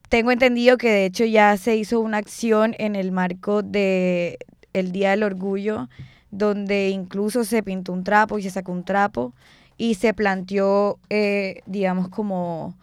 tengo 0.09 0.31
entendido 0.31 0.77
que 0.77 0.89
de 0.89 1.05
hecho 1.05 1.25
ya 1.25 1.55
se 1.57 1.75
hizo 1.75 1.99
una 1.99 2.17
acción 2.17 2.75
en 2.77 2.95
el 2.95 3.11
marco 3.11 3.63
de 3.63 4.37
el 4.73 4.91
Día 4.91 5.11
del 5.11 5.23
Orgullo, 5.23 5.89
donde 6.31 6.89
incluso 6.89 7.43
se 7.43 7.63
pintó 7.63 7.93
un 7.93 8.03
trapo 8.03 8.37
y 8.39 8.43
se 8.43 8.51
sacó 8.51 8.71
un 8.71 8.83
trapo 8.83 9.33
y 9.77 9.95
se 9.95 10.13
planteó, 10.13 10.99
eh, 11.09 11.61
digamos, 11.65 12.09
como, 12.09 12.75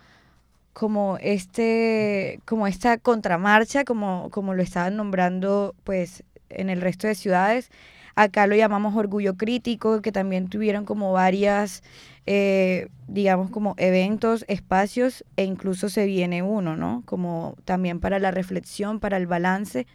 como 0.79 1.18
este, 1.20 2.41
como 2.45 2.66
esta 2.66 2.99
contramarcha, 2.99 3.85
como, 3.85 4.29
como 4.31 4.55
lo 4.55 4.62
estaban 4.62 4.97
nombrando, 4.97 5.74
pues, 5.85 6.22
en 6.51 6.70
el 6.70 6.81
resto 6.81 7.09
de 7.09 7.14
ciudades, 7.14 7.70
Acá 8.18 8.49
lo 8.49 8.57
llamamos 8.57 8.97
orgullo 8.97 9.37
crítico, 9.37 10.03
que 10.03 10.11
también 10.11 10.49
tuvieron 10.49 10.85
como 10.85 11.12
varias, 11.12 11.85
eh, 12.26 12.89
digamos, 13.07 13.49
como 13.49 13.76
eventos, 13.76 14.45
espacios, 14.49 15.24
e 15.37 15.45
incluso 15.45 15.89
se 15.89 16.05
viene 16.05 16.43
uno, 16.43 16.74
¿no? 16.74 17.05
Como 17.07 17.55
también 17.64 18.01
para 18.01 18.18
la 18.18 18.33
reflexión, 18.33 18.99
para 18.99 19.18
el 19.18 19.29
balance 19.29 19.87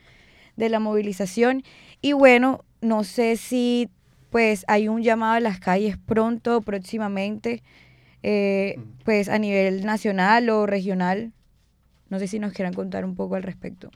de 0.55 0.69
la 0.69 0.79
movilización. 0.79 1.63
Y 2.01 2.13
bueno, 2.13 2.63
no 2.79 3.03
sé 3.03 3.35
si 3.35 3.89
pues 4.29 4.63
hay 4.69 4.87
un 4.87 5.03
llamado 5.03 5.33
a 5.33 5.39
las 5.41 5.59
calles 5.59 5.97
pronto, 5.97 6.61
próximamente, 6.61 7.61
eh, 8.23 8.79
pues 9.05 9.29
a 9.29 9.37
nivel 9.37 9.85
nacional 9.85 10.49
o 10.49 10.65
regional. 10.65 11.33
No 12.09 12.19
sé 12.19 12.27
si 12.27 12.39
nos 12.39 12.53
quieran 12.53 12.73
contar 12.73 13.05
un 13.05 13.15
poco 13.15 13.35
al 13.35 13.43
respecto. 13.43 13.91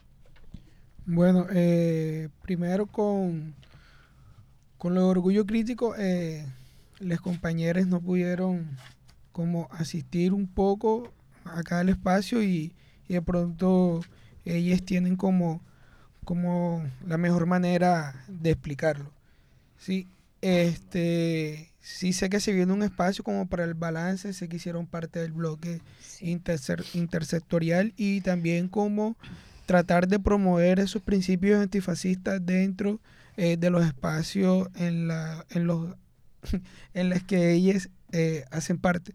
Bueno, 1.06 1.46
eh, 1.50 2.28
primero 2.42 2.86
con, 2.86 3.54
con 4.76 4.94
lo 4.94 5.02
de 5.02 5.06
orgullo 5.08 5.46
crítico, 5.46 5.94
eh, 5.96 6.46
los 7.00 7.20
compañeros 7.20 7.86
no 7.86 8.00
pudieron 8.00 8.76
como 9.32 9.68
asistir 9.70 10.34
un 10.34 10.46
poco 10.46 11.12
acá 11.44 11.80
al 11.80 11.88
espacio 11.88 12.42
y, 12.42 12.74
y 13.08 13.14
de 13.14 13.22
pronto 13.22 14.00
ellos 14.44 14.82
tienen 14.84 15.16
como, 15.16 15.62
como 16.24 16.84
la 17.06 17.18
mejor 17.18 17.46
manera 17.46 18.24
de 18.28 18.50
explicarlo. 18.50 19.10
Sí, 19.78 20.08
este, 20.42 21.72
sí 21.88 22.12
sé 22.12 22.28
que 22.28 22.38
se 22.38 22.52
viene 22.52 22.72
un 22.72 22.82
espacio 22.82 23.24
como 23.24 23.48
para 23.48 23.64
el 23.64 23.74
balance, 23.74 24.32
sé 24.34 24.48
que 24.48 24.56
hicieron 24.56 24.86
parte 24.86 25.20
del 25.20 25.32
bloque 25.32 25.80
intersectorial 26.20 27.94
y 27.96 28.20
también 28.20 28.68
como 28.68 29.16
tratar 29.64 30.06
de 30.06 30.20
promover 30.20 30.80
esos 30.80 31.00
principios 31.02 31.60
antifascistas 31.60 32.44
dentro 32.44 33.00
eh, 33.36 33.56
de 33.56 33.70
los 33.70 33.86
espacios 33.86 34.68
en, 34.76 35.08
la, 35.08 35.46
en, 35.50 35.66
los, 35.66 35.96
en 36.94 37.08
los 37.08 37.22
que 37.22 37.52
ellos 37.52 37.88
eh, 38.12 38.44
hacen 38.50 38.78
parte. 38.78 39.14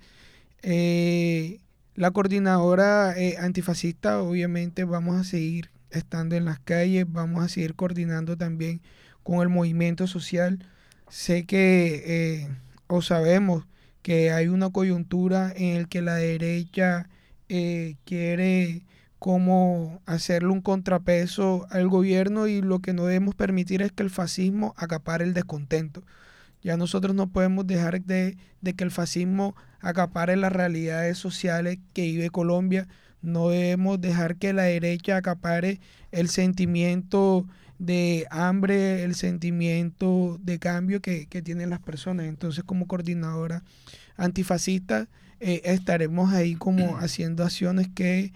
Eh, 0.63 1.59
la 1.95 2.09
coordinadora 2.09 3.13
antifascista, 3.39 4.19
obviamente, 4.21 4.83
vamos 4.83 5.21
a 5.21 5.23
seguir 5.23 5.69
estando 5.91 6.35
en 6.35 6.45
las 6.45 6.59
calles, 6.59 7.05
vamos 7.07 7.45
a 7.45 7.49
seguir 7.49 7.75
coordinando 7.75 8.35
también 8.35 8.81
con 9.21 9.41
el 9.41 9.49
movimiento 9.49 10.07
social 10.07 10.65
sé 11.13 11.45
que 11.45 12.01
eh, 12.07 12.47
o 12.87 13.03
sabemos 13.03 13.67
que 14.01 14.31
hay 14.31 14.47
una 14.47 14.71
coyuntura 14.71 15.53
en 15.55 15.77
el 15.77 15.87
que 15.87 16.01
la 16.01 16.15
derecha 16.15 17.07
eh, 17.49 17.97
quiere 18.03 18.81
como 19.19 20.01
hacerle 20.07 20.49
un 20.49 20.61
contrapeso 20.61 21.67
al 21.69 21.87
gobierno 21.87 22.47
y 22.47 22.63
lo 22.63 22.79
que 22.79 22.93
no 22.93 23.05
debemos 23.05 23.35
permitir 23.35 23.83
es 23.83 23.91
que 23.91 24.01
el 24.01 24.09
fascismo 24.09 24.73
acapare 24.75 25.23
el 25.23 25.35
descontento. 25.35 26.03
Ya 26.63 26.77
nosotros 26.77 27.13
no 27.15 27.29
podemos 27.29 27.67
dejar 27.67 28.01
de, 28.01 28.35
de 28.61 28.73
que 28.73 28.83
el 28.83 28.91
fascismo 28.91 29.55
acapare 29.81 30.35
las 30.35 30.51
realidades 30.51 31.19
sociales 31.19 31.77
que 31.93 32.01
vive 32.01 32.31
Colombia. 32.31 32.87
No 33.21 33.49
debemos 33.49 34.01
dejar 34.01 34.37
que 34.37 34.51
la 34.51 34.63
derecha 34.63 35.17
acapare 35.17 35.79
el 36.11 36.27
sentimiento 36.29 37.45
de 37.85 38.27
hambre, 38.31 39.03
el 39.03 39.13
sentimiento 39.13 40.39
de 40.41 40.57
cambio 40.57 41.01
que, 41.01 41.25
tienen 41.43 41.69
las 41.69 41.81
personas. 41.81 42.27
Entonces, 42.27 42.63
como 42.63 42.87
coordinadora 42.87 43.63
antifascista, 44.15 45.09
eh, 45.41 45.61
estaremos 45.65 46.33
ahí 46.33 46.55
como 46.55 46.97
haciendo 46.99 47.43
acciones 47.43 47.89
que, 47.93 48.31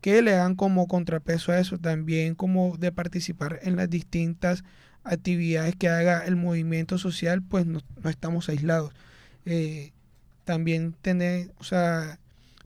que 0.00 0.22
le 0.22 0.32
dan 0.32 0.54
como 0.54 0.86
contrapeso 0.86 1.50
a 1.50 1.58
eso, 1.58 1.78
también 1.78 2.36
como 2.36 2.76
de 2.78 2.92
participar 2.92 3.58
en 3.62 3.74
las 3.74 3.90
distintas 3.90 4.62
actividades 5.02 5.74
que 5.74 5.88
haga 5.88 6.24
el 6.24 6.36
movimiento 6.36 6.96
social, 6.96 7.42
pues 7.42 7.66
no, 7.66 7.80
estamos 8.04 8.48
aislados. 8.48 8.92
Eh, 9.46 9.92
también 10.44 10.94
tener, 11.02 11.50
o 11.58 11.64
sea, 11.64 12.20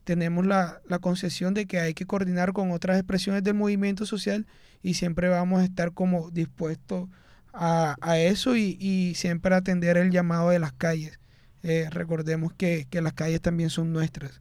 tenemos 0.04 0.44
la, 0.44 0.82
la 0.86 0.98
concesión 0.98 1.54
de 1.54 1.64
que 1.64 1.80
hay 1.80 1.94
que 1.94 2.04
coordinar 2.04 2.52
con 2.52 2.72
otras 2.72 2.98
expresiones 2.98 3.42
del 3.42 3.54
movimiento 3.54 4.04
social 4.04 4.46
y 4.82 4.94
siempre 4.94 5.28
vamos 5.28 5.60
a 5.60 5.64
estar 5.64 5.92
como 5.92 6.30
dispuestos 6.30 7.08
a, 7.52 7.96
eso 8.18 8.56
y, 8.56 9.14
siempre 9.14 9.54
atender 9.54 9.96
el 9.96 10.10
llamado 10.10 10.50
de 10.50 10.58
las 10.58 10.72
calles. 10.72 11.18
Eh, 11.62 11.88
recordemos 11.90 12.52
que, 12.52 12.86
las 12.92 13.12
calles 13.12 13.40
también 13.40 13.70
son 13.70 13.92
nuestras. 13.92 14.40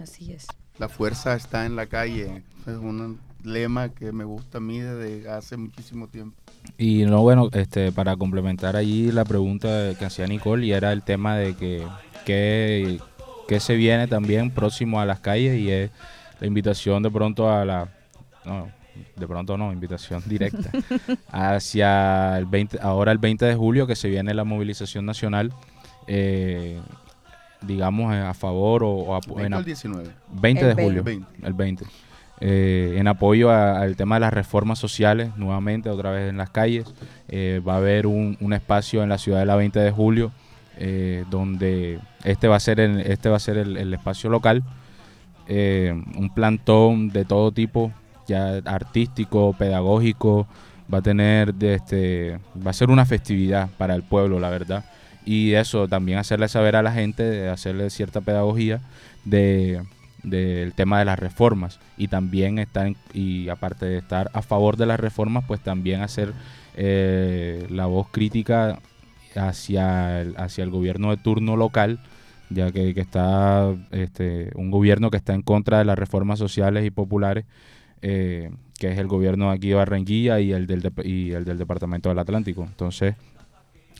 Así 0.00 0.32
es. 0.32 0.46
La 0.78 0.88
fuerza 0.88 1.34
está 1.34 1.66
en 1.66 1.76
la 1.76 1.86
calle. 1.86 2.42
Es 2.66 2.76
un 2.76 3.18
lema 3.44 3.88
que 3.88 4.12
me 4.12 4.24
gusta 4.24 4.58
a 4.58 4.60
mí 4.60 4.80
desde 4.80 5.28
hace 5.30 5.56
muchísimo 5.56 6.08
tiempo. 6.08 6.36
Y 6.76 7.04
no, 7.04 7.22
bueno, 7.22 7.48
este, 7.52 7.92
para 7.92 8.16
complementar 8.16 8.76
allí 8.76 9.10
la 9.10 9.24
pregunta 9.24 9.94
que 9.98 10.04
hacía 10.04 10.26
Nicole, 10.26 10.66
y 10.66 10.72
era 10.72 10.92
el 10.92 11.02
tema 11.02 11.36
de 11.36 11.54
que, 11.54 11.86
que, 12.26 13.00
que 13.46 13.60
se 13.60 13.76
viene 13.76 14.06
también 14.08 14.50
próximo 14.50 15.00
a 15.00 15.06
las 15.06 15.20
calles 15.20 15.58
y 15.58 15.70
es 15.70 15.90
la 16.40 16.46
invitación 16.46 17.02
de 17.02 17.10
pronto 17.10 17.50
a 17.50 17.64
la, 17.64 17.88
de 19.16 19.26
pronto 19.26 19.56
no, 19.56 19.72
invitación 19.72 20.22
directa, 20.26 20.70
hacia 21.32 22.38
el 22.38 22.46
20, 22.46 22.78
ahora 22.80 23.12
el 23.12 23.18
20 23.18 23.44
de 23.44 23.54
julio 23.54 23.86
que 23.86 23.96
se 23.96 24.08
viene 24.08 24.34
la 24.34 24.44
movilización 24.44 25.04
nacional, 25.06 25.52
eh, 26.06 26.80
digamos 27.62 28.12
a 28.14 28.34
favor 28.34 28.82
o, 28.84 29.14
a, 29.14 29.20
20 29.20 29.56
el 29.56 29.64
19. 29.64 30.10
20 30.32 30.74
de 30.74 30.82
julio, 30.82 31.04
el 31.42 31.52
20. 31.52 31.84
Eh, 32.40 32.94
en 32.96 33.08
apoyo 33.08 33.50
al 33.50 33.96
tema 33.96 34.16
de 34.16 34.20
las 34.20 34.32
reformas 34.32 34.78
sociales, 34.78 35.30
nuevamente 35.36 35.90
otra 35.90 36.12
vez 36.12 36.30
en 36.30 36.36
las 36.36 36.50
calles. 36.50 36.86
Eh, 37.28 37.60
va 37.66 37.74
a 37.74 37.76
haber 37.78 38.06
un, 38.06 38.36
un, 38.40 38.52
espacio 38.52 39.02
en 39.02 39.08
la 39.08 39.18
ciudad 39.18 39.40
de 39.40 39.46
la 39.46 39.56
20 39.56 39.80
de 39.80 39.90
julio, 39.90 40.32
donde 41.30 41.98
este 42.22 42.46
va 42.46 42.54
a 42.54 42.60
ser 42.60 42.78
el, 42.78 43.00
este 43.00 43.28
va 43.28 43.36
a 43.36 43.40
ser 43.40 43.58
el 43.58 43.92
espacio 43.92 44.30
local. 44.30 44.62
un 45.48 46.30
plantón 46.32 47.08
de 47.08 47.24
todo 47.24 47.50
tipo 47.50 47.92
ya 48.28 48.60
artístico, 48.64 49.54
pedagógico, 49.58 50.46
va 50.92 50.98
a 50.98 51.02
tener 51.02 51.54
este, 51.60 52.38
va 52.64 52.70
a 52.70 52.74
ser 52.74 52.90
una 52.90 53.06
festividad 53.06 53.70
para 53.78 53.94
el 53.94 54.02
pueblo, 54.02 54.38
la 54.38 54.50
verdad. 54.50 54.84
Y 55.24 55.54
eso 55.54 55.88
también 55.88 56.18
hacerle 56.18 56.48
saber 56.48 56.76
a 56.76 56.82
la 56.82 56.92
gente, 56.92 57.48
hacerle 57.48 57.90
cierta 57.90 58.20
pedagogía 58.20 58.80
de 59.24 59.82
del 60.22 60.72
tema 60.74 60.98
de 60.98 61.04
las 61.04 61.18
reformas 61.18 61.78
y 61.96 62.08
también 62.08 62.58
estar 62.58 62.92
y 63.12 63.48
aparte 63.48 63.86
de 63.86 63.98
estar 63.98 64.30
a 64.32 64.42
favor 64.42 64.76
de 64.76 64.86
las 64.86 64.98
reformas 64.98 65.44
pues 65.46 65.60
también 65.60 66.02
hacer 66.02 66.32
eh, 66.76 67.66
la 67.70 67.86
voz 67.86 68.08
crítica 68.10 68.80
hacia 69.36 70.20
el, 70.20 70.34
hacia 70.36 70.64
el 70.64 70.70
gobierno 70.70 71.10
de 71.10 71.18
turno 71.18 71.56
local 71.56 72.00
ya 72.50 72.72
que, 72.72 72.94
que, 72.94 73.00
está 73.00 73.72
este, 73.90 74.50
un 74.54 74.70
gobierno 74.70 75.10
que 75.10 75.18
está 75.18 75.34
en 75.34 75.42
contra 75.42 75.78
de 75.78 75.84
las 75.84 75.98
reformas 75.98 76.38
sociales 76.38 76.84
y 76.84 76.90
populares 76.90 77.44
eh, 78.02 78.50
que 78.78 78.92
es 78.92 78.98
el 78.98 79.06
gobierno 79.06 79.50
aquí 79.50 79.68
de 79.68 79.74
Barranquilla 79.74 80.40
y 80.40 80.52
el, 80.52 80.66
del 80.66 80.92
y 81.04 81.32
el 81.32 81.44
del 81.44 81.58
Departamento 81.58 82.08
del 82.08 82.18
Atlántico. 82.18 82.64
Entonces, 82.64 83.14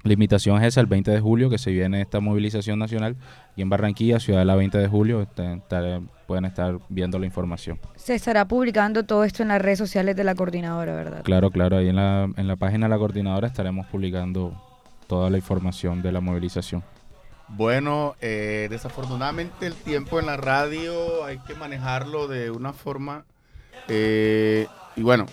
la 0.05 0.13
invitación 0.13 0.63
es 0.63 0.69
esa, 0.69 0.81
el 0.81 0.87
20 0.87 1.11
de 1.11 1.21
julio, 1.21 1.51
que 1.51 1.59
se 1.59 1.71
viene 1.71 2.01
esta 2.01 2.21
movilización 2.21 2.79
nacional 2.79 3.17
y 3.57 3.63
en 3.63 3.69
Barranquilla, 3.69 4.21
ciudad 4.21 4.41
de 4.41 4.45
la 4.45 4.55
20 4.55 4.79
de 4.79 4.87
julio, 4.87 5.27
pueden 6.27 6.45
estar 6.45 6.79
viendo 6.89 7.19
la 7.19 7.27
información. 7.27 7.81
Se 7.97 8.15
estará 8.15 8.47
publicando 8.47 9.05
todo 9.05 9.25
esto 9.25 9.43
en 9.43 9.49
las 9.49 9.61
redes 9.61 9.79
sociales 9.79 10.15
de 10.15 10.25
la 10.25 10.35
coordinadora, 10.35 10.95
¿verdad? 10.95 11.23
Claro, 11.25 11.51
claro, 11.51 11.79
ahí 11.79 11.89
en 11.89 11.97
la, 11.97 12.31
en 12.37 12.47
la 12.47 12.57
página 12.57 12.87
de 12.87 12.91
la 12.91 12.99
coordinadora 12.99 13.49
estaremos 13.49 13.87
publicando 13.87 14.53
toda 15.09 15.31
la 15.31 15.39
información 15.39 16.01
de 16.03 16.13
la 16.13 16.21
movilización. 16.21 16.85
Bueno, 17.49 18.15
eh, 18.21 18.69
desafortunadamente 18.71 19.67
el 19.67 19.75
tiempo 19.75 20.21
en 20.21 20.27
la 20.27 20.37
radio 20.37 21.25
hay 21.25 21.39
que 21.39 21.55
manejarlo 21.55 22.29
de 22.29 22.51
una 22.51 22.75
forma 22.75 23.25
eh, 23.87 24.66
y 24.97 25.03
bueno, 25.03 25.26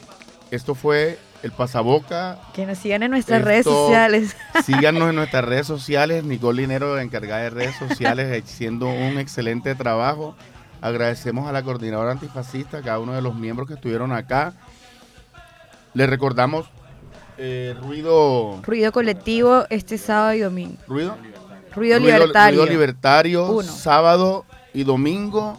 esto 0.52 0.76
fue 0.76 1.18
el 1.44 1.52
pasaboca. 1.52 2.40
Que 2.54 2.66
nos 2.66 2.78
sigan 2.78 3.04
en 3.04 3.12
nuestras 3.12 3.44
redes 3.44 3.66
sociales. 3.66 4.36
Síganos 4.66 5.10
en 5.10 5.16
nuestras 5.16 5.46
redes 5.46 5.68
sociales. 5.68 6.24
Nicole 6.24 6.62
Linero, 6.62 7.00
encargada 7.00 7.44
de 7.44 7.50
redes 7.50 7.76
sociales, 7.76 8.44
haciendo 8.44 8.88
un 8.88 9.20
excelente 9.20 9.76
trabajo. 9.76 10.36
Agradecemos 10.82 11.48
a 11.48 11.52
la 11.52 11.64
coordinadora 11.64 12.12
antifascista, 12.12 12.78
a 12.78 12.82
cada 12.82 13.00
uno 13.00 13.14
de 13.14 13.22
los 13.22 13.36
miembros 13.36 13.68
que 13.68 13.76
estuvieron 13.76 14.12
acá. 14.12 14.54
Les 15.94 16.10
recordamos 16.10 16.70
eh, 17.38 17.76
ruido. 17.82 18.60
Ruido 18.64 18.92
colectivo 18.92 19.66
este 19.70 19.98
sábado 19.98 20.34
y 20.34 20.40
domingo. 20.40 20.78
¿Ruido? 20.88 21.18
Ruido, 21.76 22.00
libertario. 22.00 22.62
Ruido 22.62 22.72
libertario, 22.72 23.62
sábado 23.64 24.46
y 24.74 24.84
domingo 24.84 25.58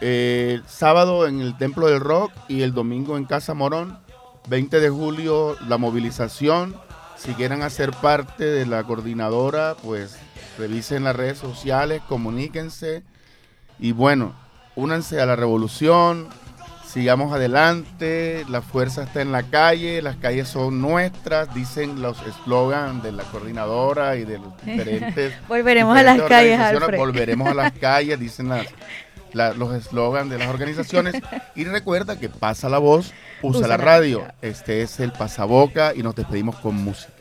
el 0.00 0.62
sábado 0.66 1.26
en 1.26 1.40
el 1.40 1.56
Templo 1.56 1.86
del 1.86 2.00
Rock 2.00 2.32
y 2.48 2.62
el 2.62 2.72
domingo 2.72 3.16
en 3.16 3.24
Casa 3.24 3.54
Morón. 3.54 3.98
20 4.48 4.80
de 4.80 4.90
julio 4.90 5.56
la 5.68 5.78
movilización. 5.78 6.76
Si 7.16 7.34
quieren 7.34 7.62
hacer 7.62 7.90
parte 7.90 8.44
de 8.44 8.64
la 8.64 8.84
coordinadora, 8.84 9.76
pues 9.82 10.16
revisen 10.56 11.04
las 11.04 11.16
redes 11.16 11.38
sociales, 11.38 12.00
comuníquense 12.08 13.02
y 13.78 13.92
bueno, 13.92 14.34
únanse 14.76 15.20
a 15.20 15.26
la 15.26 15.36
revolución. 15.36 16.28
Sigamos 16.86 17.34
adelante, 17.34 18.46
la 18.48 18.62
fuerza 18.62 19.02
está 19.02 19.20
en 19.20 19.30
la 19.30 19.42
calle, 19.42 20.00
las 20.00 20.16
calles 20.16 20.48
son 20.48 20.80
nuestras, 20.80 21.52
dicen 21.54 22.00
los 22.00 22.16
eslogans 22.26 23.02
de 23.02 23.12
la 23.12 23.24
coordinadora 23.24 24.16
y 24.16 24.24
de 24.24 24.38
los 24.38 24.56
diferentes. 24.64 25.34
Volveremos 25.48 25.98
a 25.98 26.02
las 26.02 26.22
calles, 26.22 26.58
Alfred. 26.58 26.96
Volveremos 26.96 27.48
a 27.48 27.54
las 27.54 27.72
calles, 27.80 28.18
dicen 28.18 28.48
las, 28.48 28.68
la- 29.32 29.52
los 29.54 29.74
eslogans 29.74 30.30
de 30.30 30.38
las 30.38 30.48
organizaciones. 30.48 31.14
Y 31.54 31.64
recuerda 31.64 32.18
que 32.18 32.28
pasa 32.28 32.68
la 32.68 32.78
voz, 32.78 33.12
usa, 33.42 33.58
Usa 33.58 33.60
la 33.62 33.76
la 33.76 33.84
radio. 33.84 34.20
radio. 34.20 34.34
Este 34.42 34.82
es 34.82 35.00
el 35.00 35.12
pasaboca 35.12 35.92
y 35.94 36.02
nos 36.02 36.14
despedimos 36.14 36.56
con 36.56 36.74
música. 36.76 37.12